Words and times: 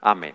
Amén. 0.00 0.34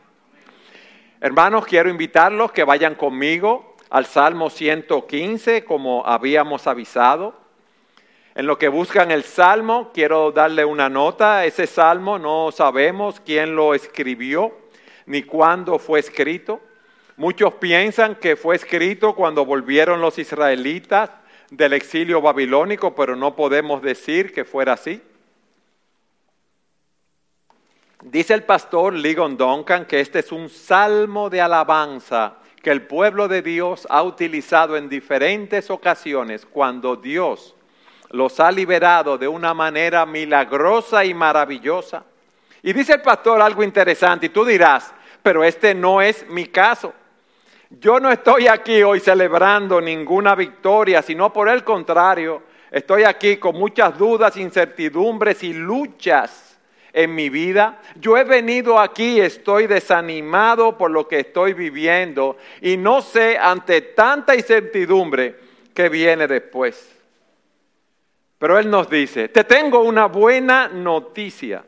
Hermanos, 1.22 1.66
quiero 1.66 1.90
invitarlos 1.90 2.52
que 2.52 2.64
vayan 2.64 2.96
conmigo 2.96 3.76
al 3.90 4.06
Salmo 4.06 4.50
115, 4.50 5.64
como 5.64 6.06
habíamos 6.06 6.68
avisado. 6.68 7.34
En 8.36 8.48
lo 8.48 8.58
que 8.58 8.68
buscan 8.68 9.12
el 9.12 9.24
Salmo, 9.24 9.92
quiero 9.94 10.32
darle 10.32 10.66
una 10.66 10.90
nota. 10.90 11.46
Ese 11.46 11.68
Salmo 11.68 12.18
no 12.18 12.52
sabemos 12.52 13.20
quién 13.20 13.56
lo 13.56 13.74
escribió 13.74 14.58
ni 15.06 15.24
cuándo 15.24 15.80
fue 15.80 16.00
escrito. 16.00 16.60
Muchos 17.16 17.54
piensan 17.54 18.16
que 18.16 18.36
fue 18.36 18.56
escrito 18.56 19.14
cuando 19.14 19.46
volvieron 19.46 20.02
los 20.02 20.18
israelitas 20.18 21.12
del 21.52 21.74
exilio 21.74 22.22
babilónico, 22.22 22.96
pero 22.96 23.16
no 23.16 23.36
podemos 23.36 23.82
decir 23.84 24.34
que 24.34 24.44
fuera 24.44 24.74
así. 24.74 25.02
Dice 28.06 28.34
el 28.34 28.44
pastor 28.44 28.94
Ligon 28.94 29.38
Duncan 29.38 29.86
que 29.86 30.02
este 30.02 30.20
es 30.20 30.34
un 30.34 30.50
salmo 30.50 31.30
de 31.30 31.40
alabanza 31.40 32.36
que 32.62 32.70
el 32.70 32.82
pueblo 32.82 33.30
de 33.30 33.42
Dios 33.42 33.88
ha 33.90 34.04
utilizado 34.04 34.76
en 34.76 34.90
diferentes 34.90 35.70
ocasiones 35.70 36.46
cuando 36.46 36.98
Dios 36.98 37.56
los 38.10 38.42
ha 38.42 38.52
liberado 38.52 39.18
de 39.18 39.30
una 39.30 39.54
manera 39.54 40.06
milagrosa 40.06 41.06
y 41.06 41.14
maravillosa. 41.14 42.04
Y 42.62 42.74
dice 42.74 42.94
el 42.94 43.02
pastor 43.02 43.42
algo 43.42 43.64
interesante, 43.64 44.26
y 44.26 44.30
tú 44.30 44.44
dirás, 44.44 44.94
pero 45.22 45.42
este 45.42 45.74
no 45.74 46.02
es 46.02 46.28
mi 46.28 46.48
caso. 46.48 46.94
Yo 47.70 48.02
no 48.02 48.12
estoy 48.12 48.48
aquí 48.48 48.84
hoy 48.84 49.00
celebrando 49.00 49.80
ninguna 49.80 50.36
victoria, 50.36 51.02
sino 51.02 51.32
por 51.32 51.48
el 51.48 51.64
contrario, 51.64 52.44
estoy 52.70 53.06
aquí 53.06 53.38
con 53.38 53.56
muchas 53.56 53.98
dudas, 53.98 54.36
incertidumbres 54.36 55.42
y 55.44 55.54
luchas 55.54 56.53
en 56.94 57.16
mi 57.16 57.30
vida. 57.30 57.82
Yo 58.00 58.16
he 58.18 58.24
venido 58.24 58.80
aquí, 58.80 59.20
estoy 59.20 59.66
desanimado 59.68 60.78
por 60.78 60.92
lo 60.92 61.08
que 61.08 61.20
estoy 61.20 61.54
viviendo 61.54 62.38
y 62.62 62.78
no 62.78 63.02
sé 63.02 63.38
ante 63.38 63.82
tanta 63.82 64.36
incertidumbre 64.36 65.36
que 65.74 65.90
viene 65.90 66.28
después. 66.28 66.92
Pero 68.38 68.60
Él 68.60 68.70
nos 68.70 68.90
dice, 68.90 69.30
te 69.30 69.44
tengo 69.44 69.80
una 69.80 70.06
buena 70.06 70.68
noticia. 70.68 71.66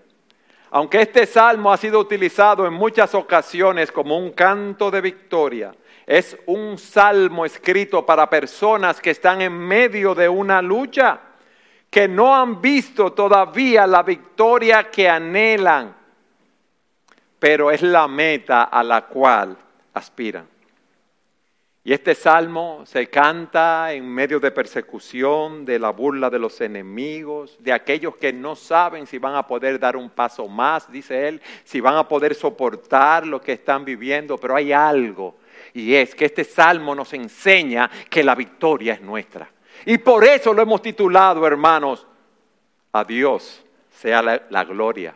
Aunque 0.72 1.02
este 1.02 1.26
salmo 1.26 1.72
ha 1.72 1.78
sido 1.78 2.00
utilizado 2.00 2.68
en 2.68 2.73
muchas 2.73 3.16
ocasiones 3.16 3.92
como 3.92 4.18
un 4.18 4.31
canto 4.31 4.92
de 4.92 5.00
victoria, 5.00 5.73
es 6.06 6.38
un 6.46 6.78
salmo 6.78 7.46
escrito 7.46 8.06
para 8.06 8.30
personas 8.30 9.00
que 9.00 9.12
están 9.12 9.42
en 9.42 9.53
medio 9.53 10.14
de 10.14 10.28
una 10.30 10.62
lucha 10.62 11.20
que 11.96 12.10
no 12.10 12.36
han 12.36 12.62
visto 12.62 13.14
todavía 13.14 13.88
la 13.88 14.04
victoria 14.04 14.92
que 14.92 15.08
anhelan, 15.08 15.96
pero 17.40 17.72
es 17.72 17.82
la 17.82 18.06
meta 18.10 18.64
a 18.64 18.84
la 18.84 19.06
cual 19.06 19.58
aspiran. 19.94 20.46
Y 21.86 21.94
este 21.94 22.14
salmo 22.14 22.82
se 22.86 23.08
canta 23.08 23.94
en 23.94 24.10
medio 24.10 24.42
de 24.42 24.52
persecución, 24.52 25.64
de 25.64 25.80
la 25.80 25.92
burla 25.92 26.30
de 26.30 26.38
los 26.38 26.60
enemigos, 26.60 27.56
de 27.60 27.72
aquellos 27.72 28.18
que 28.18 28.34
no 28.34 28.58
saben 28.58 29.08
si 29.08 29.18
van 29.18 29.36
a 29.38 29.48
poder 29.48 29.80
dar 29.80 29.96
un 29.96 30.09
paso 30.09 30.50
más, 30.50 30.92
dice 30.92 31.30
él, 31.30 31.42
si 31.64 31.80
van 31.80 31.96
a 31.96 32.09
poder 32.09 32.36
soportar 32.36 33.26
lo 33.26 33.40
que 33.40 33.54
están 33.54 33.86
viviendo, 33.86 34.38
pero 34.38 34.58
hay 34.58 34.74
algo, 34.74 35.38
y 35.74 35.96
es 35.96 36.14
que 36.14 36.26
este 36.26 36.44
salmo 36.44 36.94
nos 36.94 37.14
enseña 37.14 37.90
que 38.09 38.22
la 38.22 38.36
victoria 38.36 38.96
es 38.96 39.02
nuestra. 39.02 39.55
Y 39.86 39.98
por 39.98 40.23
eso 40.23 40.54
lo 40.54 40.62
hemos 40.62 40.81
titulado, 40.81 41.45
hermanos, 41.45 42.06
a 42.92 43.04
Dios 43.04 43.66
sea 43.90 44.22
la, 44.22 44.64
gloria. 44.64 45.14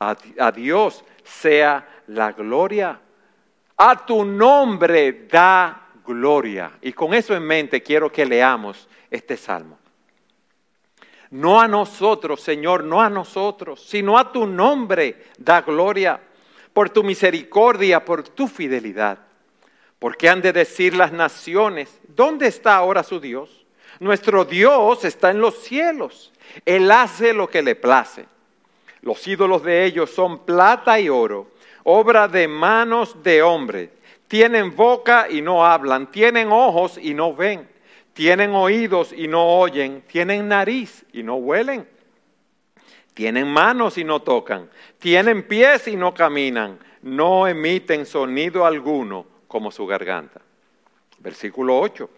A, 0.00 0.52
Dios 0.52 1.04
sea 1.22 1.86
la 2.08 2.32
gloria. 2.32 3.00
A 3.76 4.06
tu 4.06 4.24
nombre 4.24 5.26
da 5.30 5.88
gloria. 6.04 6.72
Y 6.82 6.92
con 6.92 7.14
eso 7.14 7.34
en 7.34 7.44
mente 7.44 7.82
quiero 7.82 8.10
que 8.10 8.24
leamos 8.24 8.88
este 9.10 9.36
salmo. 9.36 9.78
No 11.30 11.60
a 11.60 11.66
nosotros, 11.66 12.40
Señor, 12.40 12.84
no 12.84 13.00
a 13.00 13.10
nosotros, 13.10 13.84
sino 13.84 14.16
a 14.16 14.30
tu 14.30 14.46
nombre 14.46 15.24
da 15.36 15.62
gloria, 15.62 16.20
por 16.72 16.90
tu 16.90 17.02
misericordia, 17.02 18.04
por 18.04 18.22
tu 18.22 18.46
fidelidad. 18.46 19.18
Porque 19.98 20.28
han 20.28 20.40
de 20.40 20.52
decir 20.52 20.94
las 20.94 21.12
naciones, 21.12 22.00
¿dónde 22.14 22.46
está 22.46 22.76
ahora 22.76 23.02
su 23.02 23.20
Dios? 23.20 23.64
Nuestro 24.00 24.44
Dios 24.44 25.04
está 25.04 25.30
en 25.30 25.40
los 25.40 25.62
cielos. 25.62 26.32
Él 26.64 26.90
hace 26.90 27.32
lo 27.32 27.48
que 27.48 27.62
le 27.62 27.74
place. 27.74 28.26
Los 29.02 29.26
ídolos 29.26 29.62
de 29.62 29.84
ellos 29.84 30.10
son 30.10 30.46
plata 30.46 30.98
y 30.98 31.08
oro, 31.08 31.50
obra 31.82 32.26
de 32.26 32.48
manos 32.48 33.22
de 33.22 33.42
hombres. 33.42 33.90
Tienen 34.28 34.74
boca 34.74 35.26
y 35.28 35.42
no 35.42 35.64
hablan, 35.64 36.10
tienen 36.10 36.50
ojos 36.50 36.98
y 37.00 37.12
no 37.12 37.34
ven, 37.34 37.68
tienen 38.14 38.54
oídos 38.54 39.12
y 39.12 39.28
no 39.28 39.58
oyen, 39.58 40.02
tienen 40.10 40.48
nariz 40.48 41.04
y 41.12 41.22
no 41.22 41.36
huelen, 41.36 41.86
tienen 43.12 43.46
manos 43.46 43.98
y 43.98 44.04
no 44.04 44.22
tocan, 44.22 44.70
tienen 44.98 45.46
pies 45.46 45.86
y 45.86 45.96
no 45.96 46.14
caminan, 46.14 46.78
no 47.02 47.46
emiten 47.46 48.06
sonido 48.06 48.64
alguno 48.64 49.26
como 49.46 49.70
su 49.70 49.86
garganta. 49.86 50.40
Versículo 51.24 51.80
8. 51.80 52.08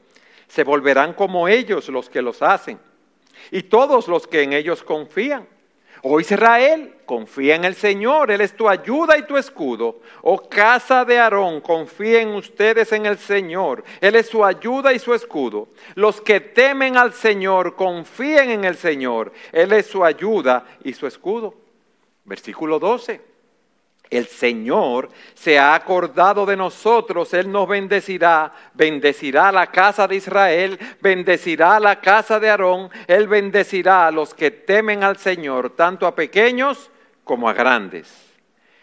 Se 0.49 0.65
volverán 0.65 1.15
como 1.15 1.47
ellos 1.47 1.89
los 1.89 2.11
que 2.11 2.21
los 2.21 2.43
hacen, 2.43 2.79
y 3.53 3.63
todos 3.63 4.09
los 4.09 4.27
que 4.27 4.43
en 4.43 4.53
ellos 4.53 4.83
confían. 4.83 5.47
Oh 6.03 6.21
Israel, 6.21 6.97
confía 7.07 7.55
en 7.55 7.65
el 7.65 7.77
Señor, 7.77 8.33
Él 8.33 8.41
es 8.41 8.57
tu 8.57 8.69
ayuda 8.69 9.17
y 9.17 9.23
tu 9.23 9.37
escudo. 9.37 10.01
Oh 10.23 10.49
casa 10.49 11.05
de 11.05 11.19
Aarón, 11.21 11.61
confíen 11.61 12.31
ustedes 12.31 12.93
en 12.93 13.07
el 13.07 13.19
Señor, 13.19 13.85
Él 14.01 14.17
es 14.17 14.27
su 14.27 14.45
ayuda 14.45 14.93
y 14.93 14.99
su 14.99 15.15
escudo. 15.15 15.69
Los 15.95 16.21
que 16.21 16.41
temen 16.41 16.97
al 16.97 17.13
Señor, 17.13 17.77
confíen 17.77 18.51
en 18.51 18.65
el 18.65 18.77
Señor, 18.77 19.33
Él 19.53 19.73
es 19.73 19.87
su 19.87 20.05
ayuda 20.05 20.67
y 20.83 20.93
su 20.93 21.07
escudo. 21.07 21.55
Versículo 22.25 22.81
12. 22.81 23.36
El 24.09 24.27
Señor 24.27 25.09
se 25.35 25.59
ha 25.59 25.75
acordado 25.75 26.47
de 26.47 26.57
nosotros, 26.57 27.35
Él 27.35 27.51
nos 27.51 27.69
bendecirá, 27.69 28.53
bendecirá 28.75 29.51
la 29.51 29.67
casa 29.67 30.07
de 30.07 30.17
Israel, 30.17 30.79
bendecirá 31.01 31.81
la 31.81 32.01
casa 32.01 32.39
de 32.39 32.49
Aarón, 32.49 32.89
Él 33.09 33.27
bendecirá 33.27 34.07
a 34.07 34.13
los 34.13 34.33
que 34.33 34.51
temen 34.51 35.03
al 35.03 35.17
Señor, 35.17 35.71
tanto 35.71 36.07
a 36.07 36.15
pequeños 36.15 36.91
como 37.25 37.49
a 37.49 37.53
grandes. 37.53 38.09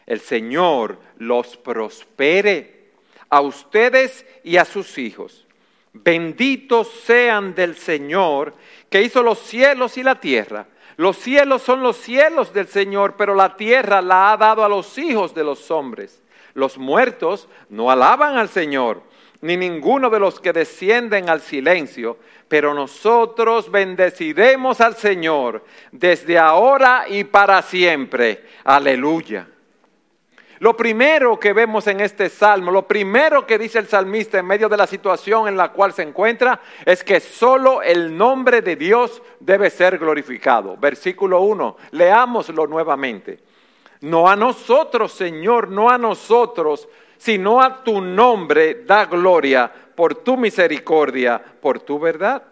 El 0.05 0.19
Señor 0.19 0.99
los 1.17 1.55
prospere 1.55 2.91
a 3.29 3.39
ustedes 3.39 4.25
y 4.43 4.57
a 4.57 4.65
sus 4.65 4.97
hijos. 4.97 5.47
Benditos 5.93 6.89
sean 7.05 7.55
del 7.55 7.77
Señor 7.77 8.55
que 8.89 9.01
hizo 9.01 9.23
los 9.23 9.39
cielos 9.39 9.97
y 9.97 10.03
la 10.03 10.19
tierra 10.19 10.67
los 10.97 11.17
cielos 11.17 11.61
son 11.61 11.81
los 11.81 11.97
cielos 11.97 12.53
del 12.53 12.67
Señor, 12.67 13.15
pero 13.17 13.35
la 13.35 13.55
tierra 13.55 14.01
la 14.01 14.31
ha 14.31 14.37
dado 14.37 14.63
a 14.63 14.69
los 14.69 14.97
hijos 14.97 15.33
de 15.33 15.43
los 15.43 15.71
hombres. 15.71 16.21
Los 16.53 16.77
muertos 16.77 17.47
no 17.69 17.89
alaban 17.89 18.37
al 18.37 18.49
Señor, 18.49 19.01
ni 19.41 19.57
ninguno 19.57 20.09
de 20.09 20.19
los 20.19 20.39
que 20.39 20.53
descienden 20.53 21.29
al 21.29 21.41
silencio, 21.41 22.17
pero 22.47 22.73
nosotros 22.73 23.71
bendeciremos 23.71 24.79
al 24.79 24.95
Señor 24.95 25.65
desde 25.91 26.37
ahora 26.37 27.05
y 27.07 27.23
para 27.23 27.61
siempre. 27.61 28.45
Aleluya. 28.63 29.47
Lo 30.59 30.77
primero 30.77 31.39
que 31.39 31.53
vemos 31.53 31.87
en 31.87 31.99
este 31.99 32.29
salmo, 32.29 32.71
lo 32.71 32.87
primero 32.87 33.45
que 33.45 33.57
dice 33.57 33.79
el 33.79 33.87
salmista 33.87 34.39
en 34.39 34.45
medio 34.45 34.69
de 34.69 34.77
la 34.77 34.87
situación 34.87 35.47
en 35.47 35.57
la 35.57 35.71
cual 35.71 35.93
se 35.93 36.03
encuentra, 36.03 36.61
es 36.85 37.03
que 37.03 37.19
solo 37.19 37.81
el 37.81 38.15
nombre 38.15 38.61
de 38.61 38.75
Dios 38.75 39.21
debe 39.39 39.69
ser 39.69 39.97
glorificado. 39.97 40.77
Versículo 40.77 41.41
1, 41.41 41.77
leámoslo 41.91 42.67
nuevamente. 42.67 43.39
No 44.01 44.29
a 44.29 44.35
nosotros, 44.35 45.13
Señor, 45.13 45.69
no 45.69 45.89
a 45.89 45.97
nosotros, 45.97 46.87
sino 47.17 47.61
a 47.61 47.83
tu 47.83 48.01
nombre 48.01 48.83
da 48.85 49.05
gloria 49.05 49.71
por 49.95 50.15
tu 50.15 50.37
misericordia, 50.37 51.41
por 51.61 51.79
tu 51.79 51.97
verdad. 51.99 52.43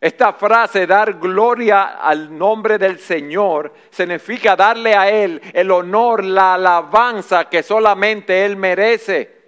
Esta 0.00 0.32
frase, 0.32 0.86
dar 0.86 1.14
gloria 1.14 1.98
al 1.98 2.36
nombre 2.36 2.78
del 2.78 2.98
Señor, 2.98 3.74
significa 3.90 4.56
darle 4.56 4.94
a 4.94 5.10
Él 5.10 5.42
el 5.52 5.70
honor, 5.70 6.24
la 6.24 6.54
alabanza 6.54 7.50
que 7.50 7.62
solamente 7.62 8.46
Él 8.46 8.56
merece. 8.56 9.40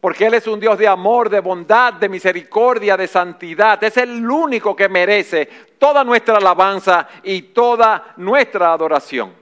Porque 0.00 0.26
Él 0.26 0.34
es 0.34 0.46
un 0.46 0.60
Dios 0.60 0.78
de 0.78 0.86
amor, 0.86 1.28
de 1.28 1.40
bondad, 1.40 1.94
de 1.94 2.08
misericordia, 2.08 2.96
de 2.96 3.08
santidad. 3.08 3.82
Es 3.82 3.96
el 3.96 4.30
único 4.30 4.76
que 4.76 4.88
merece 4.88 5.46
toda 5.76 6.04
nuestra 6.04 6.36
alabanza 6.36 7.08
y 7.24 7.42
toda 7.42 8.14
nuestra 8.18 8.72
adoración. 8.72 9.34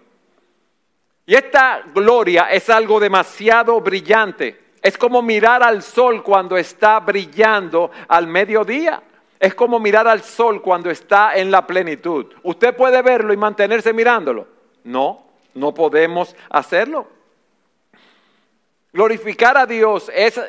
Y 1.27 1.35
esta 1.35 1.83
gloria 1.95 2.45
es 2.51 2.71
algo 2.71 2.99
demasiado 2.99 3.79
brillante. 3.83 4.73
Es 4.81 4.97
como 4.97 5.21
mirar 5.21 5.63
al 5.63 5.83
sol 5.83 6.23
cuando 6.23 6.57
está 6.57 7.01
brillando 7.01 7.91
al 8.09 8.27
mediodía. 8.27 9.03
Es 9.45 9.55
como 9.55 9.79
mirar 9.79 10.09
al 10.09 10.23
sol 10.23 10.63
cuando 10.63 10.89
está 10.91 11.37
en 11.37 11.51
la 11.51 11.67
plenitud. 11.67 12.33
¿Usted 12.45 12.75
puede 12.75 13.03
verlo 13.03 13.31
y 13.31 13.37
mantenerse 13.37 13.93
mirándolo? 13.93 14.49
No, 14.85 15.27
no 15.53 15.75
podemos 15.75 16.35
hacerlo. 16.49 17.07
Glorificar 18.91 19.59
a 19.59 19.67
Dios 19.67 20.11
es 20.15 20.41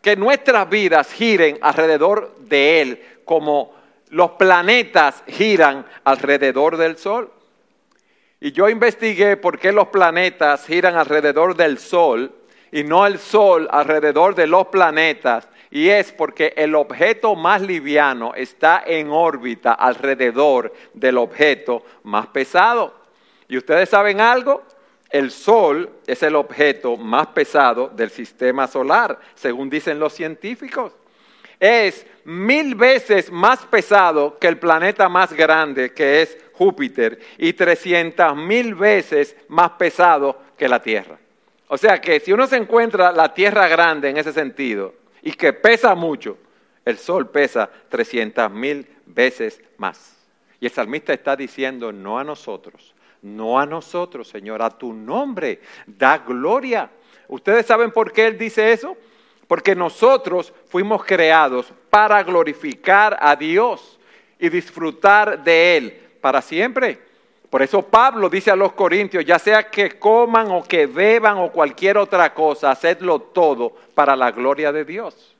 que 0.00 0.16
nuestras 0.16 0.68
vidas 0.68 1.12
giren 1.12 1.56
alrededor 1.62 2.34
de 2.40 2.82
Él, 2.82 3.20
como 3.24 3.74
los 4.08 4.32
planetas 4.32 5.22
giran 5.28 5.86
alrededor 6.02 6.76
del 6.76 6.96
Sol. 6.96 7.30
Y 8.40 8.50
yo 8.50 8.68
investigué 8.68 9.36
por 9.36 9.56
qué 9.56 9.70
los 9.70 9.86
planetas 9.86 10.66
giran 10.66 10.96
alrededor 10.96 11.54
del 11.54 11.78
Sol 11.78 12.34
y 12.72 12.82
no 12.82 13.06
el 13.06 13.20
Sol 13.20 13.68
alrededor 13.70 14.34
de 14.34 14.48
los 14.48 14.66
planetas. 14.66 15.46
Y 15.72 15.88
es 15.88 16.12
porque 16.12 16.52
el 16.54 16.74
objeto 16.74 17.34
más 17.34 17.62
liviano 17.62 18.34
está 18.34 18.84
en 18.86 19.08
órbita 19.10 19.72
alrededor 19.72 20.70
del 20.92 21.16
objeto 21.16 21.82
más 22.02 22.26
pesado. 22.26 22.94
¿Y 23.48 23.56
ustedes 23.56 23.88
saben 23.88 24.20
algo? 24.20 24.64
El 25.08 25.30
Sol 25.30 25.88
es 26.06 26.22
el 26.22 26.36
objeto 26.36 26.98
más 26.98 27.28
pesado 27.28 27.88
del 27.88 28.10
sistema 28.10 28.66
solar, 28.66 29.18
según 29.34 29.70
dicen 29.70 29.98
los 29.98 30.12
científicos. 30.12 30.92
Es 31.58 32.06
mil 32.24 32.74
veces 32.74 33.32
más 33.32 33.64
pesado 33.64 34.38
que 34.38 34.48
el 34.48 34.58
planeta 34.58 35.08
más 35.08 35.32
grande, 35.32 35.94
que 35.94 36.20
es 36.20 36.36
Júpiter, 36.52 37.18
y 37.38 37.54
trescientas 37.54 38.36
mil 38.36 38.74
veces 38.74 39.34
más 39.48 39.70
pesado 39.70 40.38
que 40.58 40.68
la 40.68 40.82
Tierra. 40.82 41.16
O 41.68 41.78
sea 41.78 41.98
que 41.98 42.20
si 42.20 42.30
uno 42.30 42.46
se 42.46 42.56
encuentra 42.56 43.10
la 43.10 43.32
Tierra 43.32 43.68
grande 43.68 44.10
en 44.10 44.18
ese 44.18 44.34
sentido 44.34 45.00
y 45.22 45.32
que 45.32 45.52
pesa 45.52 45.94
mucho, 45.94 46.36
el 46.84 46.98
Sol 46.98 47.30
pesa 47.30 47.70
trescientas 47.88 48.50
mil 48.50 48.86
veces 49.06 49.62
más. 49.78 50.16
Y 50.60 50.66
el 50.66 50.72
salmista 50.72 51.12
está 51.12 51.36
diciendo, 51.36 51.92
no 51.92 52.18
a 52.18 52.24
nosotros, 52.24 52.94
no 53.22 53.58
a 53.58 53.66
nosotros, 53.66 54.28
Señor, 54.28 54.62
a 54.62 54.70
tu 54.70 54.92
nombre, 54.92 55.60
da 55.86 56.18
gloria. 56.18 56.90
¿Ustedes 57.28 57.66
saben 57.66 57.92
por 57.92 58.12
qué 58.12 58.26
Él 58.26 58.38
dice 58.38 58.72
eso? 58.72 58.96
Porque 59.46 59.74
nosotros 59.74 60.52
fuimos 60.68 61.04
creados 61.04 61.72
para 61.88 62.22
glorificar 62.22 63.16
a 63.20 63.36
Dios 63.36 63.98
y 64.38 64.48
disfrutar 64.48 65.42
de 65.42 65.76
Él 65.76 66.00
para 66.20 66.42
siempre. 66.42 67.11
Por 67.52 67.60
eso 67.60 67.82
Pablo 67.82 68.30
dice 68.30 68.50
a 68.50 68.56
los 68.56 68.72
corintios, 68.72 69.26
ya 69.26 69.38
sea 69.38 69.64
que 69.68 69.98
coman 69.98 70.50
o 70.52 70.62
que 70.62 70.86
beban 70.86 71.36
o 71.36 71.52
cualquier 71.52 71.98
otra 71.98 72.32
cosa, 72.32 72.70
hacedlo 72.70 73.20
todo 73.20 73.76
para 73.94 74.16
la 74.16 74.30
gloria 74.30 74.72
de 74.72 74.86
Dios. 74.86 75.36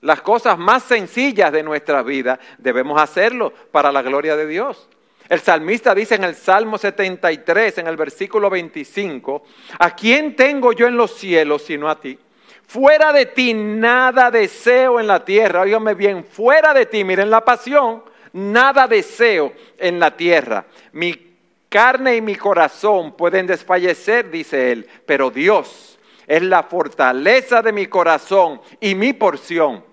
Las 0.00 0.22
cosas 0.22 0.58
más 0.58 0.82
sencillas 0.82 1.52
de 1.52 1.62
nuestra 1.62 2.02
vida 2.02 2.40
debemos 2.58 3.00
hacerlo 3.00 3.52
para 3.70 3.92
la 3.92 4.02
gloria 4.02 4.34
de 4.34 4.48
Dios. 4.48 4.88
El 5.28 5.38
salmista 5.38 5.94
dice 5.94 6.16
en 6.16 6.24
el 6.24 6.34
Salmo 6.34 6.78
73, 6.78 7.78
en 7.78 7.86
el 7.86 7.96
versículo 7.96 8.50
25, 8.50 9.44
¿a 9.78 9.94
quién 9.94 10.34
tengo 10.34 10.72
yo 10.72 10.88
en 10.88 10.96
los 10.96 11.14
cielos 11.14 11.62
sino 11.62 11.88
a 11.88 12.00
ti? 12.00 12.18
Fuera 12.66 13.12
de 13.12 13.26
ti 13.26 13.54
nada 13.54 14.32
deseo 14.32 14.98
en 14.98 15.06
la 15.06 15.24
tierra. 15.24 15.60
Óigame 15.60 15.94
bien, 15.94 16.24
fuera 16.24 16.74
de 16.74 16.86
ti, 16.86 17.04
miren 17.04 17.30
la 17.30 17.44
pasión, 17.44 18.02
nada 18.32 18.88
deseo 18.88 19.52
en 19.78 20.00
la 20.00 20.16
tierra. 20.16 20.64
Mi 20.90 21.31
carne 21.72 22.16
y 22.16 22.20
mi 22.20 22.36
corazón 22.36 23.16
pueden 23.16 23.46
desfallecer, 23.46 24.30
dice 24.30 24.70
él, 24.70 24.86
pero 25.06 25.30
Dios 25.30 25.98
es 26.26 26.42
la 26.42 26.62
fortaleza 26.62 27.62
de 27.62 27.72
mi 27.72 27.86
corazón 27.86 28.60
y 28.78 28.94
mi 28.94 29.12
porción 29.14 29.84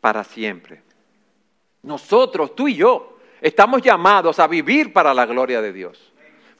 para 0.00 0.24
siempre. 0.24 0.82
Nosotros, 1.82 2.54
tú 2.54 2.68
y 2.68 2.74
yo, 2.74 3.12
Estamos 3.42 3.82
llamados 3.82 4.38
a 4.38 4.46
vivir 4.46 4.92
para 4.92 5.12
la 5.12 5.26
gloria 5.26 5.60
de 5.60 5.72
Dios. 5.72 6.12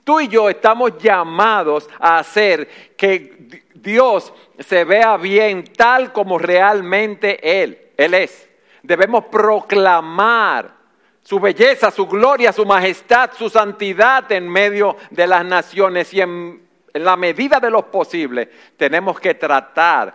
Tú 0.02 0.18
y 0.18 0.26
yo 0.26 0.50
estamos 0.50 0.98
llamados 0.98 1.88
a 2.00 2.18
hacer 2.18 2.68
que 2.96 3.62
Dios 3.72 4.34
se 4.58 4.84
vea 4.84 5.16
bien 5.16 5.62
tal 5.62 6.12
como 6.12 6.38
realmente 6.38 7.62
Él, 7.62 7.92
Él 7.96 8.14
es. 8.14 8.50
Debemos 8.82 9.26
proclamar 9.26 10.74
su 11.22 11.38
belleza, 11.38 11.90
su 11.90 12.06
gloria, 12.06 12.52
su 12.52 12.66
majestad, 12.66 13.30
su 13.36 13.48
santidad 13.48 14.30
en 14.32 14.48
medio 14.48 14.96
de 15.10 15.26
las 15.26 15.44
naciones 15.44 16.12
y 16.12 16.20
en, 16.20 16.62
la 16.94 17.16
medida 17.16 17.58
de 17.58 17.70
lo 17.70 17.90
posible 17.90 18.50
tenemos 18.76 19.18
que 19.18 19.34
tratar 19.34 20.14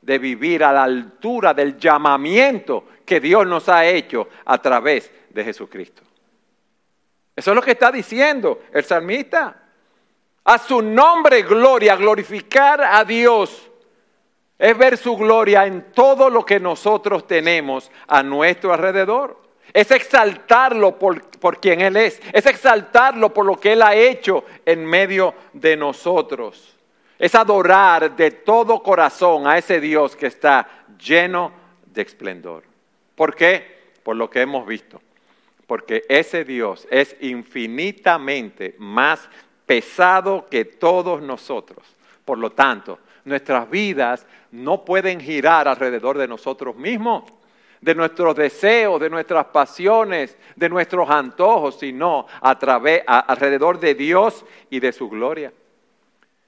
de 0.00 0.18
vivir 0.18 0.62
a 0.62 0.72
la 0.72 0.84
altura 0.84 1.54
del 1.54 1.76
llamamiento 1.76 2.84
que 3.04 3.20
Dios 3.20 3.46
nos 3.46 3.68
ha 3.68 3.84
hecho 3.86 4.28
a 4.44 4.58
través 4.58 5.10
de 5.30 5.44
Jesucristo. 5.44 6.02
Eso 7.34 7.50
es 7.50 7.54
lo 7.54 7.62
que 7.62 7.72
está 7.72 7.90
diciendo 7.90 8.62
el 8.72 8.84
salmista. 8.84 9.58
A 10.44 10.58
su 10.58 10.82
nombre 10.82 11.42
gloria, 11.42 11.96
glorificar 11.96 12.82
a 12.82 13.04
Dios. 13.04 13.70
Es 14.58 14.76
ver 14.76 14.96
su 14.96 15.16
gloria 15.16 15.66
en 15.66 15.92
todo 15.92 16.30
lo 16.30 16.44
que 16.44 16.60
nosotros 16.60 17.26
tenemos 17.26 17.90
a 18.06 18.22
nuestro 18.22 18.72
alrededor. 18.72 19.41
Es 19.72 19.90
exaltarlo 19.90 20.98
por, 20.98 21.22
por 21.38 21.60
quien 21.60 21.80
Él 21.80 21.96
es. 21.96 22.20
Es 22.32 22.46
exaltarlo 22.46 23.32
por 23.32 23.46
lo 23.46 23.58
que 23.58 23.72
Él 23.72 23.82
ha 23.82 23.94
hecho 23.94 24.44
en 24.66 24.84
medio 24.84 25.34
de 25.52 25.76
nosotros. 25.76 26.76
Es 27.18 27.34
adorar 27.34 28.16
de 28.16 28.30
todo 28.30 28.82
corazón 28.82 29.46
a 29.46 29.56
ese 29.58 29.80
Dios 29.80 30.16
que 30.16 30.26
está 30.26 30.68
lleno 30.98 31.52
de 31.86 32.02
esplendor. 32.02 32.64
¿Por 33.14 33.34
qué? 33.34 33.92
Por 34.02 34.16
lo 34.16 34.28
que 34.28 34.40
hemos 34.40 34.66
visto 34.66 35.00
porque 35.72 36.04
ese 36.10 36.44
Dios 36.44 36.86
es 36.90 37.16
infinitamente 37.20 38.74
más 38.76 39.26
pesado 39.64 40.46
que 40.50 40.66
todos 40.66 41.22
nosotros. 41.22 41.78
Por 42.26 42.36
lo 42.36 42.52
tanto, 42.52 42.98
nuestras 43.24 43.70
vidas 43.70 44.26
no 44.50 44.84
pueden 44.84 45.18
girar 45.18 45.66
alrededor 45.66 46.18
de 46.18 46.28
nosotros 46.28 46.76
mismos, 46.76 47.24
de 47.82 47.94
nuestros 47.94 48.34
deseos, 48.36 49.00
de 49.00 49.10
nuestras 49.10 49.46
pasiones, 49.46 50.38
de 50.56 50.68
nuestros 50.68 51.10
antojos, 51.10 51.78
sino 51.80 52.26
a 52.40 52.58
través, 52.58 53.02
alrededor 53.06 53.78
de 53.78 53.94
Dios 53.94 54.44
y 54.70 54.80
de 54.80 54.92
su 54.92 55.10
gloria. 55.10 55.52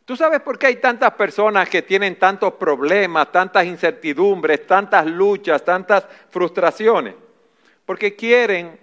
¿Tú 0.05 0.17
sabes 0.17 0.41
por 0.41 0.59
qué 0.59 0.69
hay 0.69 0.77
tantas 0.77 1.13
personas 1.15 1.69
que 1.69 1.83
tienen 1.83 2.19
tantos 2.19 2.55
problemas, 2.55 3.33
tantas 3.33 3.67
incertidumbres, 3.67 4.67
tantas 4.67 5.07
luchas, 5.07 5.65
tantas 5.65 6.07
frustraciones? 6.31 7.15
Porque 7.85 8.15
quieren 8.15 8.79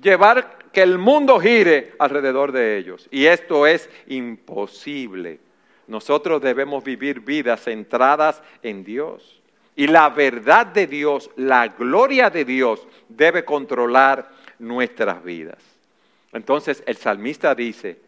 llevar 0.00 0.58
que 0.72 0.82
el 0.82 0.96
mundo 0.96 1.40
gire 1.40 1.94
alrededor 1.98 2.52
de 2.52 2.78
ellos. 2.78 3.08
Y 3.10 3.26
esto 3.26 3.66
es 3.66 3.90
imposible. 4.06 5.40
Nosotros 5.88 6.40
debemos 6.40 6.84
vivir 6.84 7.20
vidas 7.20 7.64
centradas 7.64 8.42
en 8.62 8.84
Dios. 8.84 9.39
Y 9.80 9.86
la 9.86 10.10
verdad 10.10 10.66
de 10.66 10.86
Dios, 10.86 11.30
la 11.36 11.68
gloria 11.68 12.28
de 12.28 12.44
Dios 12.44 12.86
debe 13.08 13.46
controlar 13.46 14.28
nuestras 14.58 15.24
vidas. 15.24 15.56
Entonces 16.34 16.82
el 16.84 16.98
salmista 16.98 17.54
dice, 17.54 17.98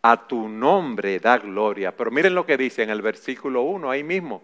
a 0.00 0.26
tu 0.26 0.48
nombre 0.48 1.18
da 1.18 1.36
gloria. 1.36 1.94
Pero 1.94 2.10
miren 2.10 2.34
lo 2.34 2.46
que 2.46 2.56
dice 2.56 2.82
en 2.82 2.88
el 2.88 3.02
versículo 3.02 3.60
1, 3.60 3.90
ahí 3.90 4.02
mismo, 4.02 4.42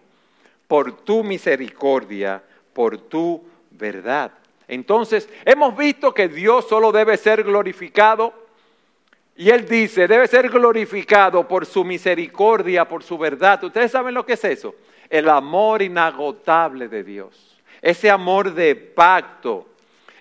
por 0.67 0.91
tu 0.91 1.23
misericordia, 1.23 2.43
por 2.71 2.99
tu 2.99 3.43
verdad. 3.71 4.31
Entonces, 4.67 5.27
hemos 5.45 5.75
visto 5.75 6.13
que 6.13 6.27
Dios 6.27 6.67
solo 6.69 6.91
debe 6.91 7.17
ser 7.17 7.43
glorificado. 7.43 8.31
Y 9.35 9.49
Él 9.49 9.67
dice, 9.67 10.07
debe 10.07 10.27
ser 10.27 10.49
glorificado 10.49 11.47
por 11.47 11.65
su 11.65 11.83
misericordia, 11.83 12.87
por 12.87 13.01
su 13.01 13.17
verdad. 13.17 13.63
¿Ustedes 13.63 13.89
saben 13.89 14.13
lo 14.13 14.23
que 14.23 14.33
es 14.33 14.43
eso? 14.43 14.75
El 15.09 15.29
amor 15.29 15.81
inagotable 15.81 16.87
de 16.87 17.03
Dios. 17.03 17.57
Ese 17.81 18.09
amor 18.09 18.53
de 18.53 18.75
pacto. 18.75 19.67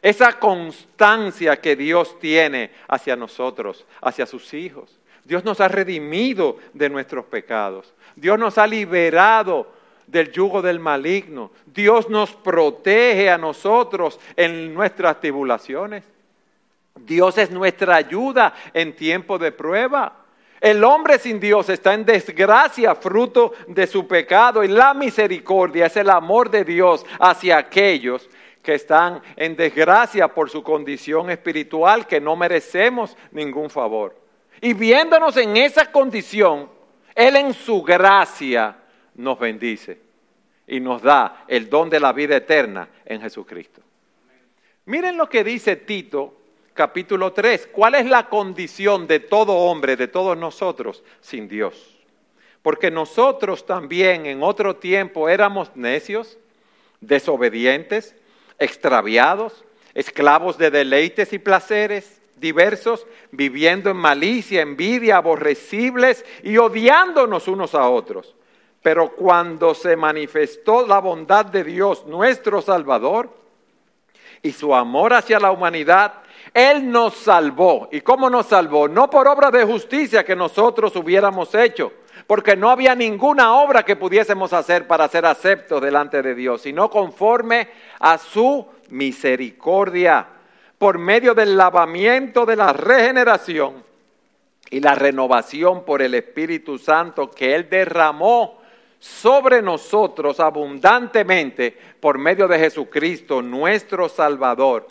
Esa 0.00 0.38
constancia 0.38 1.61
que 1.61 1.76
Dios 1.76 2.18
tiene 2.21 2.71
hacia 2.87 3.16
nosotros, 3.16 3.85
hacia 4.00 4.26
sus 4.26 4.54
hijos. 4.54 4.99
Dios 5.25 5.45
nos 5.45 5.61
ha 5.61 5.68
redimido 5.68 6.57
de 6.73 6.88
nuestros 6.88 7.26
pecados. 7.26 7.92
Dios 8.16 8.38
nos 8.38 8.57
ha 8.57 8.66
liberado 8.66 9.71
del 10.07 10.33
yugo 10.33 10.62
del 10.62 10.80
maligno. 10.80 11.50
Dios 11.66 12.09
nos 12.09 12.33
protege 12.33 13.28
a 13.28 13.38
nosotros 13.38 14.18
en 14.37 14.73
nuestras 14.73 15.21
tribulaciones. 15.21 16.04
Dios 16.95 17.38
es 17.38 17.50
nuestra 17.50 17.97
ayuda 17.97 18.54
en 18.73 18.95
tiempo 18.95 19.38
de 19.38 19.52
prueba. 19.52 20.17
El 20.61 20.83
hombre 20.83 21.19
sin 21.19 21.38
Dios 21.38 21.69
está 21.69 21.95
en 21.95 22.05
desgracia 22.05 22.95
fruto 22.95 23.53
de 23.69 23.87
su 23.87 24.09
pecado 24.09 24.65
y 24.65 24.69
la 24.69 24.93
misericordia 24.93 25.87
es 25.87 25.97
el 25.97 26.11
amor 26.11 26.50
de 26.50 26.65
Dios 26.65 27.07
hacia 27.21 27.59
aquellos 27.59 28.29
que 28.62 28.75
están 28.75 29.23
en 29.37 29.57
desgracia 29.57 30.29
por 30.29 30.50
su 30.50 30.62
condición 30.62 31.31
espiritual, 31.31 32.07
que 32.07 32.21
no 32.21 32.35
merecemos 32.35 33.17
ningún 33.31 33.71
favor. 33.71 34.17
Y 34.61 34.75
viéndonos 34.75 35.37
en 35.37 35.57
esa 35.57 35.91
condición, 35.93 36.69
Él 37.15 37.37
en 37.37 37.55
su 37.55 37.83
gracia 37.83 38.77
nos 39.15 39.38
bendice 39.38 40.00
y 40.67 40.81
nos 40.81 41.03
da 41.03 41.45
el 41.47 41.71
don 41.71 41.88
de 41.88 42.00
la 42.00 42.12
vida 42.12 42.37
eterna 42.37 42.88
en 43.05 43.21
Jesucristo. 43.21 43.81
Miren 44.87 45.17
lo 45.17 45.29
que 45.29 45.45
dice 45.45 45.77
Tito 45.77 46.35
capítulo 46.78 47.32
3. 47.32 47.70
¿Cuál 47.73 47.97
es 47.97 48.06
la 48.06 48.28
condición 48.28 49.06
de 49.06 49.18
todo 49.18 49.52
hombre, 49.52 49.97
de 49.97 50.08
todos 50.08 50.38
nosotros, 50.38 51.02
sin 51.20 51.49
Dios? 51.49 51.99
porque 52.62 52.90
nosotros 52.90 53.64
también 53.64 54.26
en 54.26 54.42
otro 54.42 54.76
tiempo 54.76 55.28
éramos 55.28 55.75
necios, 55.75 56.37
desobedientes, 57.00 58.14
extraviados, 58.58 59.64
esclavos 59.94 60.58
de 60.58 60.70
deleites 60.70 61.32
y 61.32 61.38
placeres 61.38 62.20
diversos, 62.37 63.06
viviendo 63.30 63.90
en 63.90 63.97
malicia, 63.97 64.61
envidia, 64.61 65.16
aborrecibles 65.16 66.25
y 66.42 66.58
odiándonos 66.58 67.49
unos 67.49 67.75
a 67.75 67.88
otros. 67.88 68.37
Pero 68.82 69.14
cuando 69.14 69.75
se 69.75 69.97
manifestó 69.97 70.87
la 70.87 70.99
bondad 70.99 71.47
de 71.47 71.64
Dios, 71.64 72.06
nuestro 72.06 72.61
Salvador, 72.62 73.37
y 74.42 74.52
su 74.52 74.75
amor 74.75 75.14
hacia 75.14 75.40
la 75.40 75.50
humanidad, 75.50 76.23
Él 76.55 76.90
nos 76.90 77.14
salvó. 77.14 77.88
¿Y 77.93 78.00
cómo 78.00 78.31
nos 78.31 78.47
salvó? 78.47 78.88
No 78.88 79.11
por 79.11 79.28
obra 79.28 79.50
de 79.50 79.64
justicia 79.64 80.25
que 80.25 80.37
nosotros 80.37 80.95
hubiéramos 80.97 81.55
hecho, 81.55 81.93
porque 82.26 82.57
no 82.57 82.71
había 82.71 82.95
ninguna 82.95 83.55
obra 83.55 83.85
que 83.85 83.97
pudiésemos 83.97 84.52
hacer 84.52 84.87
para 84.87 85.09
ser 85.09 85.26
aceptos 85.26 85.81
delante 85.81 86.23
de 86.23 86.35
Dios, 86.35 86.62
sino 86.62 86.90
conforme 86.90 87.69
a 88.00 88.19
su 88.19 88.67
misericordia, 88.90 90.26
por 90.78 90.99
medio 90.99 91.35
del 91.35 91.57
lavamiento 91.57 92.47
de 92.47 92.57
la 92.57 92.73
regeneración 92.73 93.83
y 94.71 94.81
la 94.81 94.95
renovación 94.95 95.85
por 95.85 96.02
el 96.02 96.14
Espíritu 96.14 96.78
Santo 96.78 97.31
que 97.31 97.55
Él 97.55 97.69
derramó 97.69 98.59
sobre 98.99 99.62
nosotros 99.62 100.40
abundantemente 100.40 101.76
por 102.00 102.19
medio 102.19 102.49
de 102.49 102.59
Jesucristo, 102.59 103.43
nuestro 103.43 104.09
Salvador, 104.09 104.88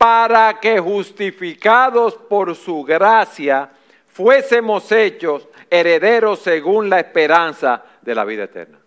para 0.00 0.58
que 0.58 0.80
justificados 0.80 2.14
por 2.14 2.56
su 2.56 2.82
gracia 2.82 3.68
fuésemos 4.08 4.90
hechos 4.92 5.46
herederos 5.68 6.38
según 6.38 6.88
la 6.88 7.00
esperanza 7.00 7.84
de 8.00 8.14
la 8.14 8.24
vida 8.24 8.44
eterna. 8.44 8.78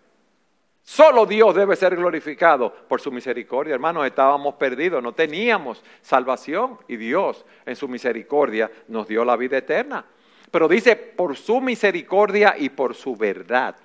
Solo 0.82 1.24
Dios 1.24 1.54
debe 1.54 1.76
ser 1.76 1.94
glorificado 1.94 2.74
por 2.88 3.00
su 3.00 3.12
misericordia. 3.12 3.74
Hermanos, 3.74 4.06
estábamos 4.06 4.56
perdidos, 4.56 5.00
no 5.04 5.12
teníamos 5.12 5.84
salvación 6.02 6.78
y 6.88 6.96
Dios 6.96 7.44
en 7.64 7.76
su 7.76 7.86
misericordia 7.86 8.68
nos 8.88 9.06
dio 9.06 9.24
la 9.24 9.36
vida 9.36 9.58
eterna. 9.58 10.04
Pero 10.50 10.66
dice, 10.66 10.96
por 10.96 11.36
su 11.36 11.60
misericordia 11.60 12.56
y 12.58 12.70
por 12.70 12.96
su 12.96 13.14
verdad, 13.14 13.76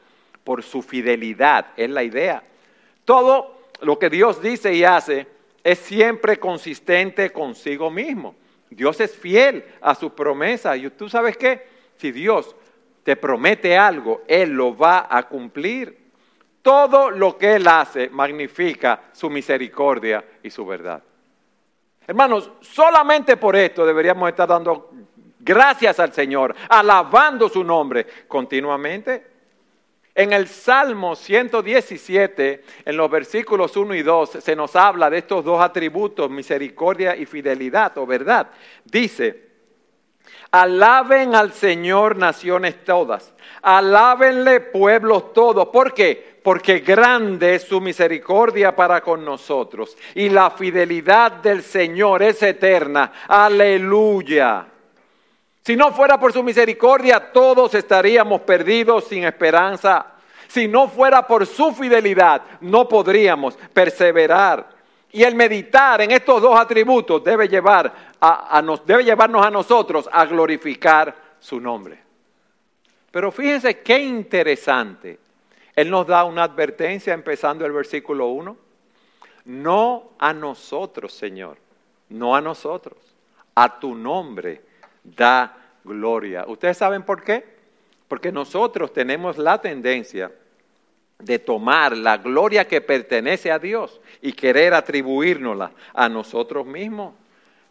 por 0.44 0.64
su 0.64 0.82
fidelidad, 0.82 1.68
es 1.78 1.92
la 1.92 2.02
idea. 2.02 2.42
Todo 3.06 3.66
lo 3.82 4.00
que 4.00 4.10
Dios 4.10 4.42
dice 4.42 4.74
y 4.74 4.84
hace 4.84 5.28
es 5.72 5.80
siempre 5.80 6.40
consistente 6.40 7.32
consigo 7.32 7.92
mismo. 7.92 8.36
Dios 8.70 9.00
es 9.02 9.16
fiel 9.16 9.64
a 9.82 9.96
su 9.96 10.14
promesa. 10.14 10.76
Y 10.76 10.90
tú 10.92 11.10
sabes 11.10 11.38
qué? 11.38 11.68
Si 11.98 12.12
Dios 12.12 12.56
te 13.04 13.16
promete 13.16 13.78
algo, 13.78 14.24
Él 14.28 14.52
lo 14.52 14.76
va 14.76 15.08
a 15.10 15.24
cumplir. 15.24 15.98
Todo 16.62 17.10
lo 17.12 17.38
que 17.38 17.56
Él 17.56 17.68
hace 17.68 18.10
magnifica 18.10 19.04
su 19.12 19.30
misericordia 19.30 20.24
y 20.44 20.50
su 20.50 20.66
verdad. 20.66 21.04
Hermanos, 22.06 22.52
solamente 22.62 23.38
por 23.38 23.56
esto 23.56 23.86
deberíamos 23.86 24.28
estar 24.30 24.48
dando 24.48 24.92
gracias 25.40 26.00
al 26.00 26.12
Señor, 26.14 26.56
alabando 26.68 27.48
su 27.48 27.64
nombre 27.64 28.06
continuamente. 28.28 29.29
En 30.20 30.34
el 30.34 30.50
Salmo 30.50 31.16
117, 31.16 32.64
en 32.84 32.98
los 32.98 33.10
versículos 33.10 33.78
1 33.78 33.96
y 33.96 34.02
2, 34.02 34.30
se 34.42 34.54
nos 34.54 34.76
habla 34.76 35.10
de 35.10 35.20
estos 35.20 35.46
dos 35.46 35.62
atributos, 35.62 36.30
misericordia 36.30 37.16
y 37.16 37.26
fidelidad 37.26 37.98
o 37.98 38.06
verdad. 38.06 38.50
Dice, 38.84 39.48
alaben 40.52 41.36
al 41.36 41.54
Señor 41.54 42.18
naciones 42.18 42.84
todas, 42.84 43.34
alábenle 43.62 44.60
pueblos 44.60 45.32
todos. 45.32 45.70
¿Por 45.70 45.94
qué? 45.94 46.42
Porque 46.44 46.80
grande 46.80 47.56
es 47.56 47.64
su 47.64 47.80
misericordia 47.80 48.76
para 48.76 49.00
con 49.00 49.24
nosotros 49.24 49.96
y 50.16 50.28
la 50.28 50.52
fidelidad 50.52 51.32
del 51.32 51.64
Señor 51.64 52.24
es 52.24 52.44
eterna. 52.44 53.14
Aleluya. 53.26 54.68
Si 55.70 55.76
no 55.76 55.92
fuera 55.92 56.20
por 56.20 56.34
su 56.34 56.42
misericordia, 56.42 57.32
todos 57.32 57.76
estaríamos 57.76 58.42
perdidos 58.42 59.04
sin 59.04 59.24
esperanza. 59.24 60.14
Si 60.48 60.68
no 60.68 60.88
fuera 60.88 61.28
por 61.28 61.46
su 61.46 61.72
fidelidad, 61.74 62.42
no 62.62 62.90
podríamos 62.90 63.56
perseverar. 63.72 64.68
Y 65.12 65.22
el 65.22 65.36
meditar 65.36 66.02
en 66.02 66.10
estos 66.10 66.42
dos 66.42 66.60
atributos 66.60 67.24
debe, 67.24 67.48
llevar 67.48 67.94
a, 68.20 68.60
nos, 68.64 68.84
debe 68.84 69.04
llevarnos 69.04 69.46
a 69.46 69.52
nosotros 69.52 70.10
a 70.12 70.26
glorificar 70.26 71.16
su 71.40 71.62
nombre. 71.62 72.00
Pero 73.12 73.32
fíjense 73.32 73.82
qué 73.82 74.00
interesante. 74.00 75.20
Él 75.76 75.92
nos 75.92 76.08
da 76.08 76.24
una 76.24 76.46
advertencia 76.46 77.14
empezando 77.14 77.64
el 77.64 77.74
versículo 77.74 78.26
1. 78.30 78.58
No 79.46 80.14
a 80.18 80.34
nosotros, 80.34 81.14
Señor, 81.14 81.60
no 82.10 82.36
a 82.36 82.42
nosotros, 82.42 82.98
a 83.54 83.80
tu 83.80 83.94
nombre 83.94 84.68
da 85.04 85.56
gloria. 85.84 86.46
¿Ustedes 86.48 86.78
saben 86.78 87.04
por 87.04 87.24
qué? 87.24 87.46
Porque 88.08 88.32
nosotros 88.32 88.94
tenemos 88.94 89.38
la 89.38 89.62
tendencia 89.62 90.32
de 91.20 91.38
tomar 91.38 91.98
la 91.98 92.18
gloria 92.18 92.68
que 92.68 92.82
pertenece 92.82 93.52
a 93.52 93.60
Dios 93.60 94.00
y 94.22 94.34
querer 94.34 94.74
atribuírnosla 94.74 95.72
a 95.94 96.08
nosotros 96.10 96.66
mismos. 96.66 97.14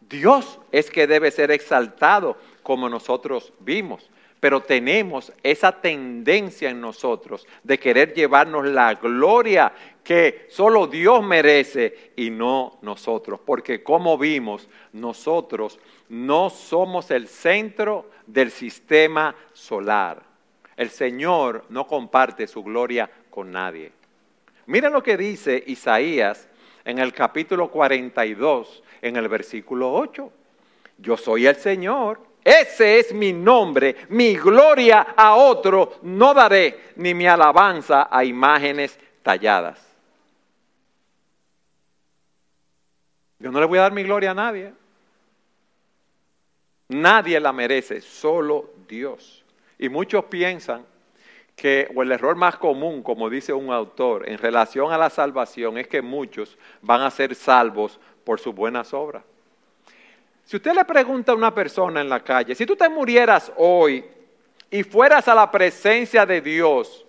Dios 0.00 0.58
es 0.70 0.90
que 0.90 1.06
debe 1.06 1.30
ser 1.30 1.50
exaltado 1.50 2.36
como 2.62 2.88
nosotros 2.88 3.52
vimos, 3.60 4.08
pero 4.40 4.60
tenemos 4.60 5.32
esa 5.42 5.72
tendencia 5.72 6.70
en 6.70 6.80
nosotros 6.80 7.46
de 7.64 7.78
querer 7.78 8.14
llevarnos 8.14 8.66
la 8.66 8.94
gloria 8.94 9.72
que 10.08 10.46
solo 10.48 10.86
Dios 10.86 11.22
merece 11.22 12.12
y 12.16 12.30
no 12.30 12.78
nosotros, 12.80 13.40
porque 13.44 13.82
como 13.82 14.16
vimos, 14.16 14.66
nosotros 14.94 15.78
no 16.08 16.48
somos 16.48 17.10
el 17.10 17.28
centro 17.28 18.08
del 18.26 18.50
sistema 18.50 19.36
solar. 19.52 20.22
El 20.78 20.88
Señor 20.88 21.66
no 21.68 21.86
comparte 21.86 22.46
su 22.46 22.64
gloria 22.64 23.10
con 23.28 23.52
nadie. 23.52 23.92
Miren 24.64 24.94
lo 24.94 25.02
que 25.02 25.18
dice 25.18 25.62
Isaías 25.66 26.48
en 26.86 27.00
el 27.00 27.12
capítulo 27.12 27.70
42, 27.70 28.82
en 29.02 29.16
el 29.16 29.28
versículo 29.28 29.92
8. 29.92 30.32
Yo 30.96 31.18
soy 31.18 31.46
el 31.46 31.56
Señor, 31.56 32.18
ese 32.42 32.98
es 32.98 33.12
mi 33.12 33.34
nombre, 33.34 33.94
mi 34.08 34.36
gloria 34.36 35.08
a 35.14 35.34
otro 35.34 35.98
no 36.00 36.32
daré, 36.32 36.92
ni 36.96 37.12
mi 37.12 37.26
alabanza 37.26 38.08
a 38.10 38.24
imágenes 38.24 38.98
talladas. 39.22 39.87
Yo 43.38 43.52
no 43.52 43.60
le 43.60 43.66
voy 43.66 43.78
a 43.78 43.82
dar 43.82 43.92
mi 43.92 44.02
gloria 44.02 44.32
a 44.32 44.34
nadie. 44.34 44.72
Nadie 46.88 47.38
la 47.38 47.52
merece, 47.52 48.00
solo 48.00 48.70
Dios. 48.88 49.44
Y 49.78 49.88
muchos 49.88 50.24
piensan 50.24 50.84
que, 51.54 51.88
o 51.94 52.02
el 52.02 52.12
error 52.12 52.34
más 52.36 52.56
común, 52.56 53.02
como 53.02 53.28
dice 53.28 53.52
un 53.52 53.72
autor, 53.72 54.28
en 54.28 54.38
relación 54.38 54.92
a 54.92 54.98
la 54.98 55.10
salvación, 55.10 55.76
es 55.76 55.86
que 55.86 56.02
muchos 56.02 56.56
van 56.80 57.02
a 57.02 57.10
ser 57.10 57.34
salvos 57.34 58.00
por 58.24 58.40
sus 58.40 58.54
buenas 58.54 58.94
obras. 58.94 59.22
Si 60.44 60.56
usted 60.56 60.72
le 60.72 60.84
pregunta 60.84 61.32
a 61.32 61.34
una 61.34 61.54
persona 61.54 62.00
en 62.00 62.08
la 62.08 62.20
calle, 62.20 62.54
si 62.54 62.64
tú 62.64 62.74
te 62.74 62.88
murieras 62.88 63.52
hoy 63.56 64.04
y 64.70 64.82
fueras 64.82 65.28
a 65.28 65.34
la 65.34 65.50
presencia 65.50 66.24
de 66.24 66.40
Dios, 66.40 67.04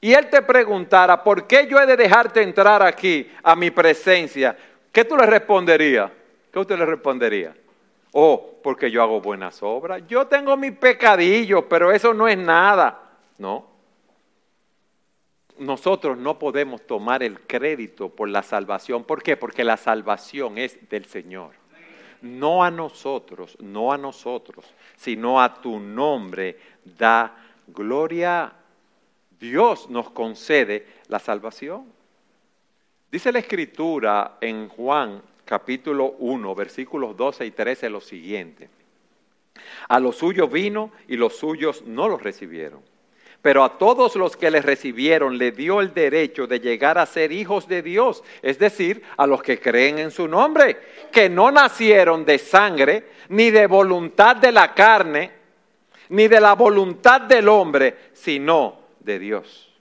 y 0.00 0.12
Él 0.12 0.28
te 0.28 0.42
preguntara, 0.42 1.22
¿por 1.22 1.46
qué 1.46 1.66
yo 1.68 1.80
he 1.80 1.86
de 1.86 1.96
dejarte 1.96 2.42
entrar 2.42 2.82
aquí 2.82 3.30
a 3.42 3.54
mi 3.54 3.70
presencia? 3.70 4.56
¿Qué 4.92 5.06
tú 5.06 5.16
le 5.16 5.26
responderías? 5.26 6.10
¿Qué 6.52 6.58
usted 6.58 6.78
le 6.78 6.84
respondería? 6.84 7.56
Oh, 8.12 8.58
porque 8.62 8.90
yo 8.90 9.02
hago 9.02 9.22
buenas 9.22 9.62
obras. 9.62 10.02
Yo 10.06 10.26
tengo 10.26 10.54
mis 10.56 10.72
pecadillos, 10.72 11.64
pero 11.68 11.90
eso 11.90 12.12
no 12.12 12.28
es 12.28 12.36
nada. 12.36 13.00
No. 13.38 13.66
Nosotros 15.58 16.18
no 16.18 16.38
podemos 16.38 16.86
tomar 16.86 17.22
el 17.22 17.40
crédito 17.40 18.10
por 18.10 18.28
la 18.28 18.42
salvación. 18.42 19.04
¿Por 19.04 19.22
qué? 19.22 19.36
Porque 19.38 19.64
la 19.64 19.78
salvación 19.78 20.58
es 20.58 20.78
del 20.90 21.06
Señor. 21.06 21.52
No 22.20 22.62
a 22.62 22.70
nosotros, 22.70 23.56
no 23.60 23.92
a 23.92 23.98
nosotros, 23.98 24.64
sino 24.96 25.40
a 25.40 25.54
tu 25.54 25.80
nombre 25.80 26.58
da 26.84 27.34
gloria. 27.66 28.52
Dios 29.40 29.88
nos 29.88 30.10
concede 30.10 30.86
la 31.08 31.18
salvación. 31.18 31.86
Dice 33.12 33.30
la 33.30 33.40
escritura 33.40 34.38
en 34.40 34.70
Juan 34.70 35.20
capítulo 35.44 36.14
1, 36.18 36.54
versículos 36.54 37.14
12 37.14 37.44
y 37.44 37.50
13 37.50 37.90
lo 37.90 38.00
siguiente. 38.00 38.70
A 39.88 40.00
los 40.00 40.16
suyos 40.16 40.50
vino 40.50 40.92
y 41.08 41.18
los 41.18 41.36
suyos 41.36 41.82
no 41.84 42.08
los 42.08 42.22
recibieron. 42.22 42.80
Pero 43.42 43.64
a 43.64 43.76
todos 43.76 44.16
los 44.16 44.34
que 44.34 44.50
le 44.50 44.62
recibieron 44.62 45.36
le 45.36 45.52
dio 45.52 45.82
el 45.82 45.92
derecho 45.92 46.46
de 46.46 46.60
llegar 46.60 46.96
a 46.96 47.04
ser 47.04 47.32
hijos 47.32 47.68
de 47.68 47.82
Dios, 47.82 48.24
es 48.40 48.58
decir, 48.58 49.02
a 49.18 49.26
los 49.26 49.42
que 49.42 49.60
creen 49.60 49.98
en 49.98 50.10
su 50.10 50.26
nombre, 50.26 50.78
que 51.12 51.28
no 51.28 51.50
nacieron 51.50 52.24
de 52.24 52.38
sangre, 52.38 53.08
ni 53.28 53.50
de 53.50 53.66
voluntad 53.66 54.36
de 54.36 54.52
la 54.52 54.72
carne, 54.72 55.32
ni 56.08 56.28
de 56.28 56.40
la 56.40 56.54
voluntad 56.54 57.20
del 57.20 57.46
hombre, 57.50 57.94
sino 58.14 58.78
de 59.00 59.18
Dios. 59.18 59.71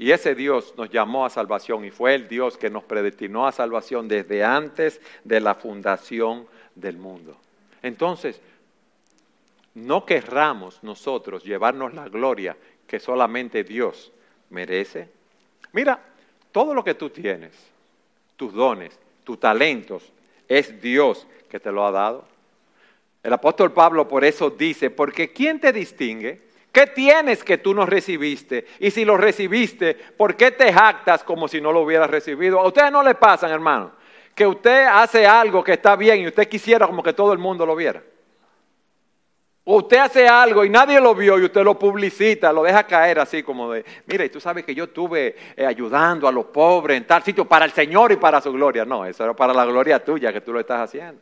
Y 0.00 0.12
ese 0.12 0.34
Dios 0.34 0.72
nos 0.78 0.88
llamó 0.88 1.26
a 1.26 1.30
salvación 1.30 1.84
y 1.84 1.90
fue 1.90 2.14
el 2.14 2.26
Dios 2.26 2.56
que 2.56 2.70
nos 2.70 2.84
predestinó 2.84 3.46
a 3.46 3.52
salvación 3.52 4.08
desde 4.08 4.42
antes 4.42 4.98
de 5.24 5.40
la 5.40 5.54
fundación 5.54 6.46
del 6.74 6.96
mundo. 6.96 7.36
Entonces, 7.82 8.40
no 9.74 10.06
querramos 10.06 10.82
nosotros 10.82 11.44
llevarnos 11.44 11.92
la 11.92 12.08
gloria 12.08 12.56
que 12.86 12.98
solamente 12.98 13.62
Dios 13.62 14.10
merece. 14.48 15.10
Mira, 15.72 16.02
todo 16.50 16.72
lo 16.72 16.82
que 16.82 16.94
tú 16.94 17.10
tienes, 17.10 17.52
tus 18.36 18.54
dones, 18.54 18.98
tus 19.22 19.38
talentos, 19.38 20.10
es 20.48 20.80
Dios 20.80 21.26
que 21.50 21.60
te 21.60 21.70
lo 21.70 21.84
ha 21.84 21.90
dado. 21.90 22.24
El 23.22 23.34
apóstol 23.34 23.70
Pablo 23.74 24.08
por 24.08 24.24
eso 24.24 24.48
dice, 24.48 24.88
porque 24.88 25.30
¿quién 25.30 25.60
te 25.60 25.74
distingue? 25.74 26.40
¿Qué 26.72 26.86
tienes 26.86 27.42
que 27.42 27.58
tú 27.58 27.74
no 27.74 27.84
recibiste? 27.84 28.66
Y 28.78 28.90
si 28.90 29.04
lo 29.04 29.16
recibiste, 29.16 29.94
¿por 29.94 30.36
qué 30.36 30.52
te 30.52 30.72
jactas 30.72 31.24
como 31.24 31.48
si 31.48 31.60
no 31.60 31.72
lo 31.72 31.80
hubieras 31.80 32.08
recibido? 32.08 32.60
A 32.60 32.66
ustedes 32.66 32.92
no 32.92 33.02
le 33.02 33.14
pasan, 33.16 33.50
hermano, 33.50 33.92
que 34.34 34.46
usted 34.46 34.86
hace 34.86 35.26
algo 35.26 35.64
que 35.64 35.72
está 35.72 35.96
bien 35.96 36.20
y 36.20 36.28
usted 36.28 36.48
quisiera 36.48 36.86
como 36.86 37.02
que 37.02 37.12
todo 37.12 37.32
el 37.32 37.38
mundo 37.38 37.66
lo 37.66 37.74
viera. 37.74 38.02
O 39.64 39.76
usted 39.76 39.98
hace 39.98 40.26
algo 40.26 40.64
y 40.64 40.70
nadie 40.70 41.00
lo 41.00 41.14
vio 41.14 41.38
y 41.38 41.44
usted 41.44 41.62
lo 41.62 41.78
publicita, 41.78 42.52
lo 42.52 42.62
deja 42.62 42.84
caer 42.84 43.18
así 43.18 43.42
como 43.42 43.70
de, 43.72 43.84
mira, 44.06 44.24
y 44.24 44.30
tú 44.30 44.40
sabes 44.40 44.64
que 44.64 44.74
yo 44.74 44.84
estuve 44.84 45.36
eh, 45.56 45.66
ayudando 45.66 46.26
a 46.26 46.32
los 46.32 46.46
pobres 46.46 46.96
en 46.96 47.06
tal 47.06 47.22
sitio 47.22 47.44
para 47.44 47.66
el 47.66 47.72
Señor 47.72 48.10
y 48.12 48.16
para 48.16 48.40
su 48.40 48.52
gloria. 48.52 48.84
No, 48.84 49.04
eso 49.04 49.24
era 49.24 49.34
para 49.34 49.52
la 49.52 49.64
gloria 49.64 50.02
tuya 50.02 50.32
que 50.32 50.40
tú 50.40 50.52
lo 50.52 50.60
estás 50.60 50.80
haciendo. 50.80 51.20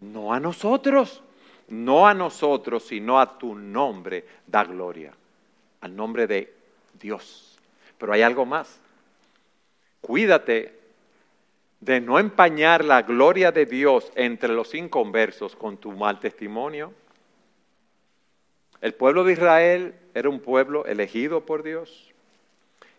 No 0.00 0.32
a 0.32 0.40
nosotros, 0.40 1.22
no 1.68 2.06
a 2.06 2.14
nosotros, 2.14 2.84
sino 2.84 3.20
a 3.20 3.38
tu 3.38 3.54
nombre 3.54 4.24
da 4.46 4.64
gloria, 4.64 5.12
al 5.80 5.94
nombre 5.94 6.26
de 6.26 6.52
Dios. 7.00 7.58
Pero 7.98 8.12
hay 8.12 8.22
algo 8.22 8.44
más. 8.44 8.80
Cuídate 10.00 10.78
de 11.80 12.00
no 12.00 12.18
empañar 12.18 12.84
la 12.84 13.02
gloria 13.02 13.52
de 13.52 13.66
Dios 13.66 14.10
entre 14.14 14.52
los 14.52 14.74
inconversos 14.74 15.56
con 15.56 15.76
tu 15.76 15.92
mal 15.92 16.20
testimonio 16.20 16.92
el 18.82 18.94
pueblo 18.94 19.22
de 19.22 19.34
Israel 19.34 19.94
era 20.12 20.28
un 20.28 20.40
pueblo 20.40 20.84
elegido 20.86 21.46
por 21.46 21.62
Dios 21.62 22.11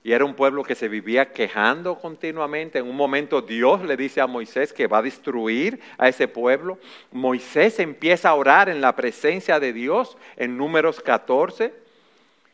y 0.04 0.12
era 0.12 0.26
un 0.26 0.34
pueblo 0.34 0.64
que 0.64 0.76
se 0.76 0.90
vivía 0.90 1.32
quejando 1.32 1.98
continuamente. 1.98 2.80
En 2.80 2.90
un 2.90 2.96
momento 2.96 3.42
Dios 3.42 3.82
le 3.84 3.96
dice 3.96 4.20
a 4.20 4.28
Moisés 4.28 4.74
que 4.74 4.88
va 4.88 4.98
a 4.98 5.02
destruir 5.02 5.80
a 5.98 6.10
ese 6.10 6.28
pueblo. 6.28 6.78
Moisés 7.12 7.80
empieza 7.80 8.30
a 8.30 8.36
orar 8.36 8.68
en 8.68 8.82
la 8.82 8.98
presencia 8.98 9.62
de 9.62 9.72
Dios 9.72 10.18
en 10.36 10.58
números 10.58 11.00
14 11.00 11.74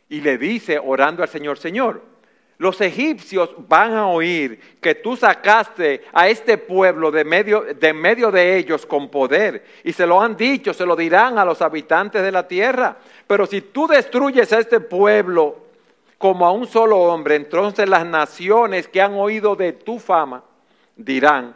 y 0.09 0.21
le 0.21 0.37
dice 0.37 0.79
orando 0.83 1.23
al 1.23 1.29
Señor, 1.29 1.57
Señor, 1.57 2.03
los 2.59 2.81
egipcios 2.81 3.49
van 3.67 3.93
a 3.93 4.07
oír 4.07 4.59
que 4.79 4.93
tú 4.93 5.15
sacaste 5.15 6.03
a 6.13 6.27
este 6.27 6.57
pueblo 6.57 7.09
de 7.09 7.23
medio, 7.23 7.61
de 7.61 7.93
medio 7.93 8.31
de 8.31 8.57
ellos 8.57 8.85
con 8.85 9.09
poder. 9.09 9.63
Y 9.83 9.93
se 9.93 10.05
lo 10.05 10.21
han 10.21 10.35
dicho, 10.35 10.73
se 10.73 10.85
lo 10.85 10.95
dirán 10.95 11.39
a 11.39 11.45
los 11.45 11.61
habitantes 11.63 12.21
de 12.21 12.31
la 12.31 12.47
tierra. 12.47 12.97
Pero 13.25 13.47
si 13.47 13.61
tú 13.61 13.87
destruyes 13.87 14.51
a 14.53 14.59
este 14.59 14.81
pueblo 14.81 15.68
como 16.19 16.45
a 16.45 16.51
un 16.51 16.67
solo 16.67 16.99
hombre, 16.99 17.35
entonces 17.35 17.89
las 17.89 18.05
naciones 18.05 18.87
que 18.89 19.01
han 19.01 19.13
oído 19.13 19.55
de 19.55 19.71
tu 19.71 19.99
fama 19.99 20.43
dirán, 20.97 21.55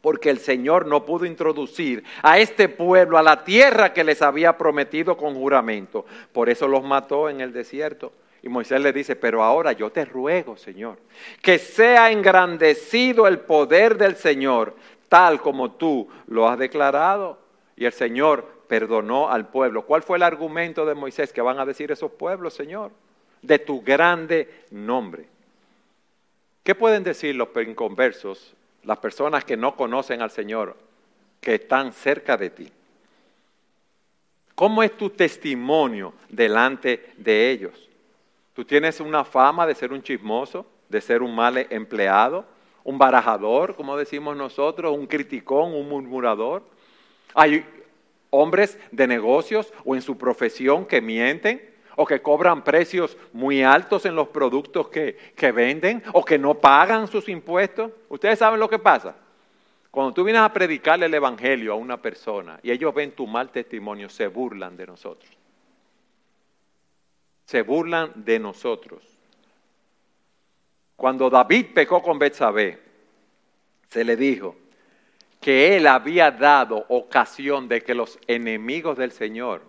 porque 0.00 0.30
el 0.30 0.38
Señor 0.38 0.86
no 0.86 1.04
pudo 1.04 1.26
introducir 1.26 2.02
a 2.22 2.38
este 2.38 2.70
pueblo 2.70 3.18
a 3.18 3.22
la 3.22 3.44
tierra 3.44 3.92
que 3.92 4.02
les 4.02 4.22
había 4.22 4.56
prometido 4.56 5.16
con 5.16 5.34
juramento. 5.34 6.06
Por 6.32 6.48
eso 6.48 6.66
los 6.66 6.82
mató 6.82 7.28
en 7.28 7.42
el 7.42 7.52
desierto. 7.52 8.12
Y 8.42 8.48
Moisés 8.48 8.80
le 8.80 8.92
dice, 8.92 9.14
pero 9.14 9.42
ahora 9.42 9.72
yo 9.72 9.90
te 9.90 10.04
ruego, 10.04 10.56
Señor, 10.56 10.98
que 11.42 11.58
sea 11.58 12.10
engrandecido 12.10 13.26
el 13.26 13.40
poder 13.40 13.98
del 13.98 14.16
Señor, 14.16 14.74
tal 15.08 15.40
como 15.42 15.72
tú 15.72 16.08
lo 16.28 16.48
has 16.48 16.58
declarado. 16.58 17.38
Y 17.76 17.84
el 17.84 17.92
Señor 17.92 18.46
perdonó 18.68 19.28
al 19.28 19.48
pueblo. 19.48 19.82
¿Cuál 19.82 20.02
fue 20.02 20.16
el 20.16 20.22
argumento 20.22 20.86
de 20.86 20.94
Moisés 20.94 21.32
que 21.32 21.42
van 21.42 21.58
a 21.58 21.66
decir 21.66 21.92
esos 21.92 22.12
pueblos, 22.12 22.54
Señor? 22.54 22.90
De 23.42 23.58
tu 23.58 23.82
grande 23.82 24.64
nombre. 24.70 25.26
¿Qué 26.62 26.74
pueden 26.74 27.04
decir 27.04 27.36
los 27.36 27.48
inconversos, 27.64 28.54
las 28.82 28.98
personas 28.98 29.44
que 29.44 29.56
no 29.56 29.76
conocen 29.76 30.20
al 30.20 30.30
Señor, 30.30 30.76
que 31.40 31.54
están 31.54 31.92
cerca 31.92 32.36
de 32.36 32.50
ti? 32.50 32.72
¿Cómo 34.56 34.82
es 34.82 34.96
tu 34.96 35.10
testimonio 35.10 36.14
delante 36.28 37.12
de 37.18 37.50
ellos? 37.50 37.88
Tú 38.54 38.64
tienes 38.64 39.00
una 39.00 39.24
fama 39.24 39.66
de 39.66 39.74
ser 39.74 39.92
un 39.92 40.02
chismoso, 40.02 40.66
de 40.88 41.00
ser 41.00 41.22
un 41.22 41.34
mal 41.34 41.58
empleado, 41.70 42.46
un 42.82 42.98
barajador, 42.98 43.76
como 43.76 43.96
decimos 43.96 44.36
nosotros, 44.36 44.96
un 44.96 45.06
criticón, 45.06 45.74
un 45.74 45.88
murmurador. 45.88 46.62
Hay 47.34 47.66
hombres 48.30 48.78
de 48.92 49.06
negocios 49.06 49.72
o 49.84 49.94
en 49.94 50.02
su 50.02 50.16
profesión 50.16 50.86
que 50.86 51.00
mienten 51.00 51.75
o 51.96 52.06
que 52.06 52.22
cobran 52.22 52.62
precios 52.62 53.16
muy 53.32 53.62
altos 53.62 54.06
en 54.06 54.14
los 54.14 54.28
productos 54.28 54.88
que, 54.88 55.16
que 55.34 55.50
venden 55.50 56.02
o 56.12 56.24
que 56.24 56.38
no 56.38 56.54
pagan 56.54 57.08
sus 57.08 57.28
impuestos. 57.28 57.90
Ustedes 58.08 58.38
saben 58.38 58.60
lo 58.60 58.70
que 58.70 58.78
pasa. 58.78 59.16
Cuando 59.90 60.12
tú 60.12 60.24
vienes 60.24 60.42
a 60.42 60.52
predicarle 60.52 61.06
el 61.06 61.14
Evangelio 61.14 61.72
a 61.72 61.76
una 61.76 62.00
persona 62.00 62.60
y 62.62 62.70
ellos 62.70 62.94
ven 62.94 63.12
tu 63.12 63.26
mal 63.26 63.50
testimonio, 63.50 64.08
se 64.08 64.28
burlan 64.28 64.76
de 64.76 64.86
nosotros 64.86 65.36
se 67.46 67.62
burlan 67.62 68.12
de 68.16 68.38
nosotros. 68.38 69.02
Cuando 70.96 71.30
David 71.30 71.66
pecó 71.74 72.02
con 72.02 72.18
Betsabé, 72.18 72.78
se 73.88 74.04
le 74.04 74.16
dijo 74.16 74.56
que 75.40 75.76
él 75.76 75.86
había 75.86 76.30
dado 76.30 76.84
ocasión 76.88 77.68
de 77.68 77.82
que 77.82 77.94
los 77.94 78.18
enemigos 78.26 78.98
del 78.98 79.12
Señor 79.12 79.62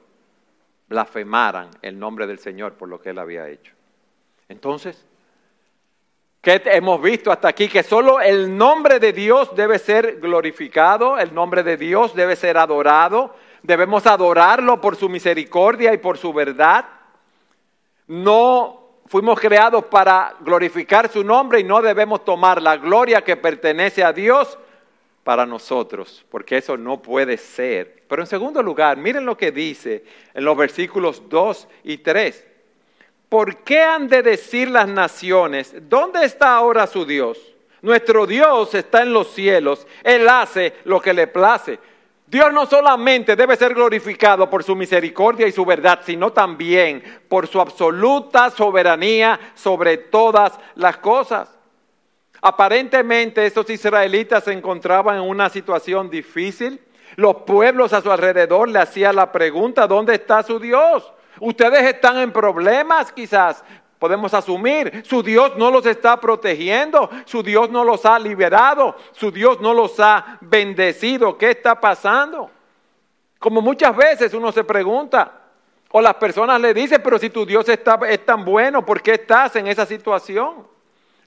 blasfemaran 0.88 1.70
el 1.82 2.00
nombre 2.00 2.28
del 2.28 2.40
Señor 2.40 2.74
por 2.74 2.90
lo 2.90 3.02
que 3.02 3.10
él 3.10 3.20
había 3.20 3.48
hecho. 3.50 3.74
Entonces, 4.50 5.06
¿qué 6.42 6.62
hemos 6.66 7.02
visto 7.02 7.32
hasta 7.32 7.50
aquí? 7.50 7.68
Que 7.68 7.84
solo 7.84 8.22
el 8.22 8.56
nombre 8.56 9.00
de 9.00 9.12
Dios 9.14 9.56
debe 9.56 9.80
ser 9.80 10.20
glorificado, 10.20 11.18
el 11.18 11.34
nombre 11.34 11.64
de 11.64 11.78
Dios 11.78 12.16
debe 12.16 12.36
ser 12.36 12.58
adorado, 12.58 13.36
debemos 13.64 14.08
adorarlo 14.08 14.80
por 14.80 14.96
su 14.96 15.10
misericordia 15.10 15.94
y 15.94 15.98
por 15.98 16.18
su 16.18 16.32
verdad. 16.32 16.86
No 18.08 19.02
fuimos 19.08 19.40
creados 19.40 19.86
para 19.86 20.36
glorificar 20.40 21.10
su 21.10 21.24
nombre 21.24 21.60
y 21.60 21.64
no 21.64 21.82
debemos 21.82 22.24
tomar 22.24 22.62
la 22.62 22.78
gloria 22.78 23.24
que 23.24 23.36
pertenece 23.36 24.04
a 24.04 24.14
Dios 24.14 24.58
para 25.28 25.46
nosotros, 25.46 26.24
porque 26.30 26.56
eso 26.56 26.78
no 26.78 27.02
puede 27.02 27.36
ser. 27.36 28.02
Pero 28.08 28.22
en 28.22 28.28
segundo 28.28 28.64
lugar, 28.64 28.96
miren 28.96 29.26
lo 29.26 29.36
que 29.36 29.52
dice 29.52 30.06
en 30.34 30.46
los 30.46 30.56
versículos 30.56 31.22
2 31.28 31.68
y 31.84 31.98
3. 31.98 32.48
¿Por 33.28 33.58
qué 33.58 33.82
han 33.82 34.08
de 34.08 34.24
decir 34.24 34.70
las 34.70 34.88
naciones, 34.88 35.76
¿dónde 35.90 36.24
está 36.24 36.56
ahora 36.56 36.88
su 36.88 37.06
Dios? 37.06 37.38
Nuestro 37.82 38.26
Dios 38.26 38.74
está 38.74 39.02
en 39.02 39.12
los 39.12 39.34
cielos, 39.34 39.86
Él 40.02 40.30
hace 40.30 40.76
lo 40.86 41.02
que 41.02 41.14
le 41.14 41.28
place. 41.28 41.78
Dios 42.26 42.54
no 42.54 42.66
solamente 42.66 43.36
debe 43.36 43.58
ser 43.58 43.74
glorificado 43.74 44.50
por 44.50 44.64
su 44.64 44.78
misericordia 44.78 45.46
y 45.46 45.52
su 45.52 45.66
verdad, 45.66 46.00
sino 46.06 46.32
también 46.32 47.04
por 47.28 47.48
su 47.48 47.60
absoluta 47.60 48.50
soberanía 48.50 49.38
sobre 49.56 49.98
todas 49.98 50.58
las 50.76 50.96
cosas. 50.96 51.57
Aparentemente 52.48 53.46
estos 53.46 53.70
israelitas 53.70 54.46
se 54.46 54.54
encontraban 54.54 55.18
en 55.18 55.24
una 55.24 55.50
situación 55.50 56.10
difícil. 56.10 56.80
Los 57.18 57.36
pueblos 57.46 57.92
a 57.92 58.00
su 58.00 58.10
alrededor 58.10 58.70
le 58.70 58.80
hacían 58.80 59.18
la 59.18 59.34
pregunta, 59.34 59.86
¿dónde 59.86 60.16
está 60.16 60.42
su 60.44 60.58
Dios? 60.58 61.12
Ustedes 61.42 61.84
están 61.84 62.20
en 62.20 62.32
problemas 62.32 63.12
quizás, 63.12 63.66
Podemos 64.00 64.34
asumir, 64.34 65.04
su 65.06 65.22
Dios 65.24 65.58
no 65.58 65.72
los 65.72 65.86
está 65.88 66.22
protegiendo, 66.22 67.10
su 67.26 67.44
Dios 67.44 67.70
no 67.70 67.84
los 67.84 68.06
ha 68.06 68.18
liberado, 68.18 68.96
su 69.12 69.30
Dios 69.30 69.60
no 69.60 69.74
los 69.74 70.00
ha 70.00 70.38
bendecido. 70.40 71.38
¿Qué 71.38 71.50
está 71.50 71.82
pasando? 71.82 72.50
Como 73.40 73.60
muchas 73.60 73.94
veces 73.94 74.34
uno 74.34 74.54
se 74.54 74.64
pregunta, 74.64 75.34
o 75.92 76.00
las 76.00 76.14
personas 76.14 76.62
le 76.62 76.74
dicen, 76.74 77.02
pero 77.04 77.20
si 77.20 77.30
tu 77.30 77.46
Dios 77.46 77.68
está, 77.68 78.00
es 78.08 78.26
tan 78.26 78.46
bueno, 78.46 78.86
¿por 78.86 79.02
qué 79.02 79.16
estás 79.16 79.58
en 79.58 79.68
esa 79.68 79.86
situación? 79.86 80.77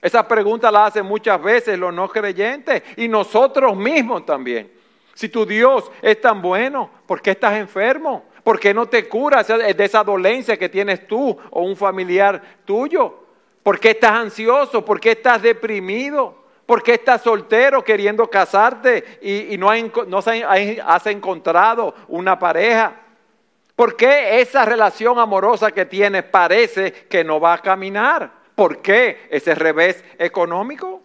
Esa 0.02 0.26
pregunta 0.26 0.70
la 0.70 0.86
hacen 0.86 1.04
muchas 1.04 1.42
veces 1.42 1.78
los 1.78 1.92
no 1.92 2.08
creyentes 2.08 2.82
y 2.96 3.06
nosotros 3.08 3.76
mismos 3.76 4.24
también. 4.24 4.72
Si 5.14 5.28
tu 5.28 5.44
Dios 5.44 5.90
es 6.00 6.20
tan 6.20 6.40
bueno, 6.40 6.90
¿por 7.06 7.20
qué 7.20 7.32
estás 7.32 7.54
enfermo? 7.54 8.24
¿Por 8.42 8.58
qué 8.58 8.72
no 8.72 8.86
te 8.86 9.06
curas 9.06 9.48
de 9.48 9.84
esa 9.84 10.02
dolencia 10.02 10.56
que 10.56 10.70
tienes 10.70 11.06
tú 11.06 11.36
o 11.50 11.62
un 11.62 11.76
familiar 11.76 12.40
tuyo? 12.64 13.24
¿Por 13.62 13.78
qué 13.78 13.90
estás 13.90 14.12
ansioso? 14.12 14.82
¿Por 14.82 14.98
qué 14.98 15.12
estás 15.12 15.42
deprimido? 15.42 16.34
¿Por 16.64 16.82
qué 16.82 16.94
estás 16.94 17.22
soltero 17.22 17.84
queriendo 17.84 18.30
casarte 18.30 19.18
y, 19.20 19.58
no, 19.58 19.68
has 19.70 21.06
encontrado 21.06 21.94
una 22.08 22.38
pareja? 22.38 22.94
¿Por 23.76 23.96
qué 23.96 24.40
esa 24.40 24.64
relación 24.64 25.18
amorosa 25.18 25.72
que 25.72 25.84
tienes 25.84 26.22
parece 26.22 26.92
que 26.92 27.24
no 27.24 27.40
va 27.40 27.54
a 27.54 27.58
caminar? 27.58 28.39
¿Por 28.60 28.82
qué 28.82 29.26
ese 29.30 29.54
revés 29.54 30.04
económico? 30.18 31.00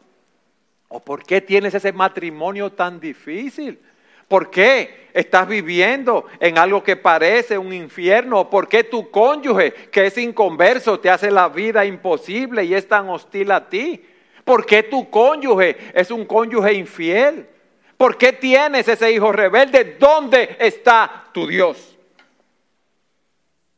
¿O 0.90 1.00
por 1.00 1.24
qué 1.24 1.40
tienes 1.40 1.74
ese 1.74 1.94
matrimonio 1.94 2.74
tan 2.74 3.00
difícil? 3.00 3.80
¿Por 4.28 4.52
qué 4.52 5.08
estás 5.14 5.48
viviendo 5.48 6.26
en 6.42 6.58
algo 6.58 6.84
que 6.84 6.98
parece 6.98 7.58
un 7.58 7.72
infierno? 7.72 8.42
¿O 8.42 8.50
por 8.50 8.68
qué 8.68 8.84
tu 8.84 9.10
cónyuge, 9.10 9.72
que 9.90 10.08
es 10.08 10.18
inconverso, 10.18 11.00
te 11.00 11.10
hace 11.10 11.32
la 11.32 11.48
vida 11.48 11.86
imposible 11.86 12.66
y 12.66 12.74
es 12.74 12.90
tan 12.90 13.08
hostil 13.08 13.50
a 13.54 13.70
ti? 13.70 14.06
¿Por 14.44 14.66
qué 14.66 14.84
tu 14.84 15.10
cónyuge 15.10 15.78
es 15.94 16.12
un 16.12 16.26
cónyuge 16.26 16.74
infiel? 16.74 17.48
¿Por 17.96 18.18
qué 18.18 18.34
tienes 18.34 18.86
ese 18.90 19.14
hijo 19.14 19.32
rebelde? 19.32 19.96
¿Dónde 19.98 20.58
está 20.60 21.30
tu 21.32 21.48
Dios? 21.48 21.96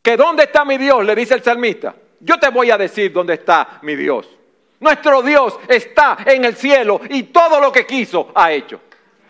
¿Que 0.02 0.18
dónde 0.18 0.46
está 0.46 0.66
mi 0.66 0.80
Dios? 0.80 1.06
Le 1.06 1.14
dice 1.14 1.36
el 1.36 1.44
salmista. 1.44 1.94
Yo 2.20 2.40
te 2.40 2.50
voy 2.50 2.72
a 2.72 2.78
decir 2.78 3.12
dónde 3.12 3.36
está 3.36 3.80
mi 3.82 3.96
Dios. 3.96 4.28
Nuestro 4.80 5.22
Dios 5.22 5.60
está 5.68 6.18
en 6.26 6.46
el 6.46 6.56
cielo 6.56 7.02
y 7.10 7.24
todo 7.24 7.60
lo 7.60 7.72
que 7.72 7.86
quiso 7.86 8.32
ha 8.36 8.52
hecho 8.52 8.80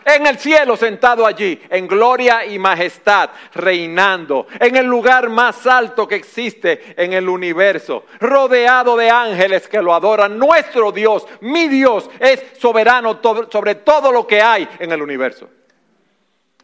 en 0.07 0.25
el 0.25 0.39
cielo 0.39 0.77
sentado 0.77 1.25
allí, 1.25 1.61
en 1.69 1.85
gloria 1.85 2.45
y 2.45 2.57
majestad, 2.57 3.29
reinando, 3.53 4.47
en 4.59 4.77
el 4.77 4.85
lugar 4.85 5.29
más 5.29 5.67
alto 5.67 6.07
que 6.07 6.15
existe 6.15 6.95
en 6.95 7.11
el 7.11 7.27
universo, 7.27 8.05
rodeado 8.21 8.95
de 8.95 9.09
ángeles 9.09 9.67
que 9.67 9.81
lo 9.81 9.93
adoran. 9.93 10.39
Nuestro 10.39 10.93
Dios, 10.93 11.27
mi 11.41 11.67
Dios, 11.67 12.09
es 12.19 12.41
soberano 12.57 13.19
sobre 13.51 13.75
todo 13.75 14.11
lo 14.11 14.25
que 14.25 14.41
hay 14.41 14.67
en 14.79 14.91
el 14.93 15.01
universo. 15.01 15.49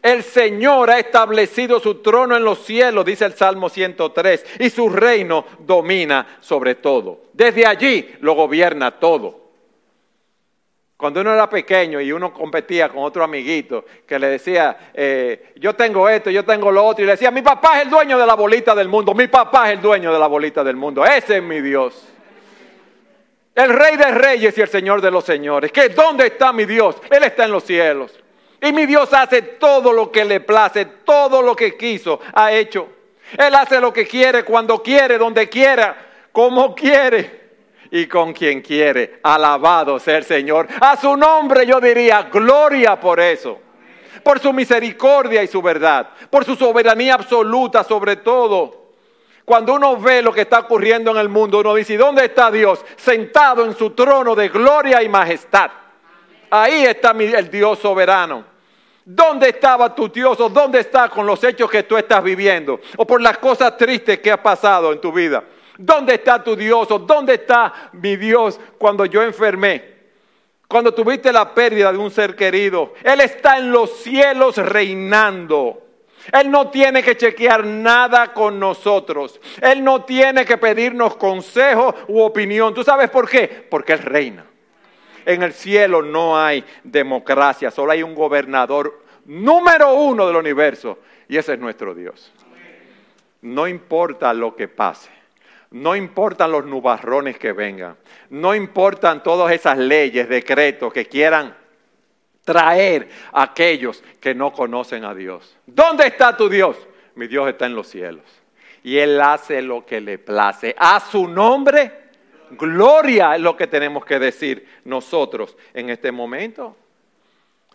El 0.03 0.21
Señor 0.21 0.91
ha 0.91 0.99
establecido 0.99 1.79
su 1.79 2.01
trono 2.01 2.35
en 2.35 2.43
los 2.43 2.59
cielos, 2.65 3.05
dice 3.05 3.23
el 3.23 3.35
Salmo 3.35 3.69
103, 3.69 4.45
y 4.59 4.69
su 4.69 4.89
reino 4.89 5.45
domina 5.59 6.39
sobre 6.41 6.75
todo. 6.75 7.21
Desde 7.31 7.65
allí 7.65 8.13
lo 8.19 8.33
gobierna 8.33 8.91
todo. 8.91 9.39
Cuando 10.97 11.21
uno 11.21 11.33
era 11.33 11.49
pequeño 11.49 12.01
y 12.01 12.11
uno 12.11 12.33
competía 12.33 12.89
con 12.89 13.01
otro 13.03 13.23
amiguito 13.23 13.85
que 14.05 14.19
le 14.19 14.27
decía, 14.27 14.91
eh, 14.93 15.53
yo 15.55 15.73
tengo 15.73 16.09
esto, 16.09 16.29
yo 16.29 16.43
tengo 16.43 16.69
lo 16.69 16.83
otro, 16.83 17.03
y 17.03 17.07
le 17.07 17.13
decía, 17.13 17.31
mi 17.31 17.41
papá 17.41 17.77
es 17.77 17.83
el 17.83 17.89
dueño 17.89 18.19
de 18.19 18.25
la 18.25 18.35
bolita 18.35 18.75
del 18.75 18.89
mundo, 18.89 19.13
mi 19.13 19.27
papá 19.27 19.69
es 19.69 19.77
el 19.77 19.81
dueño 19.81 20.11
de 20.11 20.19
la 20.19 20.27
bolita 20.27 20.65
del 20.65 20.75
mundo, 20.75 21.05
ese 21.05 21.37
es 21.37 21.43
mi 21.43 21.61
Dios. 21.61 22.09
El 23.55 23.69
rey 23.69 23.95
de 23.95 24.11
reyes 24.11 24.57
y 24.57 24.61
el 24.61 24.67
señor 24.67 24.99
de 24.99 25.11
los 25.11 25.23
señores. 25.23 25.71
¿Qué, 25.71 25.89
¿Dónde 25.89 26.27
está 26.27 26.51
mi 26.51 26.65
Dios? 26.65 26.97
Él 27.09 27.23
está 27.23 27.45
en 27.45 27.51
los 27.51 27.63
cielos. 27.63 28.22
Y 28.63 28.71
mi 28.71 28.85
Dios 28.85 29.13
hace 29.13 29.41
todo 29.41 29.91
lo 29.91 30.09
que 30.09 30.23
le 30.23 30.39
place, 30.39 30.85
todo 30.85 31.41
lo 31.41 31.53
que 31.53 31.75
quiso, 31.75 32.21
ha 32.33 32.53
hecho. 32.53 32.87
Él 33.37 33.53
hace 33.55 33.81
lo 33.81 33.91
que 33.91 34.07
quiere, 34.07 34.45
cuando 34.45 34.81
quiere, 34.81 35.17
donde 35.17 35.49
quiera, 35.49 35.97
como 36.31 36.73
quiere 36.73 37.41
y 37.91 38.07
con 38.07 38.31
quien 38.31 38.61
quiere. 38.61 39.19
Alabado 39.21 39.99
sea 39.99 40.15
el 40.15 40.23
Señor. 40.23 40.69
A 40.79 40.95
su 40.95 41.17
nombre 41.17 41.65
yo 41.65 41.81
diría 41.81 42.29
gloria 42.31 42.97
por 42.97 43.19
eso. 43.19 43.59
Por 44.23 44.39
su 44.39 44.53
misericordia 44.53 45.43
y 45.43 45.47
su 45.47 45.61
verdad. 45.61 46.11
Por 46.29 46.45
su 46.45 46.55
soberanía 46.55 47.15
absoluta 47.15 47.83
sobre 47.83 48.15
todo. 48.15 48.91
Cuando 49.43 49.73
uno 49.73 49.97
ve 49.97 50.21
lo 50.21 50.31
que 50.31 50.41
está 50.41 50.59
ocurriendo 50.59 51.11
en 51.11 51.17
el 51.17 51.27
mundo, 51.27 51.59
uno 51.59 51.75
dice, 51.75 51.97
¿dónde 51.97 52.23
está 52.23 52.49
Dios? 52.49 52.85
Sentado 52.95 53.65
en 53.65 53.75
su 53.75 53.89
trono 53.89 54.35
de 54.35 54.47
gloria 54.47 55.03
y 55.03 55.09
majestad. 55.09 55.69
Ahí 56.49 56.85
está 56.85 57.11
el 57.11 57.49
Dios 57.49 57.79
soberano. 57.79 58.52
¿Dónde 59.05 59.49
estaba 59.49 59.93
tu 59.93 60.07
Dios 60.07 60.39
o 60.39 60.49
dónde 60.49 60.79
está 60.79 61.09
con 61.09 61.25
los 61.25 61.43
hechos 61.43 61.69
que 61.69 61.83
tú 61.83 61.97
estás 61.97 62.23
viviendo? 62.23 62.79
O 62.95 63.05
por 63.05 63.21
las 63.21 63.37
cosas 63.37 63.75
tristes 63.77 64.19
que 64.19 64.31
ha 64.31 64.41
pasado 64.41 64.93
en 64.93 65.01
tu 65.01 65.11
vida. 65.11 65.43
¿Dónde 65.77 66.15
está 66.15 66.43
tu 66.43 66.55
Dios? 66.55 66.89
¿O 66.91 66.99
dónde 66.99 67.33
está 67.33 67.89
mi 67.93 68.15
Dios 68.15 68.59
cuando 68.77 69.05
yo 69.05 69.21
enfermé? 69.21 69.93
Cuando 70.67 70.93
tuviste 70.93 71.33
la 71.33 71.53
pérdida 71.53 71.91
de 71.91 71.97
un 71.97 72.11
ser 72.11 72.35
querido. 72.35 72.93
Él 73.03 73.19
está 73.21 73.57
en 73.57 73.71
los 73.71 73.97
cielos 73.97 74.57
reinando. 74.57 75.81
Él 76.31 76.49
no 76.49 76.69
tiene 76.69 77.03
que 77.03 77.17
chequear 77.17 77.65
nada 77.65 78.31
con 78.31 78.57
nosotros. 78.57 79.39
Él 79.61 79.83
no 79.83 80.05
tiene 80.05 80.45
que 80.45 80.57
pedirnos 80.57 81.17
consejo 81.17 81.93
u 82.07 82.21
opinión. 82.21 82.73
¿Tú 82.73 82.83
sabes 82.83 83.09
por 83.09 83.29
qué? 83.29 83.67
Porque 83.69 83.93
Él 83.93 83.99
reina. 83.99 84.45
En 85.25 85.43
el 85.43 85.53
cielo 85.53 86.01
no 86.01 86.37
hay 86.39 86.63
democracia, 86.83 87.71
solo 87.71 87.91
hay 87.91 88.03
un 88.03 88.15
gobernador 88.15 89.03
número 89.25 89.93
uno 89.93 90.27
del 90.27 90.35
universo 90.35 90.99
y 91.27 91.37
ese 91.37 91.53
es 91.53 91.59
nuestro 91.59 91.93
Dios. 91.93 92.31
No 93.41 93.67
importa 93.67 94.33
lo 94.33 94.55
que 94.55 94.67
pase. 94.67 95.11
No 95.71 95.95
importan 95.95 96.51
los 96.51 96.65
nubarrones 96.65 97.39
que 97.39 97.51
vengan, 97.51 97.97
no 98.29 98.53
importan 98.53 99.23
todas 99.23 99.51
esas 99.51 99.75
leyes, 99.79 100.29
decretos 100.29 100.93
que 100.93 101.07
quieran 101.07 101.55
traer 102.43 103.09
a 103.31 103.41
aquellos 103.41 104.03
que 104.19 104.35
no 104.35 104.53
conocen 104.53 105.03
a 105.03 105.15
Dios. 105.15 105.57
¿Dónde 105.65 106.05
está 106.05 106.37
tu 106.37 106.47
Dios? 106.47 106.77
Mi 107.15 107.27
Dios 107.27 107.49
está 107.49 107.65
en 107.65 107.73
los 107.73 107.87
cielos. 107.87 108.23
Y 108.83 108.97
Él 108.99 109.19
hace 109.19 109.63
lo 109.63 109.83
que 109.83 109.99
le 109.99 110.19
place. 110.19 110.75
A 110.77 110.99
su 110.99 111.27
nombre, 111.27 112.02
gloria 112.57 113.35
es 113.35 113.41
lo 113.41 113.55
que 113.55 113.67
tenemos 113.67 114.05
que 114.05 114.19
decir 114.19 114.67
nosotros 114.85 115.55
en 115.73 115.89
este 115.89 116.11
momento. 116.11 116.75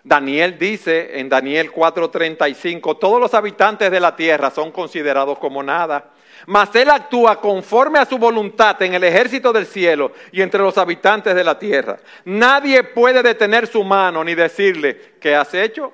Daniel 0.04 0.58
dice 0.58 1.18
en 1.18 1.28
Daniel 1.28 1.70
4:35, 1.72 2.98
todos 2.98 3.20
los 3.20 3.34
habitantes 3.34 3.90
de 3.90 4.00
la 4.00 4.16
tierra 4.16 4.50
son 4.50 4.70
considerados 4.70 5.38
como 5.38 5.62
nada 5.62 6.12
mas 6.46 6.74
Él 6.74 6.90
actúa 6.90 7.40
conforme 7.40 7.98
a 7.98 8.06
su 8.06 8.18
voluntad 8.18 8.80
en 8.82 8.94
el 8.94 9.04
ejército 9.04 9.52
del 9.52 9.66
cielo 9.66 10.12
y 10.32 10.42
entre 10.42 10.62
los 10.62 10.78
habitantes 10.78 11.34
de 11.34 11.44
la 11.44 11.58
tierra. 11.58 11.98
Nadie 12.24 12.82
puede 12.84 13.22
detener 13.22 13.66
su 13.66 13.82
mano 13.84 14.22
ni 14.22 14.34
decirle, 14.34 15.14
¿qué 15.20 15.34
has 15.34 15.52
hecho? 15.54 15.92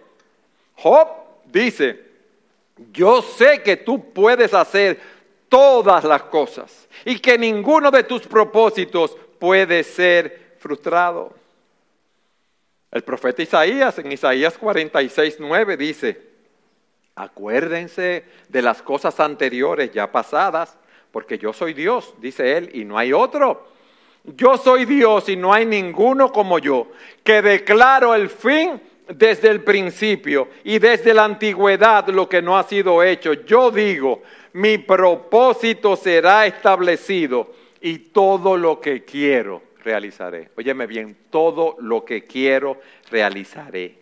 Job 0.77 1.09
dice, 1.47 2.01
yo 2.93 3.23
sé 3.23 3.63
que 3.63 3.77
tú 3.77 4.13
puedes 4.13 4.53
hacer 4.53 5.14
todas 5.55 6.03
las 6.03 6.25
cosas 6.25 6.89
y 7.05 7.21
que 7.21 7.39
ninguno 7.39 7.93
de 7.93 8.03
tus 8.03 8.23
propósitos 8.23 9.17
puede 9.39 9.85
ser 9.85 10.57
frustrado. 10.59 11.33
El 12.91 13.05
profeta 13.05 13.41
Isaías 13.41 13.97
en 14.01 14.11
Isaías 14.11 14.59
46, 14.59 15.37
9 15.39 15.77
dice, 15.77 16.21
Acuérdense 17.15 18.25
de 18.49 18.63
las 18.63 18.83
cosas 18.83 19.21
anteriores 19.21 19.93
ya 19.93 20.11
pasadas, 20.11 20.77
porque 21.13 21.39
yo 21.39 21.53
soy 21.53 21.73
Dios, 21.73 22.15
dice 22.19 22.57
él, 22.57 22.71
y 22.75 22.85
no 22.85 22.99
hay 22.99 23.13
otro. 23.13 23.69
Yo 24.25 24.57
soy 24.57 24.87
Dios 24.87 25.29
y 25.29 25.37
no 25.37 25.53
hay 25.53 25.67
ninguno 25.67 26.33
como 26.33 26.59
yo, 26.59 26.89
que 27.23 27.43
declaro 27.43 28.17
el 28.17 28.29
fin 28.29 28.83
desde 29.07 29.51
el 29.51 29.63
principio 29.63 30.49
y 30.65 30.81
desde 30.81 31.15
la 31.15 31.25
antigüedad 31.25 32.09
lo 32.09 32.29
que 32.29 32.43
no 32.43 32.59
ha 32.59 32.65
sido 32.65 33.05
hecho. 33.05 33.35
Yo 33.35 33.71
digo, 33.71 34.23
mi 34.55 34.79
propósito 34.79 35.97
será 35.97 36.47
establecido 36.47 37.53
y 37.81 37.99
todo 37.99 38.57
lo 38.57 38.81
que 38.81 39.05
quiero 39.05 39.63
realizaré. 39.83 40.51
Óyeme 40.57 40.87
bien, 40.87 41.17
todo 41.29 41.77
lo 41.81 42.05
que 42.05 42.23
quiero 42.23 42.79
realizaré. 43.11 43.99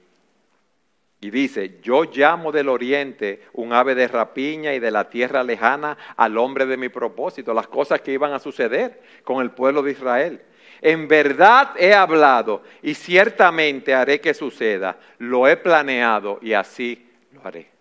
Y 1.23 1.31
dice, 1.31 1.79
yo 1.83 2.05
llamo 2.05 2.53
del 2.53 2.69
oriente 2.69 3.45
un 3.55 3.73
ave 3.73 3.95
de 3.95 4.09
rapiña 4.09 4.75
y 4.75 4.79
de 4.79 4.91
la 4.91 5.09
tierra 5.09 5.43
lejana 5.43 5.97
al 6.17 6.37
hombre 6.37 6.67
de 6.67 6.77
mi 6.77 6.91
propósito, 6.91 7.55
las 7.55 7.69
cosas 7.69 8.03
que 8.03 8.13
iban 8.13 8.35
a 8.35 8.39
suceder 8.39 9.01
con 9.25 9.41
el 9.41 9.53
pueblo 9.53 9.83
de 9.83 9.93
Israel. 9.93 10.43
En 10.83 11.09
verdad 11.09 11.71
he 11.79 11.95
hablado 11.95 12.63
y 12.83 12.93
ciertamente 12.93 13.95
haré 13.95 14.21
que 14.21 14.35
suceda. 14.35 14.99
Lo 15.17 15.49
he 15.49 15.57
planeado 15.57 16.39
y 16.43 16.53
así 16.53 17.09
lo 17.33 17.41
haré. 17.47 17.72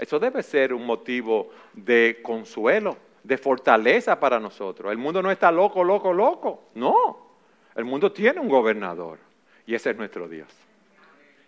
Eso 0.00 0.18
debe 0.18 0.42
ser 0.42 0.72
un 0.72 0.86
motivo 0.86 1.50
de 1.74 2.20
consuelo, 2.22 2.96
de 3.22 3.36
fortaleza 3.36 4.18
para 4.18 4.40
nosotros. 4.40 4.90
El 4.90 4.96
mundo 4.96 5.20
no 5.20 5.30
está 5.30 5.52
loco, 5.52 5.84
loco, 5.84 6.10
loco. 6.10 6.70
No, 6.74 7.26
el 7.74 7.84
mundo 7.84 8.10
tiene 8.10 8.40
un 8.40 8.48
gobernador 8.48 9.18
y 9.66 9.74
ese 9.74 9.90
es 9.90 9.96
nuestro 9.98 10.26
Dios. 10.26 10.48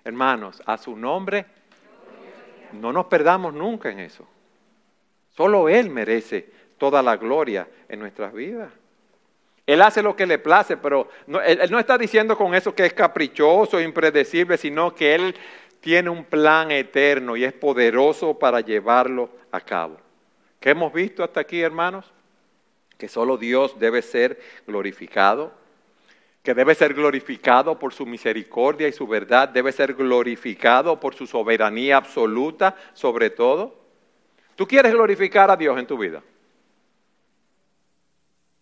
Hermanos, 0.05 0.63
a 0.67 0.77
su 0.77 0.95
nombre, 0.95 1.47
no 2.73 2.93
nos 2.93 3.07
perdamos 3.07 3.55
nunca 3.55 3.89
en 3.89 4.01
eso. 4.01 4.29
Solo 5.31 5.71
Él 5.71 5.89
merece 5.89 6.47
toda 6.77 7.03
la 7.03 7.17
gloria 7.17 7.67
en 7.89 8.01
nuestras 8.01 8.35
vidas. 8.35 8.71
Él 9.67 9.81
hace 9.81 10.03
lo 10.03 10.15
que 10.15 10.27
le 10.27 10.39
place, 10.39 10.77
pero 10.77 11.09
no, 11.27 11.41
él, 11.41 11.59
no 11.71 11.79
está 11.79 11.97
diciendo 11.97 12.37
con 12.37 12.55
eso 12.55 12.75
que 12.75 12.85
es 12.85 12.93
caprichoso, 12.93 13.81
impredecible, 13.81 14.59
sino 14.59 14.95
que 14.95 15.15
Él 15.15 15.35
tiene 15.83 16.09
un 16.09 16.25
plan 16.25 16.71
eterno 16.71 17.37
y 17.37 17.45
es 17.45 17.53
poderoso 17.53 18.39
para 18.39 18.61
llevarlo 18.61 19.29
a 19.51 19.61
cabo. 19.61 19.99
¿Qué 20.61 20.71
hemos 20.71 20.93
visto 20.93 21.25
hasta 21.25 21.41
aquí, 21.41 21.61
hermanos? 21.61 22.11
Que 22.97 23.09
solo 23.09 23.37
Dios 23.37 23.79
debe 23.81 24.01
ser 24.01 24.41
glorificado, 24.65 25.53
que 26.45 26.55
debe 26.55 26.77
ser 26.77 26.95
glorificado 26.95 27.81
por 27.81 27.93
su 27.93 28.07
misericordia 28.07 28.87
y 28.87 28.93
su 28.93 29.09
verdad, 29.09 29.49
debe 29.49 29.73
ser 29.73 29.95
glorificado 29.95 31.01
por 31.01 31.17
su 31.17 31.27
soberanía 31.27 31.97
absoluta 31.97 32.77
sobre 32.93 33.31
todo. 33.31 33.75
¿Tú 34.55 34.69
quieres 34.69 34.93
glorificar 34.93 35.51
a 35.51 35.57
Dios 35.57 35.77
en 35.77 35.87
tu 35.87 35.99
vida? 35.99 36.23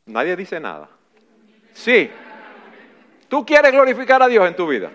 Nadie 0.07 0.37
dice 0.37 0.59
nada. 0.59 0.89
Sí. 1.75 2.11
¿Tú 3.29 3.45
quieres 3.45 3.73
glorificar 3.73 4.23
a 4.23 4.27
Dios 4.27 4.49
en 4.49 4.57
tu 4.57 4.67
vida? 4.67 4.91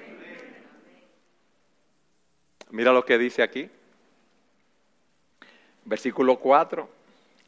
Mira 2.72 2.92
lo 2.92 3.06
que 3.06 3.18
dice 3.18 3.44
aquí. 3.44 3.70
Versículo 5.86 6.38
4. 6.38 6.90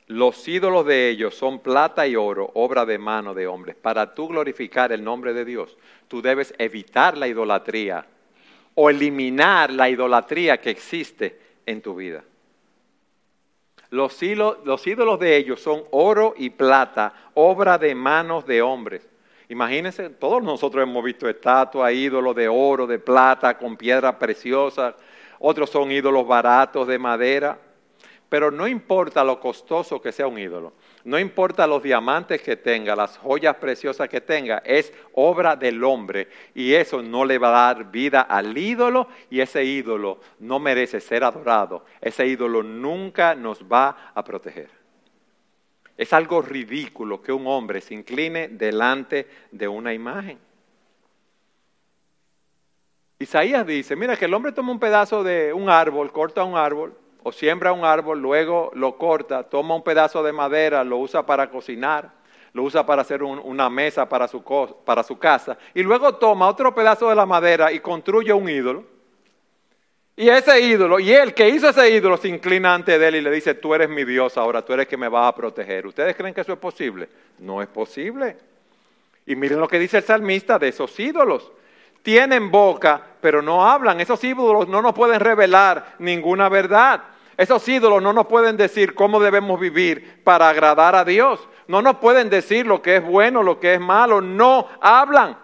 Los 0.08 0.47
ídolos 0.47 0.86
de 0.86 1.10
ellos 1.10 1.36
son 1.36 1.60
plata 1.60 2.08
y 2.08 2.15
oro, 2.15 2.49
obra 2.53 2.86
de 2.86 2.97
mano 2.97 3.34
de 3.34 3.45
hombres. 3.45 3.75
Para 3.75 4.13
tú 4.13 4.30
glorificar 4.30 4.91
el 4.91 5.03
nombre 5.03 5.34
de 5.34 5.43
Dios, 5.43 5.75
tú 6.08 6.21
debes 6.21 6.53
evitar 6.58 7.17
la 7.17 7.27
idolatría 7.27 8.06
o 8.75 8.89
eliminar 8.89 9.71
la 9.71 9.89
idolatría 9.89 10.62
que 10.62 10.69
existe 10.69 11.39
en 11.65 11.82
tu 11.82 11.95
vida. 11.95 12.23
Los 13.89 14.21
ídolos, 14.21 15.19
de 15.19 15.38
ellos 15.38 15.62
son 15.62 15.84
oro 15.91 16.34
y 16.38 16.51
plata, 16.51 17.32
obra 17.34 17.77
de 17.77 17.95
manos 17.95 18.45
de 18.45 18.62
hombres. 18.62 19.08
Imagínense, 19.49 20.10
todos 20.10 20.43
nosotros 20.43 20.83
hemos 20.83 21.03
visto 21.03 21.29
estatuas, 21.29 21.93
ídolos 21.93 22.36
de 22.36 22.47
oro, 22.49 22.86
de 22.86 22.99
plata, 22.99 23.57
con 23.57 23.77
piedras 23.77 24.15
preciosas. 24.15 24.95
Otros 25.39 25.69
son 25.69 25.91
ídolos 25.91 26.27
baratos 26.27 26.88
de 26.88 26.99
madera. 26.99 27.57
Pero 28.29 28.51
no 28.51 28.67
importa 28.67 29.23
lo 29.23 29.39
costoso 29.39 30.01
que 30.01 30.12
sea 30.12 30.27
un 30.27 30.38
ídolo, 30.38 30.73
no 31.05 31.17
importa 31.17 31.65
los 31.65 31.81
diamantes 31.81 32.41
que 32.41 32.57
tenga, 32.57 32.93
las 32.93 33.17
joyas 33.17 33.55
preciosas 33.55 34.10
que 34.10 34.19
tenga, 34.19 34.62
es 34.65 34.91
obra 35.13 35.55
del 35.55 35.81
hombre 35.81 36.27
y 36.53 36.73
eso 36.73 37.01
no 37.01 37.23
le 37.23 37.38
va 37.38 37.47
a 37.47 37.73
dar 37.73 37.89
vida 37.89 38.19
al 38.19 38.57
ídolo 38.57 39.07
y 39.29 39.39
ese 39.39 39.63
ídolo 39.63 40.19
no 40.39 40.60
merece 40.60 40.99
ser 40.99 41.23
adorado, 41.23 41.86
ese 42.01 42.27
ídolo 42.27 42.63
nunca 42.63 43.33
nos 43.33 43.63
va 43.63 44.12
a 44.13 44.21
proteger. 44.25 44.69
Es 45.97 46.13
algo 46.13 46.41
ridículo 46.41 47.21
que 47.21 47.33
un 47.33 47.47
hombre 47.47 47.81
se 47.81 47.95
incline 47.95 48.49
delante 48.49 49.27
de 49.51 49.67
una 49.67 49.93
imagen. 49.93 50.38
Isaías 53.19 53.65
dice, 53.65 53.95
mira 53.95 54.15
que 54.15 54.25
el 54.25 54.33
hombre 54.36 54.51
toma 54.51 54.71
un 54.71 54.79
pedazo 54.79 55.23
de 55.23 55.51
un 55.51 55.69
árbol, 55.69 56.12
corta 56.12 56.43
un 56.43 56.55
árbol, 56.55 56.95
o 57.23 57.31
siembra 57.31 57.73
un 57.73 57.83
árbol, 57.83 58.21
luego 58.21 58.69
lo 58.75 58.95
corta, 58.97 59.43
toma 59.43 59.75
un 59.75 59.83
pedazo 59.83 60.21
de 60.21 60.31
madera, 60.31 60.83
lo 60.83 60.97
usa 60.97 61.25
para 61.25 61.49
cocinar, 61.49 62.12
lo 62.53 62.62
usa 62.63 62.86
para 62.86 63.01
hacer 63.01 63.23
una 63.23 63.69
mesa 63.71 64.07
para 64.07 64.27
su, 64.27 64.43
casa, 65.19 65.57
y 65.73 65.81
luego 65.81 66.15
toma 66.15 66.47
otro 66.47 66.75
pedazo 66.75 67.10
de 67.10 67.15
la 67.15 67.25
madera 67.25 67.71
y 67.71 67.79
construye 67.79 68.31
un 68.33 68.47
ídolo. 68.47 68.96
Y 70.19 70.30
ese 70.30 70.60
ídolo, 70.60 70.99
y 70.99 71.13
el 71.13 71.36
que 71.36 71.47
hizo 71.47 71.69
ese 71.69 71.91
ídolo 71.91 72.17
se 72.17 72.27
inclina 72.27 72.73
ante 72.73 72.95
él 72.95 73.17
y 73.17 73.21
le 73.21 73.30
dice, 73.30 73.53
tú 73.53 73.75
eres 73.75 73.88
mi 73.88 74.03
Dios 74.03 74.36
ahora, 74.36 74.63
tú 74.63 74.73
eres 74.73 74.88
que 74.88 74.97
me 74.97 75.08
vas 75.08 75.30
a 75.30 75.36
proteger. 75.36 75.86
¿Ustedes 75.86 76.15
creen 76.15 76.34
que 76.34 76.41
eso 76.41 76.53
es 76.53 76.58
posible? 76.58 77.08
No 77.38 77.62
es 77.62 77.67
posible. 77.67 78.36
Y 79.27 79.36
miren 79.36 79.60
lo 79.60 79.67
que 79.67 79.77
dice 79.77 79.97
el 79.97 80.03
salmista 80.03 80.58
de 80.58 80.69
esos 80.69 80.99
ídolos. 80.99 81.51
Tienen 82.01 82.49
boca, 82.49 82.99
pero 83.21 83.43
no 83.43 83.69
hablan. 83.69 84.01
Esos 84.01 84.23
ídolos 84.23 84.67
no 84.67 84.82
nos 84.82 84.95
pueden 84.95 85.19
revelar 85.19 85.93
ninguna 85.99 86.49
verdad. 86.49 87.03
Esos 87.38 87.67
ídolos 87.67 88.01
no 88.01 88.12
nos 88.12 88.25
pueden 88.25 88.58
decir 88.58 88.95
cómo 88.95 89.19
debemos 89.19 89.60
vivir 89.60 90.23
para 90.23 90.49
agradar 90.49 90.95
a 90.95 91.06
Dios. 91.06 91.47
No 91.67 91.84
nos 91.84 91.97
pueden 91.97 92.32
decir 92.32 92.65
lo 92.65 92.82
que 92.82 92.95
es 92.95 93.03
bueno, 93.06 93.43
lo 93.43 93.60
que 93.60 93.75
es 93.75 93.80
malo. 93.80 94.21
No 94.21 94.67
hablan. 94.82 95.38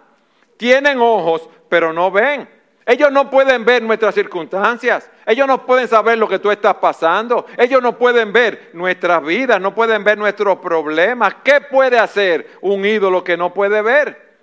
Tienen 0.56 1.00
ojos, 1.00 1.48
pero 1.68 1.92
no 1.92 2.10
ven. 2.10 2.48
Ellos 2.86 3.10
no 3.10 3.30
pueden 3.30 3.64
ver 3.64 3.82
nuestras 3.82 4.14
circunstancias. 4.14 5.10
Ellos 5.24 5.46
no 5.46 5.64
pueden 5.64 5.88
saber 5.88 6.18
lo 6.18 6.28
que 6.28 6.38
tú 6.38 6.50
estás 6.50 6.74
pasando. 6.74 7.46
Ellos 7.56 7.82
no 7.82 7.96
pueden 7.96 8.32
ver 8.32 8.70
nuestras 8.74 9.24
vidas, 9.24 9.60
no 9.60 9.74
pueden 9.74 10.04
ver 10.04 10.18
nuestros 10.18 10.58
problemas. 10.58 11.36
¿Qué 11.42 11.62
puede 11.62 11.98
hacer 11.98 12.58
un 12.60 12.84
ídolo 12.84 13.24
que 13.24 13.36
no 13.36 13.54
puede 13.54 13.80
ver? 13.80 14.34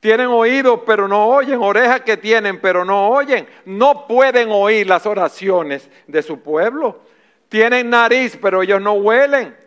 Tienen 0.00 0.26
oídos 0.26 0.80
pero 0.84 1.06
no 1.06 1.28
oyen, 1.28 1.62
orejas 1.62 2.00
que 2.02 2.16
tienen 2.16 2.60
pero 2.60 2.84
no 2.84 3.08
oyen. 3.08 3.46
No 3.64 4.06
pueden 4.06 4.50
oír 4.50 4.86
las 4.86 5.06
oraciones 5.06 5.88
de 6.06 6.22
su 6.22 6.40
pueblo. 6.40 7.00
Tienen 7.48 7.88
nariz 7.88 8.38
pero 8.40 8.62
ellos 8.62 8.82
no 8.82 8.94
huelen. 8.94 9.61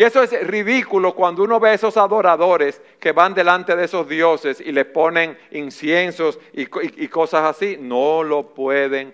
Y 0.00 0.02
eso 0.02 0.22
es 0.22 0.46
ridículo 0.46 1.14
cuando 1.14 1.42
uno 1.42 1.60
ve 1.60 1.68
a 1.68 1.74
esos 1.74 1.98
adoradores 1.98 2.80
que 2.98 3.12
van 3.12 3.34
delante 3.34 3.76
de 3.76 3.84
esos 3.84 4.08
dioses 4.08 4.58
y 4.58 4.72
les 4.72 4.86
ponen 4.86 5.36
inciensos 5.50 6.38
y, 6.54 6.62
y 6.62 7.08
cosas 7.08 7.44
así. 7.44 7.76
No 7.78 8.22
lo 8.22 8.54
pueden 8.54 9.12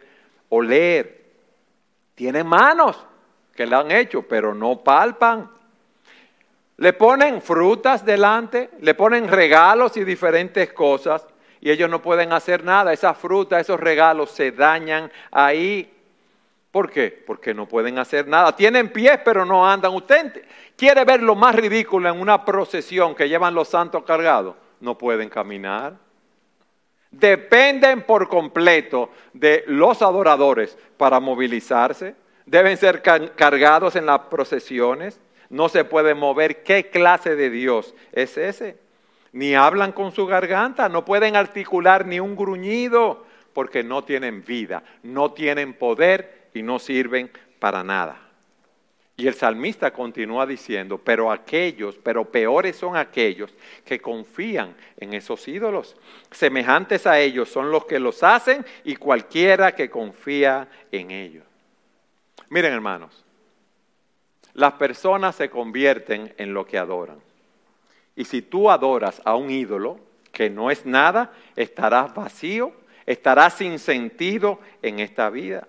oler. 0.49 1.25
Tienen 2.14 2.46
manos 2.46 3.05
que 3.53 3.66
le 3.66 3.75
han 3.75 3.90
hecho 3.90 4.22
pero 4.22 4.55
no 4.55 4.85
palpan. 4.85 5.51
Le 6.77 6.92
ponen 6.92 7.42
frutas 7.42 8.05
delante, 8.05 8.70
le 8.79 8.94
ponen 8.94 9.27
regalos 9.27 9.96
y 9.96 10.05
diferentes 10.05 10.72
cosas 10.72 11.27
y 11.61 11.68
ellos 11.68 11.90
no 11.90 12.01
pueden 12.01 12.33
hacer 12.33 12.62
nada. 12.62 12.92
Esas 12.92 13.18
frutas, 13.18 13.61
esos 13.61 13.81
regalos 13.81 14.31
se 14.31 14.53
dañan 14.53 15.11
ahí. 15.33 15.96
¿Por 16.77 16.91
qué? 16.91 17.25
Porque 17.27 17.55
no 17.55 17.67
pueden 17.67 17.99
hacer 17.99 18.29
nada. 18.29 18.55
Tienen 18.55 18.93
pies 18.93 19.19
pero 19.25 19.47
no 19.47 19.67
andan. 19.67 19.95
¿Usted 19.95 20.45
quiere 20.77 21.07
ver 21.07 21.23
lo 21.23 21.35
más 21.35 21.55
ridículo 21.55 22.11
en 22.11 22.21
una 22.21 22.45
procesión 22.45 23.15
que 23.15 23.31
llevan 23.31 23.55
los 23.55 23.69
santos 23.69 24.05
cargados? 24.05 24.57
No 24.81 24.99
pueden 24.99 25.31
caminar. 25.31 25.95
Dependen 27.11 28.03
por 28.03 28.29
completo 28.29 29.09
de 29.33 29.65
los 29.69 30.03
adoradores 30.03 30.77
para 30.99 31.19
movilizarse. 31.19 32.15
Deben 32.45 32.77
ser 32.77 33.01
cargados 33.01 33.97
en 33.97 34.05
las 34.05 34.19
procesiones 34.27 35.19
no 35.49 35.71
se 35.71 35.83
puede 35.83 36.15
mover. 36.15 36.62
¿Qué 36.62 36.91
clase 36.91 37.37
de 37.37 37.49
Dios 37.49 37.95
es 38.12 38.37
ese? 38.37 38.77
Ni 39.33 39.55
hablan 39.55 39.93
con 39.93 40.12
su 40.12 40.27
garganta, 40.27 40.91
no 40.91 41.07
pueden 41.07 41.37
articular 41.37 42.05
ni 42.05 42.21
un 42.21 42.37
gruñido 42.37 43.25
porque 43.57 43.83
no 43.83 44.05
tienen 44.05 44.45
vida, 44.45 44.83
no 45.03 45.33
tienen 45.33 45.73
poder 45.73 46.36
y 46.57 46.62
no 46.62 46.79
sirven 46.79 47.31
para 47.59 47.85
nada. 47.85 48.21
Y 49.19 49.27
el 49.27 49.35
salmista 49.35 49.92
continúa 49.92 50.45
diciendo, 50.45 50.99
pero 50.99 51.33
aquellos, 51.33 51.97
pero 51.97 52.25
peores 52.27 52.77
son 52.77 52.97
aquellos 52.97 53.55
que 53.85 53.99
confían 53.99 54.77
en 54.99 55.14
esos 55.14 55.49
ídolos. 55.49 55.97
Semejantes 56.31 57.07
a 57.07 57.19
ellos 57.19 57.49
son 57.49 57.71
los 57.71 57.87
que 57.87 57.99
los 57.99 58.23
hacen 58.23 58.64
y 58.85 58.97
cualquiera 58.97 59.75
que 59.75 59.88
confía 59.88 60.69
en 60.92 61.11
ellos. 61.11 61.45
Miren 62.51 62.75
hermanos, 62.75 63.25
las 64.53 64.75
personas 64.75 65.35
se 65.35 65.49
convierten 65.49 66.35
en 66.37 66.53
lo 66.53 66.66
que 66.66 66.77
adoran. 66.77 67.19
Y 68.16 68.27
si 68.27 68.42
tú 68.42 68.71
adoras 68.71 69.23
a 69.25 69.35
un 69.35 69.51
ídolo 69.51 69.99
que 70.31 70.51
no 70.51 70.71
es 70.71 70.85
nada, 70.85 71.33
estarás 71.55 72.14
vacío, 72.14 72.73
estarás 73.07 73.55
sin 73.55 73.79
sentido 73.79 74.61
en 74.83 75.01
esta 75.01 75.31
vida. 75.31 75.69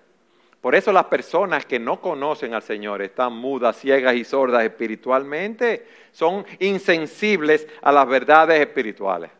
Por 0.60 0.74
eso 0.74 0.92
las 0.92 1.04
personas 1.04 1.64
que 1.66 1.78
no 1.78 2.00
conocen 2.00 2.54
al 2.54 2.62
Señor 2.62 3.02
están 3.02 3.32
mudas, 3.32 3.76
ciegas 3.76 4.14
y 4.14 4.24
sordas 4.24 4.64
espiritualmente, 4.64 5.86
son 6.12 6.44
insensibles 6.58 7.66
a 7.82 7.92
las 7.92 8.08
verdades 8.08 8.60
espirituales. 8.60 9.30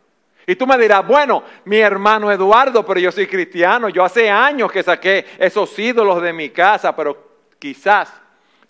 Y 0.46 0.56
tú 0.56 0.66
me 0.66 0.78
dirás, 0.78 1.06
bueno, 1.06 1.42
mi 1.64 1.78
hermano 1.78 2.32
Eduardo, 2.32 2.86
pero 2.86 3.00
yo 3.00 3.12
soy 3.12 3.26
cristiano, 3.26 3.88
yo 3.88 4.04
hace 4.04 4.30
años 4.30 4.72
que 4.72 4.82
saqué 4.82 5.26
esos 5.38 5.78
ídolos 5.78 6.22
de 6.22 6.32
mi 6.32 6.50
casa, 6.50 6.94
pero 6.96 7.28
quizás 7.58 8.12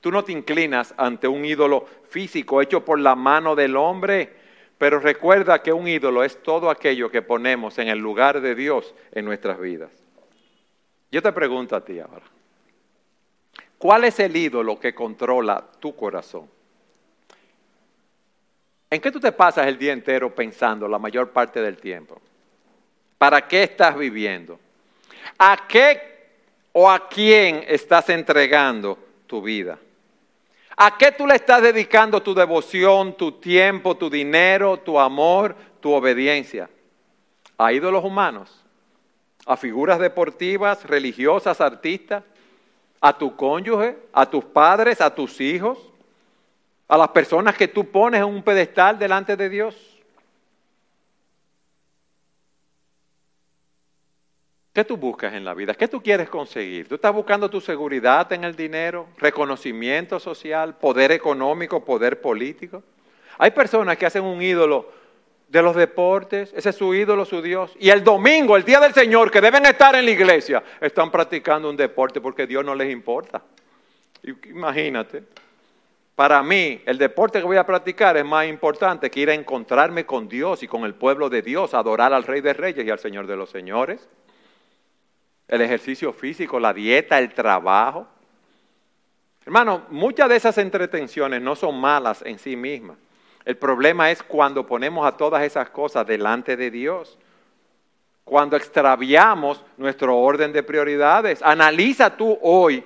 Tú 0.01 0.13
no 0.13 0.23
te 0.23 0.33
inclinas 0.33 0.95
ante 0.97 1.27
un 1.27 1.45
ídolo 1.45 1.87
físico 2.09 2.63
hecho 2.63 2.85
por 2.85 2.99
la 3.01 3.15
mano 3.15 3.57
del 3.57 3.77
hombre, 3.77 4.33
pero 4.79 5.01
recuerda 5.01 5.61
que 5.61 5.73
un 5.73 5.89
ídolo 5.89 6.23
es 6.23 6.41
todo 6.43 6.71
aquello 6.71 7.11
que 7.11 7.23
ponemos 7.23 7.79
en 7.79 7.89
el 7.89 7.99
lugar 7.99 8.41
de 8.41 8.55
Dios 8.55 8.95
en 9.13 9.25
nuestras 9.25 9.59
vidas. 9.59 9.91
Yo 11.11 11.21
te 11.21 11.33
pregunto 11.33 11.75
a 11.75 11.85
ti 11.85 11.99
ahora, 11.99 12.25
¿cuál 13.79 14.05
es 14.05 14.19
el 14.21 14.37
ídolo 14.37 14.79
que 14.79 14.95
controla 14.95 15.65
tu 15.81 15.95
corazón? 15.95 16.49
¿En 18.91 19.01
qué 19.01 19.11
tú 19.11 19.21
te 19.21 19.33
pasas 19.33 19.67
el 19.67 19.79
día 19.79 19.93
entero 19.93 20.35
pensando 20.35 20.89
la 20.89 20.99
mayor 20.99 21.31
parte 21.31 21.61
del 21.61 21.77
tiempo? 21.77 22.21
¿Para 23.19 23.47
qué 23.47 23.65
estás 23.65 23.97
viviendo? 23.97 24.59
¿A 25.39 25.67
qué 25.69 26.19
o 26.73 26.91
a 26.91 27.09
quién 27.09 27.65
estás 27.67 28.09
entregando 28.09 28.99
tu 29.27 29.43
vida? 29.43 29.79
¿A 30.77 30.97
qué 30.97 31.13
tú 31.13 31.27
le 31.27 31.35
estás 31.35 31.61
dedicando 31.61 32.23
tu 32.23 32.33
devoción, 32.35 33.17
tu 33.17 33.33
tiempo, 33.33 33.97
tu 33.97 34.09
dinero, 34.09 34.79
tu 34.79 34.99
amor, 34.99 35.57
tu 35.81 35.93
obediencia? 35.93 36.71
¿A 37.59 37.73
ídolos 37.73 38.05
humanos? 38.05 38.65
¿A 39.45 39.57
figuras 39.57 39.99
deportivas, 39.99 40.85
religiosas, 40.85 41.61
artistas? 41.61 42.23
¿A 43.01 43.17
tu 43.17 43.37
cónyuge? 43.37 43.97
¿A 44.13 44.29
tus 44.29 44.45
padres? 44.45 45.01
¿A 45.01 45.15
tus 45.15 45.41
hijos? 45.41 45.79
¿A 46.89 46.97
las 46.97 47.09
personas 47.09 47.57
que 47.57 47.69
tú 47.69 47.85
pones 47.85 48.21
en 48.21 48.27
un 48.27 48.43
pedestal 48.43 48.99
delante 48.99 49.37
de 49.37 49.49
Dios? 49.49 49.99
¿Qué 54.73 54.85
tú 54.85 54.97
buscas 54.97 55.35
en 55.35 55.45
la 55.45 55.55
vida? 55.55 55.75
¿Qué 55.75 55.89
tú 55.89 56.01
quieres 56.01 56.29
conseguir? 56.29 56.89
¿Tú 56.89 56.95
estás 56.95 57.13
buscando 57.13 57.51
tu 57.51 57.61
seguridad 57.61 58.33
en 58.33 58.45
el 58.45 58.55
dinero, 58.55 59.09
reconocimiento 59.19 60.21
social, 60.21 60.77
poder 60.77 61.11
económico, 61.11 61.85
poder 61.85 62.21
político? 62.21 62.83
Hay 63.39 63.51
personas 63.51 63.97
que 63.97 64.07
hacen 64.07 64.23
un 64.23 64.41
ídolo 64.41 64.89
de 65.49 65.63
los 65.63 65.75
deportes, 65.75 66.53
ese 66.55 66.71
es 66.71 66.77
su 66.77 66.95
ídolo, 66.95 67.25
su 67.25 67.41
Dios. 67.41 67.75
Y 67.81 67.89
el 67.89 68.05
domingo, 68.05 68.57
el 68.57 68.65
día 68.65 68.81
del 68.81 68.93
Señor, 68.93 69.31
que 69.31 69.41
deben 69.41 69.65
estar 69.65 69.95
en 69.95 70.05
la 70.05 70.11
iglesia, 70.11 70.63
están 70.81 71.11
practicando 71.11 71.71
un 71.71 71.77
deporte 71.77 72.21
porque 72.21 72.47
Dios 72.47 72.65
no 72.65 72.75
les 72.75 72.93
importa. 72.93 73.43
Imagínate, 74.23 75.23
para 76.15 76.43
mí 76.43 76.83
el 76.85 76.99
deporte 76.99 77.39
que 77.39 77.47
voy 77.47 77.57
a 77.57 77.65
practicar 77.65 78.17
es 78.19 78.25
más 78.25 78.47
importante 78.47 79.11
que 79.11 79.21
ir 79.21 79.31
a 79.31 79.35
encontrarme 79.35 80.05
con 80.05 80.29
Dios 80.29 80.63
y 80.63 80.69
con 80.69 80.85
el 80.85 80.95
pueblo 80.95 81.31
de 81.31 81.41
Dios, 81.41 81.73
adorar 81.73 82.13
al 82.13 82.25
Rey 82.25 82.43
de 82.43 82.53
Reyes 82.53 82.85
y 82.85 82.91
al 82.91 82.99
Señor 82.99 83.27
de 83.27 83.37
los 83.37 83.49
Señores. 83.49 84.07
El 85.47 85.63
ejercicio 85.63 86.13
físico, 86.13 86.61
la 86.61 86.75
dieta, 86.75 87.19
el 87.19 87.33
trabajo. 87.33 88.07
Hermano, 89.47 89.87
muchas 89.89 90.29
de 90.29 90.37
esas 90.37 90.59
entretenciones 90.59 91.41
no 91.41 91.57
son 91.57 91.81
malas 91.81 92.21
en 92.27 92.39
sí 92.39 92.55
mismas. 92.55 92.99
El 93.49 93.57
problema 93.57 94.11
es 94.11 94.23
cuando 94.23 94.67
ponemos 94.67 95.07
a 95.07 95.17
todas 95.17 95.43
esas 95.43 95.71
cosas 95.71 96.07
delante 96.07 96.55
de 96.55 96.71
Dios. 96.71 97.17
Cuando 98.23 98.59
extraviamos 98.59 99.65
nuestro 99.79 100.19
orden 100.19 100.53
de 100.53 100.63
prioridades. 100.63 101.41
Analiza 101.41 102.15
tú 102.15 102.39
hoy. 102.43 102.85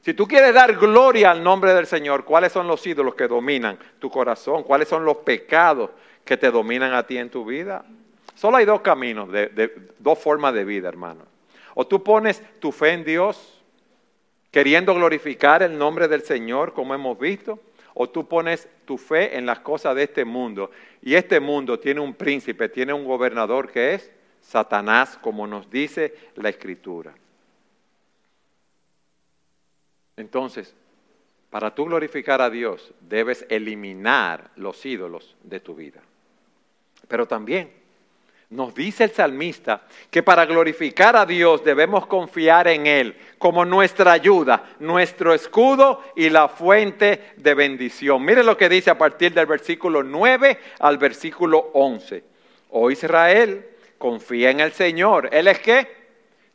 Si 0.00 0.12
tú 0.12 0.26
quieres 0.26 0.52
dar 0.52 0.74
gloria 0.74 1.30
al 1.30 1.44
nombre 1.44 1.74
del 1.74 1.86
Señor, 1.86 2.24
¿cuáles 2.24 2.50
son 2.50 2.66
los 2.66 2.84
ídolos 2.84 3.14
que 3.14 3.28
dominan 3.28 3.78
tu 4.00 4.10
corazón? 4.10 4.64
¿Cuáles 4.64 4.88
son 4.88 5.04
los 5.04 5.18
pecados 5.18 5.90
que 6.24 6.36
te 6.36 6.50
dominan 6.50 6.92
a 6.92 7.06
ti 7.06 7.16
en 7.16 7.30
tu 7.30 7.44
vida? 7.44 7.84
Solo 8.34 8.56
hay 8.56 8.64
dos 8.64 8.80
caminos, 8.80 9.28
dos 9.96 10.18
formas 10.18 10.52
de 10.54 10.64
vida, 10.64 10.88
hermano. 10.88 11.20
O 11.74 11.86
tú 11.86 12.02
pones 12.02 12.42
tu 12.58 12.72
fe 12.72 12.94
en 12.94 13.04
Dios, 13.04 13.62
queriendo 14.50 14.92
glorificar 14.92 15.62
el 15.62 15.78
nombre 15.78 16.08
del 16.08 16.22
Señor, 16.22 16.72
como 16.72 16.94
hemos 16.94 17.16
visto, 17.16 17.60
o 17.94 18.08
tú 18.08 18.26
pones 18.26 18.68
tu 18.90 18.98
fe 18.98 19.38
en 19.38 19.46
las 19.46 19.60
cosas 19.60 19.94
de 19.94 20.02
este 20.02 20.24
mundo. 20.24 20.72
Y 21.00 21.14
este 21.14 21.38
mundo 21.38 21.78
tiene 21.78 22.00
un 22.00 22.12
príncipe, 22.12 22.68
tiene 22.68 22.92
un 22.92 23.04
gobernador 23.04 23.70
que 23.70 23.94
es 23.94 24.10
Satanás, 24.40 25.16
como 25.22 25.46
nos 25.46 25.70
dice 25.70 26.12
la 26.34 26.48
Escritura. 26.48 27.14
Entonces, 30.16 30.74
para 31.50 31.72
tú 31.72 31.84
glorificar 31.84 32.42
a 32.42 32.50
Dios, 32.50 32.92
debes 32.98 33.46
eliminar 33.48 34.50
los 34.56 34.84
ídolos 34.84 35.36
de 35.44 35.60
tu 35.60 35.76
vida. 35.76 36.02
Pero 37.06 37.28
también 37.28 37.72
nos 38.50 38.74
dice 38.74 39.04
el 39.04 39.12
salmista 39.12 39.82
que 40.10 40.24
para 40.24 40.44
glorificar 40.44 41.16
a 41.16 41.24
Dios 41.24 41.62
debemos 41.62 42.06
confiar 42.06 42.66
en 42.66 42.86
Él 42.86 43.16
como 43.38 43.64
nuestra 43.64 44.10
ayuda, 44.10 44.64
nuestro 44.80 45.32
escudo 45.32 46.02
y 46.16 46.30
la 46.30 46.48
fuente 46.48 47.32
de 47.36 47.54
bendición. 47.54 48.24
Mire 48.24 48.42
lo 48.42 48.56
que 48.56 48.68
dice 48.68 48.90
a 48.90 48.98
partir 48.98 49.32
del 49.32 49.46
versículo 49.46 50.02
9 50.02 50.58
al 50.80 50.98
versículo 50.98 51.70
11. 51.74 52.24
Oh 52.70 52.90
Israel, 52.90 53.66
confía 53.98 54.50
en 54.50 54.58
el 54.58 54.72
Señor. 54.72 55.28
¿Él 55.32 55.46
es 55.46 55.60
qué? 55.60 55.86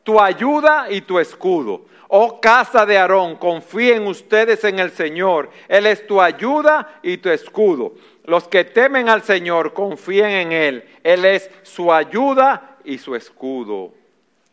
Tu 0.03 0.19
ayuda 0.19 0.87
y 0.89 1.01
tu 1.01 1.17
escudo. 1.17 1.85
Oh 2.09 2.41
casa 2.41 2.85
de 2.85 2.97
Aarón, 2.97 3.37
confíen 3.37 4.05
ustedes 4.05 4.65
en 4.65 4.79
el 4.79 4.91
Señor. 4.91 5.49
Él 5.69 5.85
es 5.85 6.05
tu 6.05 6.21
ayuda 6.21 6.99
y 7.01 7.17
tu 7.17 7.29
escudo. 7.29 7.93
Los 8.25 8.47
que 8.47 8.63
temen 8.63 9.07
al 9.07 9.21
Señor 9.21 9.73
confíen 9.73 10.31
en 10.31 10.51
Él. 10.51 10.89
Él 11.03 11.25
es 11.25 11.49
su 11.63 11.93
ayuda 11.93 12.77
y 12.83 12.97
su 12.97 13.15
escudo. 13.15 13.93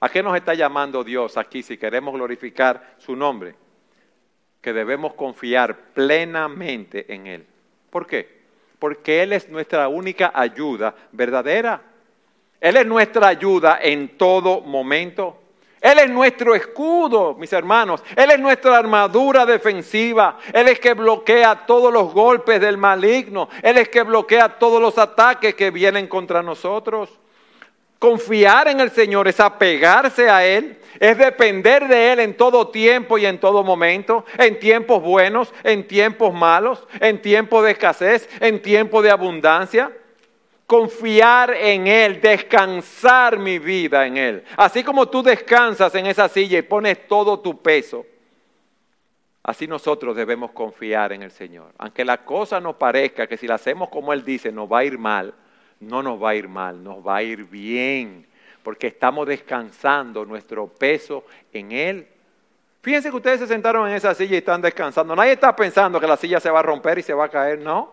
¿A 0.00 0.08
qué 0.08 0.22
nos 0.22 0.36
está 0.36 0.54
llamando 0.54 1.02
Dios 1.04 1.36
aquí 1.36 1.62
si 1.62 1.78
queremos 1.78 2.12
glorificar 2.14 2.96
su 2.98 3.16
nombre? 3.16 3.54
Que 4.60 4.72
debemos 4.72 5.14
confiar 5.14 5.76
plenamente 5.94 7.12
en 7.12 7.26
Él. 7.26 7.46
¿Por 7.88 8.06
qué? 8.06 8.42
Porque 8.78 9.22
Él 9.22 9.32
es 9.32 9.48
nuestra 9.48 9.88
única 9.88 10.32
ayuda 10.34 10.94
verdadera. 11.12 11.80
Él 12.60 12.76
es 12.76 12.86
nuestra 12.86 13.28
ayuda 13.28 13.78
en 13.80 14.18
todo 14.18 14.60
momento. 14.60 15.41
Él 15.82 15.98
es 15.98 16.08
nuestro 16.08 16.54
escudo, 16.54 17.34
mis 17.34 17.52
hermanos. 17.52 18.04
Él 18.14 18.30
es 18.30 18.38
nuestra 18.38 18.78
armadura 18.78 19.44
defensiva. 19.44 20.38
Él 20.52 20.68
es 20.68 20.78
que 20.78 20.94
bloquea 20.94 21.66
todos 21.66 21.92
los 21.92 22.14
golpes 22.14 22.60
del 22.60 22.78
maligno. 22.78 23.48
Él 23.62 23.78
es 23.78 23.88
que 23.88 24.04
bloquea 24.04 24.60
todos 24.60 24.80
los 24.80 24.96
ataques 24.96 25.56
que 25.56 25.72
vienen 25.72 26.06
contra 26.06 26.40
nosotros. 26.40 27.10
Confiar 27.98 28.68
en 28.68 28.78
el 28.78 28.92
Señor 28.92 29.26
es 29.26 29.40
apegarse 29.40 30.30
a 30.30 30.44
Él, 30.44 30.78
es 30.98 31.18
depender 31.18 31.86
de 31.86 32.12
Él 32.12 32.20
en 32.20 32.36
todo 32.36 32.68
tiempo 32.68 33.18
y 33.18 33.26
en 33.26 33.38
todo 33.38 33.62
momento, 33.62 34.24
en 34.38 34.58
tiempos 34.58 35.02
buenos, 35.02 35.52
en 35.62 35.86
tiempos 35.86 36.32
malos, 36.32 36.86
en 37.00 37.22
tiempos 37.22 37.64
de 37.64 37.72
escasez, 37.72 38.28
en 38.40 38.60
tiempos 38.62 39.04
de 39.04 39.10
abundancia 39.10 39.92
confiar 40.72 41.50
en 41.50 41.86
Él, 41.86 42.18
descansar 42.18 43.38
mi 43.38 43.58
vida 43.58 44.06
en 44.06 44.16
Él. 44.16 44.44
Así 44.56 44.82
como 44.82 45.06
tú 45.06 45.22
descansas 45.22 45.94
en 45.96 46.06
esa 46.06 46.30
silla 46.30 46.58
y 46.58 46.62
pones 46.62 47.06
todo 47.06 47.40
tu 47.40 47.60
peso, 47.60 48.06
así 49.42 49.66
nosotros 49.66 50.16
debemos 50.16 50.52
confiar 50.52 51.12
en 51.12 51.24
el 51.24 51.30
Señor. 51.30 51.74
Aunque 51.76 52.06
la 52.06 52.24
cosa 52.24 52.58
nos 52.58 52.76
parezca 52.76 53.26
que 53.26 53.36
si 53.36 53.46
la 53.46 53.56
hacemos 53.56 53.90
como 53.90 54.14
Él 54.14 54.24
dice 54.24 54.50
nos 54.50 54.72
va 54.72 54.78
a 54.78 54.84
ir 54.84 54.96
mal, 54.96 55.34
no 55.80 56.02
nos 56.02 56.22
va 56.22 56.30
a 56.30 56.34
ir 56.36 56.48
mal, 56.48 56.82
nos 56.82 57.06
va 57.06 57.16
a 57.16 57.22
ir 57.22 57.44
bien, 57.44 58.26
porque 58.62 58.86
estamos 58.86 59.26
descansando 59.26 60.24
nuestro 60.24 60.68
peso 60.68 61.26
en 61.52 61.72
Él. 61.72 62.08
Fíjense 62.80 63.10
que 63.10 63.16
ustedes 63.16 63.40
se 63.40 63.46
sentaron 63.46 63.90
en 63.90 63.94
esa 63.94 64.14
silla 64.14 64.36
y 64.36 64.38
están 64.38 64.62
descansando. 64.62 65.14
Nadie 65.14 65.32
está 65.32 65.54
pensando 65.54 66.00
que 66.00 66.06
la 66.06 66.16
silla 66.16 66.40
se 66.40 66.50
va 66.50 66.60
a 66.60 66.62
romper 66.62 66.96
y 66.96 67.02
se 67.02 67.12
va 67.12 67.26
a 67.26 67.28
caer, 67.28 67.58
no. 67.58 67.92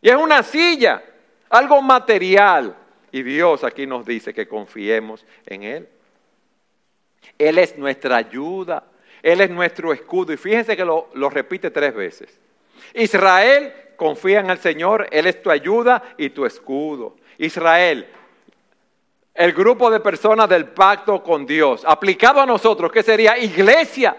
Y 0.00 0.08
es 0.08 0.16
una 0.16 0.42
silla 0.42 1.02
algo 1.52 1.80
material. 1.82 2.74
Y 3.12 3.22
Dios 3.22 3.62
aquí 3.62 3.86
nos 3.86 4.04
dice 4.06 4.34
que 4.34 4.48
confiemos 4.48 5.24
en 5.46 5.62
Él. 5.62 5.88
Él 7.38 7.58
es 7.58 7.76
nuestra 7.76 8.16
ayuda, 8.16 8.84
Él 9.22 9.40
es 9.40 9.50
nuestro 9.50 9.92
escudo. 9.92 10.32
Y 10.32 10.36
fíjense 10.38 10.76
que 10.76 10.84
lo, 10.84 11.08
repite 11.30 11.70
tres 11.70 11.94
veces. 11.94 12.40
Israel, 12.94 13.72
confía 13.96 14.40
en 14.40 14.50
el 14.50 14.58
Señor, 14.58 15.06
Él 15.12 15.26
es 15.26 15.42
tu 15.42 15.50
ayuda 15.50 16.02
y 16.16 16.30
tu 16.30 16.46
escudo. 16.46 17.16
Israel, 17.36 18.08
el 19.34 19.52
grupo 19.52 19.90
de 19.90 20.00
personas 20.00 20.48
del 20.48 20.68
pacto 20.68 21.22
con 21.22 21.44
Dios, 21.44 21.84
aplicado 21.86 22.40
a 22.40 22.46
nosotros, 22.46 22.90
¿qué 22.90 23.02
sería? 23.02 23.36
Iglesia, 23.38 24.16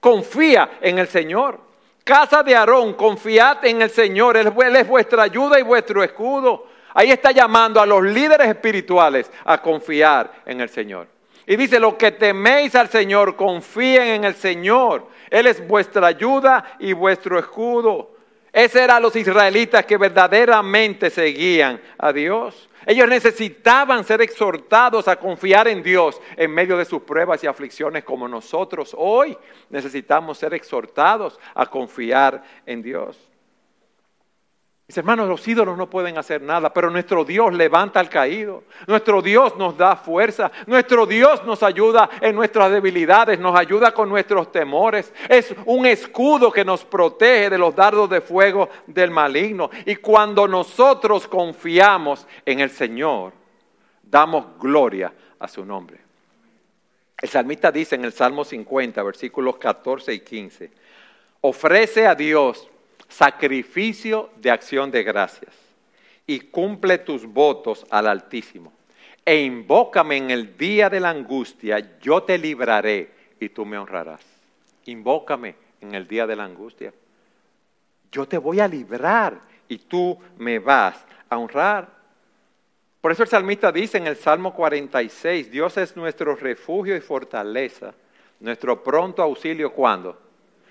confía 0.00 0.78
en 0.80 0.98
el 0.98 1.08
Señor. 1.08 1.69
Casa 2.04 2.42
de 2.42 2.54
Aarón, 2.54 2.94
confiad 2.94 3.64
en 3.64 3.82
el 3.82 3.90
Señor, 3.90 4.36
Él 4.36 4.76
es 4.76 4.88
vuestra 4.88 5.22
ayuda 5.22 5.58
y 5.58 5.62
vuestro 5.62 6.02
escudo. 6.02 6.66
Ahí 6.94 7.10
está 7.10 7.30
llamando 7.30 7.80
a 7.80 7.86
los 7.86 8.02
líderes 8.02 8.48
espirituales 8.48 9.30
a 9.44 9.60
confiar 9.62 10.32
en 10.44 10.60
el 10.60 10.68
Señor. 10.68 11.06
Y 11.46 11.56
dice, 11.56 11.80
lo 11.80 11.96
que 11.96 12.12
teméis 12.12 12.74
al 12.74 12.88
Señor, 12.88 13.36
confíen 13.36 14.08
en 14.08 14.24
el 14.24 14.34
Señor. 14.34 15.08
Él 15.30 15.46
es 15.46 15.66
vuestra 15.66 16.06
ayuda 16.06 16.76
y 16.78 16.92
vuestro 16.92 17.38
escudo. 17.38 18.10
Ese 18.52 18.82
eran 18.82 19.02
los 19.02 19.14
israelitas 19.14 19.86
que 19.86 19.96
verdaderamente 19.96 21.10
seguían 21.10 21.80
a 21.98 22.12
Dios. 22.12 22.68
Ellos 22.86 23.08
necesitaban 23.08 24.04
ser 24.04 24.22
exhortados 24.22 25.06
a 25.06 25.16
confiar 25.16 25.68
en 25.68 25.82
Dios 25.82 26.20
en 26.36 26.50
medio 26.50 26.76
de 26.76 26.84
sus 26.84 27.02
pruebas 27.02 27.44
y 27.44 27.46
aflicciones 27.46 28.04
como 28.04 28.26
nosotros 28.26 28.94
hoy 28.96 29.36
necesitamos 29.68 30.38
ser 30.38 30.54
exhortados 30.54 31.38
a 31.54 31.66
confiar 31.66 32.42
en 32.66 32.82
Dios. 32.82 33.29
Mis 34.90 34.98
hermanos, 34.98 35.28
los 35.28 35.46
ídolos 35.46 35.78
no 35.78 35.88
pueden 35.88 36.18
hacer 36.18 36.42
nada, 36.42 36.72
pero 36.72 36.90
nuestro 36.90 37.24
Dios 37.24 37.54
levanta 37.54 38.00
al 38.00 38.08
caído. 38.08 38.64
Nuestro 38.88 39.22
Dios 39.22 39.56
nos 39.56 39.76
da 39.76 39.94
fuerza. 39.94 40.50
Nuestro 40.66 41.06
Dios 41.06 41.44
nos 41.44 41.62
ayuda 41.62 42.10
en 42.20 42.34
nuestras 42.34 42.72
debilidades, 42.72 43.38
nos 43.38 43.56
ayuda 43.56 43.94
con 43.94 44.08
nuestros 44.08 44.50
temores. 44.50 45.14
Es 45.28 45.54
un 45.66 45.86
escudo 45.86 46.50
que 46.50 46.64
nos 46.64 46.84
protege 46.84 47.50
de 47.50 47.58
los 47.58 47.72
dardos 47.76 48.10
de 48.10 48.20
fuego 48.20 48.68
del 48.88 49.12
maligno. 49.12 49.70
Y 49.86 49.94
cuando 49.94 50.48
nosotros 50.48 51.28
confiamos 51.28 52.26
en 52.44 52.58
el 52.58 52.70
Señor, 52.70 53.32
damos 54.02 54.58
gloria 54.58 55.12
a 55.38 55.46
su 55.46 55.64
nombre. 55.64 56.00
El 57.22 57.28
salmista 57.28 57.70
dice 57.70 57.94
en 57.94 58.06
el 58.06 58.12
Salmo 58.12 58.44
50, 58.44 59.00
versículos 59.04 59.56
14 59.56 60.12
y 60.14 60.18
15, 60.18 60.72
ofrece 61.42 62.08
a 62.08 62.16
Dios 62.16 62.68
sacrificio 63.10 64.30
de 64.36 64.50
acción 64.50 64.90
de 64.90 65.02
gracias 65.02 65.52
y 66.26 66.40
cumple 66.40 66.98
tus 66.98 67.26
votos 67.26 67.84
al 67.90 68.06
Altísimo. 68.06 68.72
E 69.26 69.42
invócame 69.42 70.16
en 70.16 70.30
el 70.30 70.56
día 70.56 70.88
de 70.88 71.00
la 71.00 71.10
angustia, 71.10 71.98
yo 72.00 72.22
te 72.22 72.38
libraré 72.38 73.10
y 73.38 73.48
tú 73.50 73.66
me 73.66 73.76
honrarás. 73.76 74.24
Invócame 74.86 75.56
en 75.80 75.94
el 75.94 76.06
día 76.06 76.26
de 76.26 76.36
la 76.36 76.44
angustia. 76.44 76.92
Yo 78.10 78.26
te 78.26 78.38
voy 78.38 78.60
a 78.60 78.68
librar 78.68 79.40
y 79.68 79.78
tú 79.78 80.18
me 80.38 80.58
vas 80.58 81.04
a 81.28 81.36
honrar. 81.36 81.88
Por 83.00 83.12
eso 83.12 83.22
el 83.22 83.28
salmista 83.28 83.72
dice 83.72 83.98
en 83.98 84.06
el 84.06 84.16
Salmo 84.16 84.54
46, 84.54 85.50
Dios 85.50 85.76
es 85.78 85.96
nuestro 85.96 86.36
refugio 86.36 86.96
y 86.96 87.00
fortaleza, 87.00 87.92
nuestro 88.40 88.82
pronto 88.82 89.22
auxilio 89.22 89.72
cuando? 89.72 90.20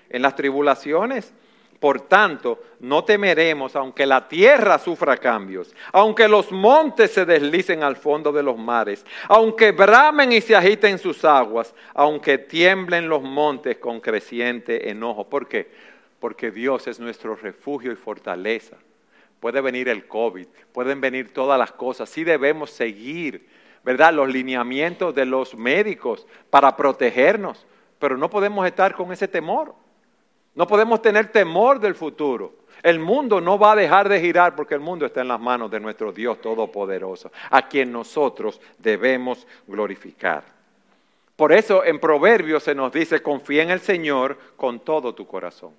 En 0.08 0.22
las 0.22 0.34
tribulaciones. 0.34 1.32
Por 1.80 2.02
tanto, 2.02 2.62
no 2.80 3.04
temeremos 3.04 3.74
aunque 3.74 4.04
la 4.04 4.28
tierra 4.28 4.78
sufra 4.78 5.16
cambios, 5.16 5.74
aunque 5.92 6.28
los 6.28 6.52
montes 6.52 7.10
se 7.10 7.24
deslicen 7.24 7.82
al 7.82 7.96
fondo 7.96 8.32
de 8.32 8.42
los 8.42 8.58
mares, 8.58 9.06
aunque 9.28 9.72
bramen 9.72 10.30
y 10.30 10.42
se 10.42 10.54
agiten 10.54 10.98
sus 10.98 11.24
aguas, 11.24 11.74
aunque 11.94 12.36
tiemblen 12.36 13.08
los 13.08 13.22
montes 13.22 13.78
con 13.78 13.98
creciente 14.00 14.90
enojo. 14.90 15.26
¿Por 15.30 15.48
qué? 15.48 15.70
Porque 16.20 16.50
Dios 16.50 16.86
es 16.86 17.00
nuestro 17.00 17.34
refugio 17.34 17.90
y 17.92 17.96
fortaleza. 17.96 18.76
Puede 19.40 19.62
venir 19.62 19.88
el 19.88 20.06
COVID, 20.06 20.48
pueden 20.72 21.00
venir 21.00 21.32
todas 21.32 21.58
las 21.58 21.72
cosas. 21.72 22.10
Sí 22.10 22.24
debemos 22.24 22.70
seguir, 22.70 23.48
¿verdad? 23.82 24.12
Los 24.12 24.28
lineamientos 24.28 25.14
de 25.14 25.24
los 25.24 25.54
médicos 25.54 26.26
para 26.50 26.76
protegernos, 26.76 27.66
pero 27.98 28.18
no 28.18 28.28
podemos 28.28 28.66
estar 28.66 28.94
con 28.94 29.10
ese 29.12 29.28
temor. 29.28 29.74
No 30.54 30.66
podemos 30.66 31.00
tener 31.00 31.30
temor 31.30 31.80
del 31.80 31.94
futuro. 31.94 32.60
El 32.82 32.98
mundo 32.98 33.40
no 33.40 33.58
va 33.58 33.72
a 33.72 33.76
dejar 33.76 34.08
de 34.08 34.20
girar 34.20 34.56
porque 34.56 34.74
el 34.74 34.80
mundo 34.80 35.04
está 35.04 35.20
en 35.20 35.28
las 35.28 35.40
manos 35.40 35.70
de 35.70 35.80
nuestro 35.80 36.12
Dios 36.12 36.40
Todopoderoso, 36.40 37.30
a 37.50 37.68
quien 37.68 37.92
nosotros 37.92 38.60
debemos 38.78 39.46
glorificar. 39.66 40.44
Por 41.36 41.52
eso 41.52 41.84
en 41.84 41.98
Proverbios 41.98 42.62
se 42.62 42.74
nos 42.74 42.92
dice, 42.92 43.22
confía 43.22 43.62
en 43.62 43.70
el 43.70 43.80
Señor 43.80 44.38
con 44.56 44.80
todo 44.80 45.14
tu 45.14 45.26
corazón. 45.26 45.72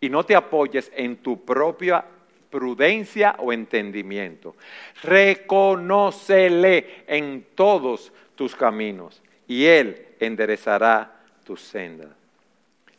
Y 0.00 0.08
no 0.08 0.24
te 0.24 0.34
apoyes 0.34 0.90
en 0.94 1.16
tu 1.16 1.44
propia 1.44 2.04
prudencia 2.50 3.36
o 3.38 3.52
entendimiento. 3.52 4.56
Reconócele 5.02 7.04
en 7.06 7.46
todos 7.54 8.12
tus 8.34 8.54
caminos 8.54 9.22
y 9.48 9.64
Él 9.64 10.08
enderezará 10.20 11.20
tus 11.44 11.62
sendas. 11.62 12.21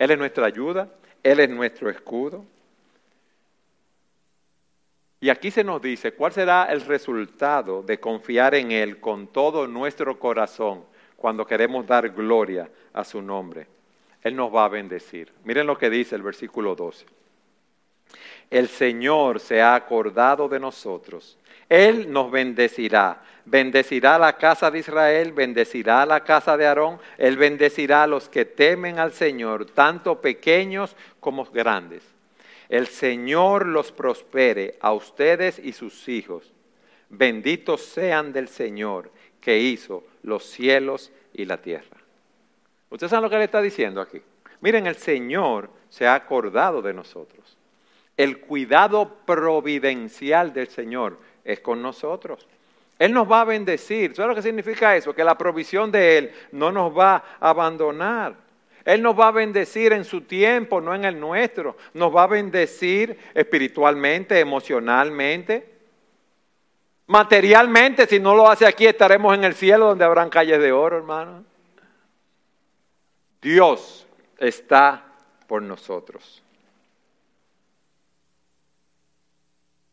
Él 0.03 0.11
es 0.11 0.17
nuestra 0.17 0.45
ayuda, 0.45 0.89
Él 1.23 1.39
es 1.39 1.49
nuestro 1.49 1.89
escudo. 1.89 2.43
Y 5.21 5.29
aquí 5.29 5.49
se 5.49 5.63
nos 5.63 5.81
dice 5.81 6.11
cuál 6.11 6.33
será 6.33 6.65
el 6.65 6.81
resultado 6.81 7.81
de 7.81 8.01
confiar 8.01 8.53
en 8.55 8.73
Él 8.73 8.99
con 8.99 9.27
todo 9.27 9.65
nuestro 9.65 10.19
corazón 10.19 10.83
cuando 11.15 11.47
queremos 11.47 11.87
dar 11.87 12.09
gloria 12.09 12.69
a 12.91 13.05
su 13.05 13.21
nombre. 13.21 13.65
Él 14.21 14.35
nos 14.35 14.53
va 14.53 14.65
a 14.65 14.67
bendecir. 14.69 15.31
Miren 15.45 15.67
lo 15.67 15.77
que 15.77 15.89
dice 15.89 16.15
el 16.15 16.21
versículo 16.21 16.75
12. 16.75 17.05
El 18.49 18.67
Señor 18.67 19.39
se 19.39 19.61
ha 19.61 19.73
acordado 19.73 20.49
de 20.49 20.59
nosotros. 20.59 21.37
Él 21.69 22.11
nos 22.11 22.29
bendecirá 22.29 23.23
bendecirá 23.45 24.17
la 24.17 24.37
casa 24.37 24.71
de 24.71 24.79
Israel, 24.79 25.33
bendecirá 25.33 26.05
la 26.05 26.23
casa 26.23 26.57
de 26.57 26.65
Aarón, 26.65 26.99
Él 27.17 27.37
bendecirá 27.37 28.03
a 28.03 28.07
los 28.07 28.29
que 28.29 28.45
temen 28.45 28.99
al 28.99 29.11
Señor, 29.11 29.65
tanto 29.65 30.21
pequeños 30.21 30.95
como 31.19 31.45
grandes. 31.45 32.03
El 32.69 32.87
Señor 32.87 33.67
los 33.67 33.91
prospere 33.91 34.77
a 34.79 34.93
ustedes 34.93 35.59
y 35.59 35.73
sus 35.73 36.07
hijos. 36.07 36.51
Benditos 37.09 37.81
sean 37.81 38.33
del 38.33 38.47
Señor 38.47 39.11
que 39.39 39.59
hizo 39.59 40.03
los 40.23 40.45
cielos 40.45 41.11
y 41.33 41.45
la 41.45 41.57
tierra. 41.57 41.97
¿Ustedes 42.89 43.09
saben 43.09 43.23
lo 43.23 43.29
que 43.29 43.37
le 43.37 43.43
está 43.43 43.61
diciendo 43.61 44.01
aquí? 44.01 44.21
Miren, 44.61 44.87
el 44.87 44.95
Señor 44.95 45.69
se 45.89 46.07
ha 46.07 46.15
acordado 46.15 46.81
de 46.81 46.93
nosotros. 46.93 47.57
El 48.15 48.39
cuidado 48.39 49.17
providencial 49.25 50.53
del 50.53 50.67
Señor 50.69 51.19
es 51.43 51.59
con 51.59 51.81
nosotros. 51.81 52.47
Él 53.03 53.11
nos 53.11 53.29
va 53.29 53.41
a 53.41 53.43
bendecir. 53.43 54.15
¿Sabes 54.15 54.29
lo 54.29 54.35
que 54.35 54.41
significa 54.41 54.95
eso? 54.95 55.13
Que 55.13 55.25
la 55.25 55.37
provisión 55.37 55.91
de 55.91 56.17
Él 56.17 56.33
no 56.53 56.71
nos 56.71 56.97
va 56.97 57.21
a 57.37 57.49
abandonar. 57.49 58.33
Él 58.85 59.01
nos 59.01 59.19
va 59.19 59.27
a 59.27 59.31
bendecir 59.31 59.91
en 59.91 60.05
su 60.05 60.21
tiempo, 60.21 60.79
no 60.79 60.95
en 60.95 61.03
el 61.03 61.19
nuestro. 61.19 61.75
Nos 61.95 62.15
va 62.15 62.23
a 62.23 62.27
bendecir 62.27 63.19
espiritualmente, 63.33 64.39
emocionalmente. 64.39 65.69
Materialmente, 67.07 68.07
si 68.07 68.21
no 68.21 68.35
lo 68.35 68.49
hace 68.49 68.65
aquí, 68.65 68.85
estaremos 68.85 69.35
en 69.35 69.43
el 69.43 69.53
cielo 69.53 69.87
donde 69.87 70.05
habrán 70.05 70.29
calles 70.29 70.61
de 70.61 70.71
oro, 70.71 70.95
hermano. 70.95 71.43
Dios 73.41 74.07
está 74.37 75.03
por 75.45 75.61
nosotros. 75.61 76.41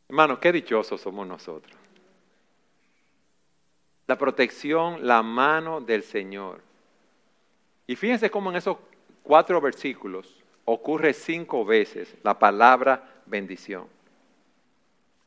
Hermano, 0.09 0.39
qué 0.39 0.53
dichosos 0.53 1.01
somos 1.01 1.27
nosotros 1.27 1.80
la 4.11 4.19
protección, 4.19 5.07
la 5.07 5.23
mano 5.23 5.81
del 5.81 6.03
Señor. 6.03 6.61
Y 7.87 7.95
fíjense 7.95 8.29
cómo 8.29 8.51
en 8.51 8.57
esos 8.57 8.77
cuatro 9.23 9.61
versículos 9.61 10.35
ocurre 10.65 11.13
cinco 11.13 11.65
veces 11.65 12.17
la 12.25 12.37
palabra 12.37 13.09
bendición. 13.27 13.87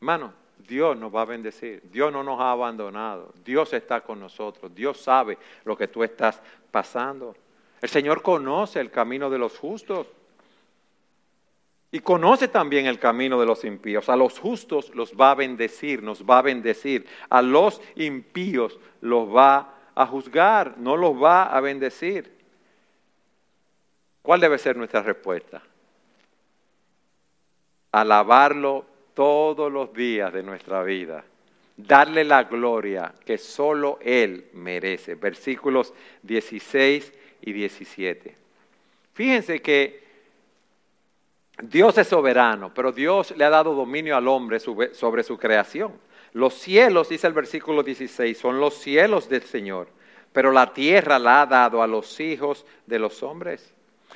Hermano, 0.01 0.33
Dios 0.67 0.97
nos 0.97 1.15
va 1.15 1.21
a 1.21 1.25
bendecir, 1.25 1.81
Dios 1.93 2.11
no 2.11 2.23
nos 2.23 2.41
ha 2.41 2.51
abandonado, 2.51 3.33
Dios 3.45 3.71
está 3.71 4.01
con 4.01 4.19
nosotros, 4.19 4.75
Dios 4.75 4.99
sabe 4.99 5.37
lo 5.63 5.77
que 5.77 5.87
tú 5.87 6.03
estás 6.03 6.41
pasando. 6.69 7.37
El 7.81 7.87
Señor 7.87 8.21
conoce 8.21 8.81
el 8.81 8.91
camino 8.91 9.29
de 9.29 9.37
los 9.37 9.57
justos. 9.57 10.07
Y 11.93 11.99
conoce 11.99 12.47
también 12.47 12.87
el 12.87 12.97
camino 12.97 13.39
de 13.39 13.45
los 13.45 13.63
impíos. 13.63 14.09
A 14.09 14.15
los 14.15 14.39
justos 14.39 14.89
los 14.95 15.13
va 15.13 15.29
a 15.29 15.35
bendecir, 15.35 16.01
nos 16.01 16.23
va 16.25 16.39
a 16.39 16.41
bendecir. 16.41 17.05
A 17.29 17.43
los 17.43 17.79
impíos 17.95 18.79
los 19.01 19.29
va 19.29 19.75
a 19.93 20.07
juzgar, 20.07 20.75
no 20.79 20.97
los 20.97 21.13
va 21.13 21.43
a 21.55 21.61
bendecir. 21.61 22.31
¿Cuál 24.23 24.39
debe 24.39 24.57
ser 24.57 24.75
nuestra 24.75 25.03
respuesta? 25.03 25.61
Alabarlo 27.91 28.87
todos 29.13 29.71
los 29.71 29.93
días 29.93 30.33
de 30.33 30.41
nuestra 30.41 30.81
vida. 30.81 31.23
Darle 31.77 32.23
la 32.23 32.45
gloria 32.45 33.13
que 33.23 33.37
solo 33.37 33.99
Él 34.01 34.47
merece. 34.53 35.13
Versículos 35.13 35.93
16 36.23 37.13
y 37.41 37.53
17. 37.53 38.35
Fíjense 39.13 39.61
que 39.61 40.02
Dios 41.61 41.97
es 41.97 42.07
soberano, 42.07 42.73
pero 42.73 42.91
Dios 42.91 43.35
le 43.37 43.45
ha 43.45 43.49
dado 43.49 43.75
dominio 43.75 44.17
al 44.17 44.27
hombre 44.27 44.59
sobre 44.59 45.23
su 45.23 45.37
creación. 45.37 45.93
Los 46.33 46.55
cielos, 46.55 47.09
dice 47.09 47.27
el 47.27 47.33
versículo 47.33 47.83
16, 47.83 48.37
son 48.37 48.59
los 48.59 48.73
cielos 48.75 49.29
del 49.29 49.43
Señor, 49.43 49.87
pero 50.31 50.51
la 50.51 50.73
tierra 50.73 51.19
la 51.19 51.41
ha 51.41 51.45
dado 51.45 51.83
a 51.83 51.87
los 51.87 52.19
hijos 52.19 52.65
de 52.87 52.97
los 52.97 53.21
hombres. 53.21 53.73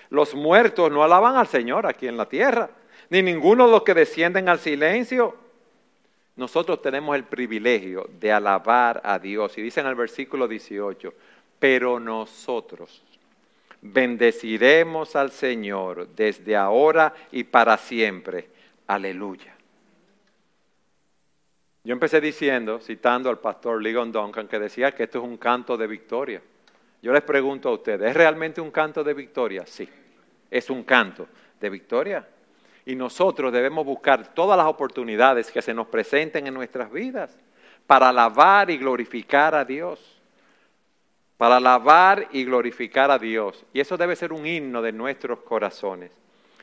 Los 0.10 0.34
muertos 0.34 0.92
no 0.92 1.04
alaban 1.04 1.36
al 1.36 1.48
Señor 1.48 1.86
aquí 1.86 2.08
en 2.08 2.18
la 2.18 2.28
tierra, 2.28 2.72
ni 3.10 3.22
ninguno 3.22 3.68
de 3.68 3.72
los 3.72 3.84
que 3.84 3.94
descienden 3.94 4.50
al 4.50 4.60
silencio. 4.60 5.36
Nosotros 6.38 6.82
tenemos 6.82 7.16
el 7.16 7.24
privilegio 7.24 8.10
de 8.20 8.32
alabar 8.32 9.02
a 9.04 9.20
Dios. 9.20 9.58
Y 9.58 9.62
dice 9.62 9.82
en 9.82 9.88
el 9.88 9.96
versículo 9.96 10.48
18, 10.48 11.14
pero 11.60 12.00
nosotros 12.00 13.04
Bendeciremos 13.82 15.16
al 15.16 15.32
Señor 15.32 16.08
desde 16.16 16.56
ahora 16.56 17.14
y 17.32 17.44
para 17.44 17.78
siempre. 17.78 18.50
Aleluya. 18.88 19.54
Yo 21.84 21.94
empecé 21.94 22.20
diciendo, 22.20 22.80
citando 22.80 23.30
al 23.30 23.40
pastor 23.40 23.82
Ligon 23.82 24.12
Duncan, 24.12 24.48
que 24.48 24.60
decía 24.60 24.92
que 24.92 25.04
esto 25.04 25.20
es 25.20 25.24
un 25.24 25.38
canto 25.38 25.78
de 25.78 25.88
victoria. 25.88 26.42
Yo 27.02 27.14
les 27.14 27.22
pregunto 27.22 27.70
a 27.70 27.74
ustedes, 27.74 28.10
¿es 28.10 28.16
realmente 28.16 28.60
un 28.60 28.72
canto 28.72 29.04
de 29.04 29.14
victoria? 29.14 29.66
Sí, 29.66 29.88
es 30.52 30.70
un 30.70 30.84
canto 30.84 31.28
de 31.60 31.70
victoria. 31.70 32.28
Y 32.86 32.96
nosotros 32.96 33.54
debemos 33.54 33.86
buscar 33.86 34.34
todas 34.34 34.58
las 34.58 34.68
oportunidades 34.68 35.52
que 35.52 35.62
se 35.62 35.74
nos 35.74 35.88
presenten 35.88 36.48
en 36.48 36.54
nuestras 36.54 36.92
vidas 36.92 37.38
para 37.86 38.10
alabar 38.10 38.70
y 38.70 38.78
glorificar 38.78 39.56
a 39.56 39.64
Dios 39.64 40.17
para 41.38 41.58
alabar 41.58 42.28
y 42.32 42.44
glorificar 42.44 43.12
a 43.12 43.20
Dios. 43.20 43.64
Y 43.74 43.80
eso 43.80 43.96
debe 43.96 44.16
ser 44.16 44.34
un 44.34 44.46
himno 44.46 44.82
de 44.82 44.92
nuestros 44.92 45.40
corazones. 45.40 46.12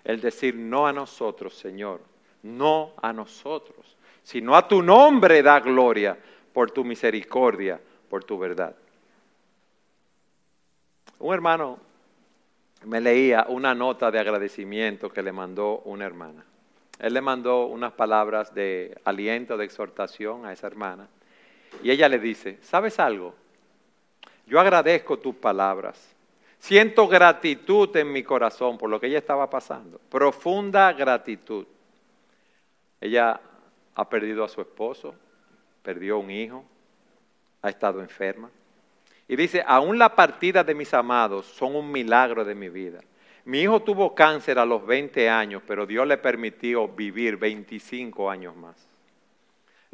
El 0.02 0.20
decir 0.20 0.56
no 0.56 0.86
a 0.86 0.92
nosotros, 0.92 1.54
Señor, 1.54 2.00
no 2.42 2.92
a 3.00 3.12
nosotros, 3.12 3.96
sino 4.22 4.56
a 4.56 4.66
tu 4.68 4.82
nombre 4.82 5.42
da 5.42 5.60
gloria 5.60 6.18
por 6.52 6.70
tu 6.70 6.84
misericordia, 6.84 7.80
por 8.08 8.24
tu 8.24 8.38
verdad. 8.38 8.74
Un 11.20 11.32
hermano 11.32 11.78
me 12.84 13.00
leía 13.00 13.46
una 13.48 13.74
nota 13.74 14.10
de 14.10 14.18
agradecimiento 14.18 15.08
que 15.08 15.22
le 15.22 15.32
mandó 15.32 15.78
una 15.84 16.04
hermana. 16.04 16.44
Él 16.98 17.14
le 17.14 17.20
mandó 17.20 17.66
unas 17.66 17.92
palabras 17.92 18.54
de 18.54 18.96
aliento, 19.04 19.56
de 19.56 19.64
exhortación 19.64 20.44
a 20.44 20.52
esa 20.52 20.66
hermana. 20.66 21.08
Y 21.82 21.90
ella 21.90 22.08
le 22.08 22.18
dice, 22.18 22.58
¿sabes 22.62 23.00
algo? 23.00 23.34
Yo 24.46 24.60
agradezco 24.60 25.18
tus 25.18 25.34
palabras. 25.34 26.14
Siento 26.58 27.06
gratitud 27.08 27.94
en 27.96 28.12
mi 28.12 28.22
corazón 28.22 28.78
por 28.78 28.88
lo 28.88 29.00
que 29.00 29.06
ella 29.06 29.18
estaba 29.18 29.48
pasando. 29.50 30.00
Profunda 30.08 30.92
gratitud. 30.92 31.66
Ella 33.00 33.40
ha 33.94 34.08
perdido 34.08 34.44
a 34.44 34.48
su 34.48 34.60
esposo 34.60 35.14
perdió 35.84 36.18
un 36.18 36.30
hijo, 36.30 36.64
ha 37.60 37.68
estado 37.68 38.00
enferma. 38.00 38.50
Y 39.28 39.36
dice, 39.36 39.62
aún 39.66 39.98
la 39.98 40.16
partida 40.16 40.64
de 40.64 40.74
mis 40.74 40.92
amados 40.94 41.46
son 41.46 41.76
un 41.76 41.92
milagro 41.92 42.44
de 42.44 42.54
mi 42.54 42.70
vida. 42.70 43.00
Mi 43.44 43.60
hijo 43.60 43.80
tuvo 43.82 44.14
cáncer 44.14 44.58
a 44.58 44.64
los 44.64 44.84
20 44.86 45.28
años, 45.28 45.62
pero 45.66 45.84
Dios 45.86 46.06
le 46.06 46.16
permitió 46.16 46.88
vivir 46.88 47.36
25 47.36 48.30
años 48.30 48.56
más. 48.56 48.74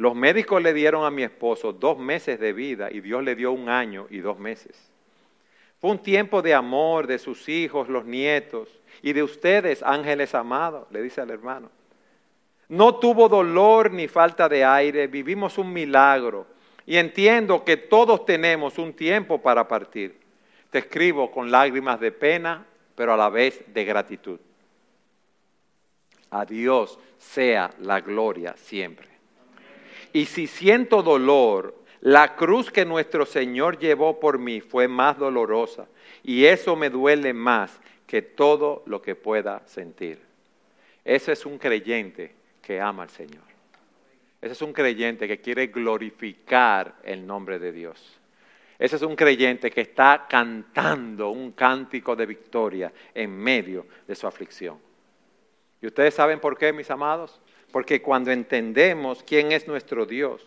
Los 0.01 0.15
médicos 0.15 0.63
le 0.63 0.73
dieron 0.73 1.05
a 1.05 1.11
mi 1.11 1.23
esposo 1.25 1.75
dos 1.75 1.99
meses 1.99 2.41
de 2.41 2.55
vida 2.55 2.89
y 2.91 3.03
Dios 3.03 3.23
le 3.23 3.35
dio 3.35 3.53
un 3.53 3.69
año 3.69 4.07
y 4.09 4.21
dos 4.21 4.39
meses. 4.39 4.91
Fue 5.79 5.91
un 5.91 5.99
tiempo 5.99 6.41
de 6.41 6.55
amor 6.55 7.07
de 7.07 7.19
sus 7.19 7.47
hijos, 7.51 7.87
los 7.91 8.07
nietos 8.07 8.71
y 9.03 9.13
de 9.13 9.23
ustedes, 9.23 9.83
ángeles 9.83 10.35
amados, 10.35 10.91
le 10.91 11.03
dice 11.03 11.21
al 11.21 11.29
hermano. 11.29 11.69
No 12.71 12.95
tuvo 12.95 13.29
dolor 13.29 13.93
ni 13.93 14.09
falta 14.09 14.49
de 14.49 14.65
aire, 14.65 15.07
vivimos 15.07 15.59
un 15.59 15.71
milagro 15.71 16.47
y 16.87 16.97
entiendo 16.97 17.63
que 17.63 17.77
todos 17.77 18.25
tenemos 18.25 18.79
un 18.79 18.95
tiempo 18.95 19.43
para 19.43 19.69
partir. 19.69 20.19
Te 20.71 20.79
escribo 20.79 21.31
con 21.31 21.51
lágrimas 21.51 22.01
de 22.01 22.11
pena, 22.11 22.65
pero 22.95 23.13
a 23.13 23.19
la 23.19 23.29
vez 23.29 23.63
de 23.67 23.85
gratitud. 23.85 24.41
A 26.31 26.47
Dios 26.47 26.99
sea 27.19 27.71
la 27.81 28.01
gloria 28.01 28.55
siempre. 28.57 29.10
Y 30.13 30.27
si 30.27 30.47
siento 30.47 31.03
dolor, 31.03 31.75
la 32.01 32.35
cruz 32.35 32.71
que 32.71 32.85
nuestro 32.85 33.27
Señor 33.27 33.79
llevó 33.79 34.19
por 34.19 34.39
mí 34.39 34.61
fue 34.61 34.89
más 34.89 35.19
dolorosa 35.19 35.87
y 36.23 36.45
eso 36.45 36.75
me 36.77 36.91
duele 36.91 37.33
más 37.33 37.81
que 38.07 38.23
todo 38.23 38.83
lo 38.87 39.01
que 39.03 39.15
pueda 39.15 39.63
sentir. 39.67 40.19
Ese 41.05 41.33
es 41.33 41.47
un 41.47 41.59
creyente 41.59 42.35
que 42.63 42.81
ama 42.81 43.05
al 43.05 43.11
Señor. 43.11 43.45
Ese 44.41 44.53
es 44.53 44.63
un 44.63 44.73
creyente 44.73 45.29
que 45.29 45.41
quiere 45.41 45.67
glorificar 45.67 46.97
el 47.05 47.27
nombre 47.27 47.59
de 47.59 47.73
Dios. 47.73 48.19
Ese 48.79 48.97
es 48.97 49.03
un 49.03 49.15
creyente 49.15 49.71
que 49.71 49.83
está 49.83 50.27
cantando 50.29 51.29
un 51.29 51.53
cántico 51.53 52.17
de 52.17 52.25
victoria 52.25 52.91
en 53.13 53.31
medio 53.37 53.87
de 54.09 54.15
su 54.15 54.27
aflicción. 54.27 54.79
¿Y 55.83 55.87
ustedes 55.87 56.15
saben 56.15 56.41
por 56.41 56.57
qué, 56.57 56.73
mis 56.73 56.91
amados? 56.91 57.41
Porque 57.73 58.03
cuando 58.03 58.31
entendemos 58.31 59.23
quién 59.23 59.53
es 59.53 59.67
nuestro 59.69 60.07
Dios, 60.07 60.47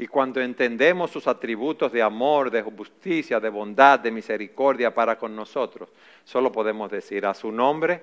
y 0.00 0.06
cuando 0.06 0.40
entendemos 0.40 1.10
sus 1.10 1.26
atributos 1.26 1.92
de 1.92 2.00
amor, 2.00 2.50
de 2.50 2.62
justicia, 2.62 3.38
de 3.38 3.50
bondad, 3.50 4.00
de 4.00 4.10
misericordia 4.10 4.94
para 4.94 5.18
con 5.18 5.36
nosotros, 5.36 5.90
solo 6.24 6.50
podemos 6.50 6.90
decir 6.90 7.26
a 7.26 7.34
su 7.34 7.52
nombre, 7.52 8.02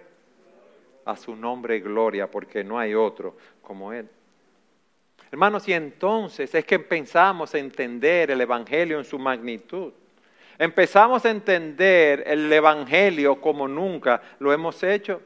a 1.05 1.16
su 1.16 1.36
nombre 1.36 1.80
gloria, 1.80 2.30
porque 2.30 2.64
no 2.64 2.78
hay 2.78 2.93
otro 2.93 3.36
como 3.64 3.93
Él. 3.93 4.08
Hermanos, 5.32 5.68
y 5.68 5.74
entonces 5.74 6.53
es 6.53 6.66
que 6.66 6.76
empezamos 6.76 7.55
a 7.55 7.58
entender 7.58 8.30
el 8.30 8.41
Evangelio 8.41 8.99
en 8.99 9.03
su 9.03 9.18
magnitud. 9.18 9.91
Empezamos 10.60 11.26
a 11.26 11.32
entender 11.32 12.24
el 12.28 12.53
Evangelio 12.53 13.41
como 13.41 13.68
nunca 13.68 14.22
lo 14.38 14.53
hemos 14.53 14.84
hecho. 14.84 15.20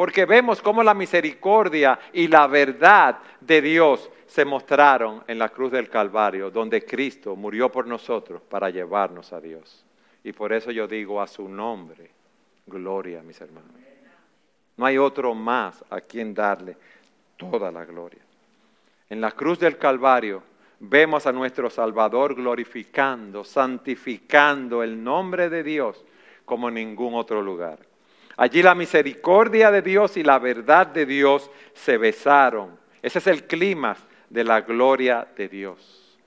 Porque 0.00 0.24
vemos 0.24 0.62
cómo 0.62 0.82
la 0.82 0.94
misericordia 0.94 1.98
y 2.14 2.26
la 2.26 2.46
verdad 2.46 3.18
de 3.38 3.60
Dios 3.60 4.08
se 4.26 4.46
mostraron 4.46 5.22
en 5.26 5.38
la 5.38 5.50
cruz 5.50 5.72
del 5.72 5.90
Calvario, 5.90 6.50
donde 6.50 6.86
Cristo 6.86 7.36
murió 7.36 7.70
por 7.70 7.86
nosotros 7.86 8.40
para 8.40 8.70
llevarnos 8.70 9.30
a 9.34 9.42
Dios. 9.42 9.84
Y 10.24 10.32
por 10.32 10.54
eso 10.54 10.70
yo 10.70 10.88
digo 10.88 11.20
a 11.20 11.26
su 11.26 11.46
nombre, 11.50 12.10
gloria, 12.66 13.22
mis 13.22 13.42
hermanos. 13.42 13.72
No 14.78 14.86
hay 14.86 14.96
otro 14.96 15.34
más 15.34 15.84
a 15.90 16.00
quien 16.00 16.32
darle 16.32 16.78
toda 17.36 17.70
la 17.70 17.84
gloria. 17.84 18.22
En 19.10 19.20
la 19.20 19.32
cruz 19.32 19.58
del 19.58 19.76
Calvario 19.76 20.42
vemos 20.78 21.26
a 21.26 21.32
nuestro 21.32 21.68
Salvador 21.68 22.34
glorificando, 22.34 23.44
santificando 23.44 24.82
el 24.82 25.04
nombre 25.04 25.50
de 25.50 25.62
Dios 25.62 26.02
como 26.46 26.70
en 26.70 26.76
ningún 26.76 27.12
otro 27.12 27.42
lugar. 27.42 27.89
Allí 28.40 28.62
la 28.62 28.74
misericordia 28.74 29.70
de 29.70 29.82
Dios 29.82 30.16
y 30.16 30.22
la 30.22 30.38
verdad 30.38 30.86
de 30.86 31.04
Dios 31.04 31.50
se 31.74 31.98
besaron. 31.98 32.78
Ese 33.02 33.18
es 33.18 33.26
el 33.26 33.46
clima 33.46 33.94
de 34.30 34.44
la 34.44 34.62
gloria 34.62 35.28
de 35.36 35.46
Dios. 35.46 36.18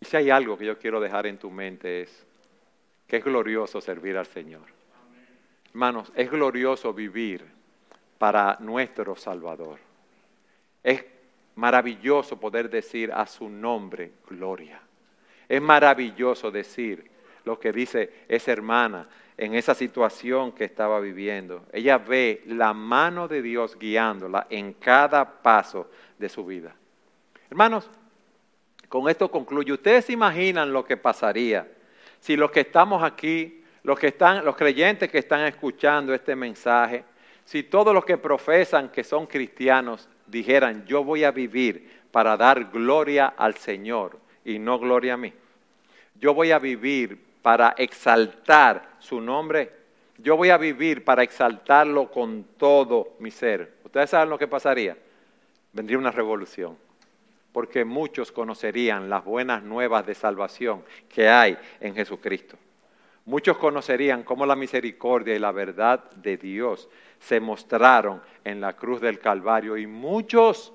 Y 0.00 0.04
si 0.04 0.16
hay 0.16 0.30
algo 0.30 0.58
que 0.58 0.66
yo 0.66 0.76
quiero 0.76 0.98
dejar 0.98 1.28
en 1.28 1.38
tu 1.38 1.48
mente 1.48 2.02
es 2.02 2.26
que 3.06 3.18
es 3.18 3.24
glorioso 3.24 3.80
servir 3.80 4.16
al 4.16 4.26
Señor. 4.26 4.64
Hermanos, 5.68 6.10
es 6.16 6.28
glorioso 6.28 6.92
vivir 6.92 7.44
para 8.18 8.56
nuestro 8.58 9.14
Salvador. 9.14 9.78
Es 10.82 11.04
maravilloso 11.54 12.40
poder 12.40 12.68
decir 12.68 13.12
a 13.12 13.28
su 13.28 13.48
nombre 13.48 14.10
gloria. 14.28 14.80
Es 15.48 15.62
maravilloso 15.62 16.50
decir 16.50 17.13
lo 17.44 17.58
que 17.58 17.72
dice 17.72 18.24
esa 18.28 18.52
hermana 18.52 19.08
en 19.36 19.54
esa 19.54 19.74
situación 19.74 20.52
que 20.52 20.64
estaba 20.64 21.00
viviendo. 21.00 21.66
Ella 21.72 21.98
ve 21.98 22.42
la 22.46 22.72
mano 22.72 23.26
de 23.26 23.42
Dios 23.42 23.78
guiándola 23.78 24.46
en 24.48 24.74
cada 24.74 25.42
paso 25.42 25.90
de 26.18 26.28
su 26.28 26.44
vida. 26.46 26.74
Hermanos, 27.50 27.90
con 28.88 29.08
esto 29.08 29.30
concluyo. 29.30 29.74
Ustedes 29.74 30.04
se 30.04 30.12
imaginan 30.12 30.72
lo 30.72 30.84
que 30.84 30.96
pasaría 30.96 31.68
si 32.24 32.36
los 32.36 32.50
que 32.50 32.60
estamos 32.60 33.02
aquí, 33.02 33.62
los 33.82 33.98
que 33.98 34.06
están, 34.06 34.46
los 34.46 34.56
creyentes 34.56 35.10
que 35.10 35.18
están 35.18 35.42
escuchando 35.42 36.14
este 36.14 36.34
mensaje, 36.34 37.04
si 37.44 37.64
todos 37.64 37.92
los 37.92 38.06
que 38.06 38.16
profesan 38.16 38.88
que 38.88 39.04
son 39.04 39.26
cristianos 39.26 40.08
dijeran, 40.26 40.86
yo 40.86 41.04
voy 41.04 41.24
a 41.24 41.32
vivir 41.32 42.02
para 42.10 42.38
dar 42.38 42.70
gloria 42.70 43.26
al 43.26 43.56
Señor 43.56 44.18
y 44.42 44.58
no 44.58 44.78
gloria 44.78 45.12
a 45.12 45.16
mí. 45.18 45.34
Yo 46.18 46.32
voy 46.32 46.50
a 46.50 46.58
vivir 46.58 47.18
para 47.44 47.74
exaltar 47.76 48.94
su 48.98 49.20
nombre. 49.20 49.70
Yo 50.16 50.34
voy 50.34 50.48
a 50.48 50.56
vivir 50.56 51.04
para 51.04 51.22
exaltarlo 51.22 52.10
con 52.10 52.44
todo 52.56 53.16
mi 53.18 53.30
ser. 53.30 53.74
¿Ustedes 53.84 54.08
saben 54.08 54.30
lo 54.30 54.38
que 54.38 54.48
pasaría? 54.48 54.96
Vendría 55.74 55.98
una 55.98 56.10
revolución, 56.10 56.78
porque 57.52 57.84
muchos 57.84 58.32
conocerían 58.32 59.10
las 59.10 59.26
buenas 59.26 59.62
nuevas 59.62 60.06
de 60.06 60.14
salvación 60.14 60.84
que 61.10 61.28
hay 61.28 61.58
en 61.80 61.94
Jesucristo. 61.94 62.56
Muchos 63.26 63.58
conocerían 63.58 64.22
cómo 64.22 64.46
la 64.46 64.56
misericordia 64.56 65.34
y 65.34 65.38
la 65.38 65.52
verdad 65.52 66.02
de 66.12 66.38
Dios 66.38 66.88
se 67.20 67.40
mostraron 67.40 68.22
en 68.42 68.58
la 68.62 68.72
cruz 68.72 69.02
del 69.02 69.18
Calvario 69.18 69.76
y 69.76 69.86
muchos 69.86 70.72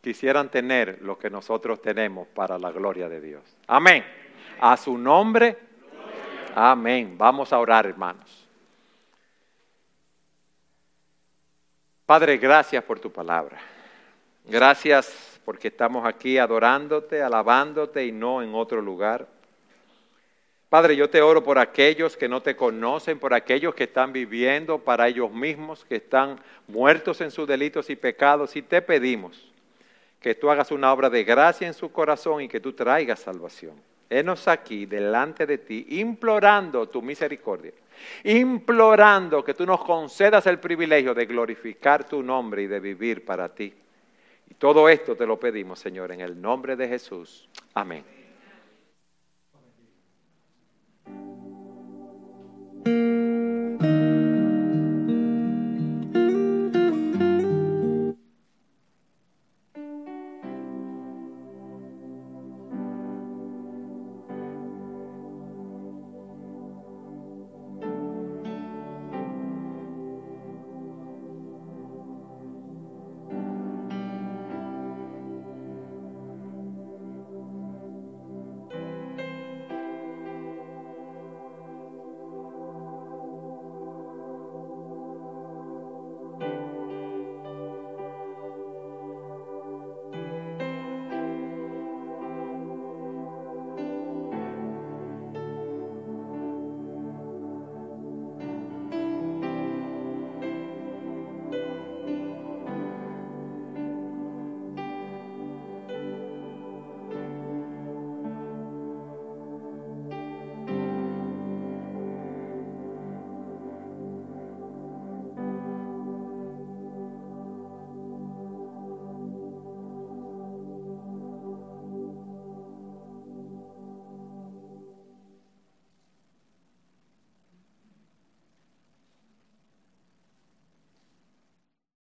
quisieran 0.00 0.48
tener 0.50 1.02
lo 1.02 1.18
que 1.18 1.28
nosotros 1.28 1.82
tenemos 1.82 2.28
para 2.28 2.58
la 2.58 2.72
gloria 2.72 3.10
de 3.10 3.20
Dios. 3.20 3.42
Amén. 3.66 4.02
A 4.58 4.74
su 4.78 4.96
nombre 4.96 5.67
Amén. 6.60 7.14
Vamos 7.16 7.52
a 7.52 7.58
orar, 7.60 7.86
hermanos. 7.86 8.44
Padre, 12.04 12.36
gracias 12.36 12.82
por 12.82 12.98
tu 12.98 13.12
palabra. 13.12 13.60
Gracias 14.44 15.40
porque 15.44 15.68
estamos 15.68 16.04
aquí 16.04 16.36
adorándote, 16.36 17.22
alabándote 17.22 18.04
y 18.06 18.10
no 18.10 18.42
en 18.42 18.56
otro 18.56 18.82
lugar. 18.82 19.28
Padre, 20.68 20.96
yo 20.96 21.08
te 21.08 21.22
oro 21.22 21.44
por 21.44 21.60
aquellos 21.60 22.16
que 22.16 22.28
no 22.28 22.42
te 22.42 22.56
conocen, 22.56 23.20
por 23.20 23.34
aquellos 23.34 23.72
que 23.76 23.84
están 23.84 24.12
viviendo 24.12 24.80
para 24.80 25.06
ellos 25.06 25.30
mismos, 25.30 25.84
que 25.84 25.94
están 25.94 26.40
muertos 26.66 27.20
en 27.20 27.30
sus 27.30 27.46
delitos 27.46 27.88
y 27.88 27.94
pecados, 27.94 28.56
y 28.56 28.62
te 28.62 28.82
pedimos 28.82 29.48
que 30.20 30.34
tú 30.34 30.50
hagas 30.50 30.72
una 30.72 30.92
obra 30.92 31.08
de 31.08 31.22
gracia 31.22 31.68
en 31.68 31.74
su 31.74 31.92
corazón 31.92 32.42
y 32.42 32.48
que 32.48 32.58
tú 32.58 32.72
traigas 32.72 33.20
salvación. 33.20 33.80
Henos 34.10 34.48
aquí 34.48 34.86
delante 34.86 35.46
de 35.46 35.58
ti, 35.58 35.86
implorando 36.00 36.88
tu 36.88 37.02
misericordia, 37.02 37.72
implorando 38.24 39.44
que 39.44 39.54
tú 39.54 39.66
nos 39.66 39.84
concedas 39.84 40.46
el 40.46 40.58
privilegio 40.58 41.14
de 41.14 41.26
glorificar 41.26 42.08
tu 42.08 42.22
nombre 42.22 42.62
y 42.62 42.66
de 42.66 42.80
vivir 42.80 43.24
para 43.24 43.54
ti. 43.54 43.74
Y 44.50 44.54
todo 44.54 44.88
esto 44.88 45.14
te 45.14 45.26
lo 45.26 45.38
pedimos, 45.38 45.78
Señor, 45.78 46.12
en 46.12 46.22
el 46.22 46.40
nombre 46.40 46.74
de 46.74 46.88
Jesús. 46.88 47.48
Amén. 47.74 48.17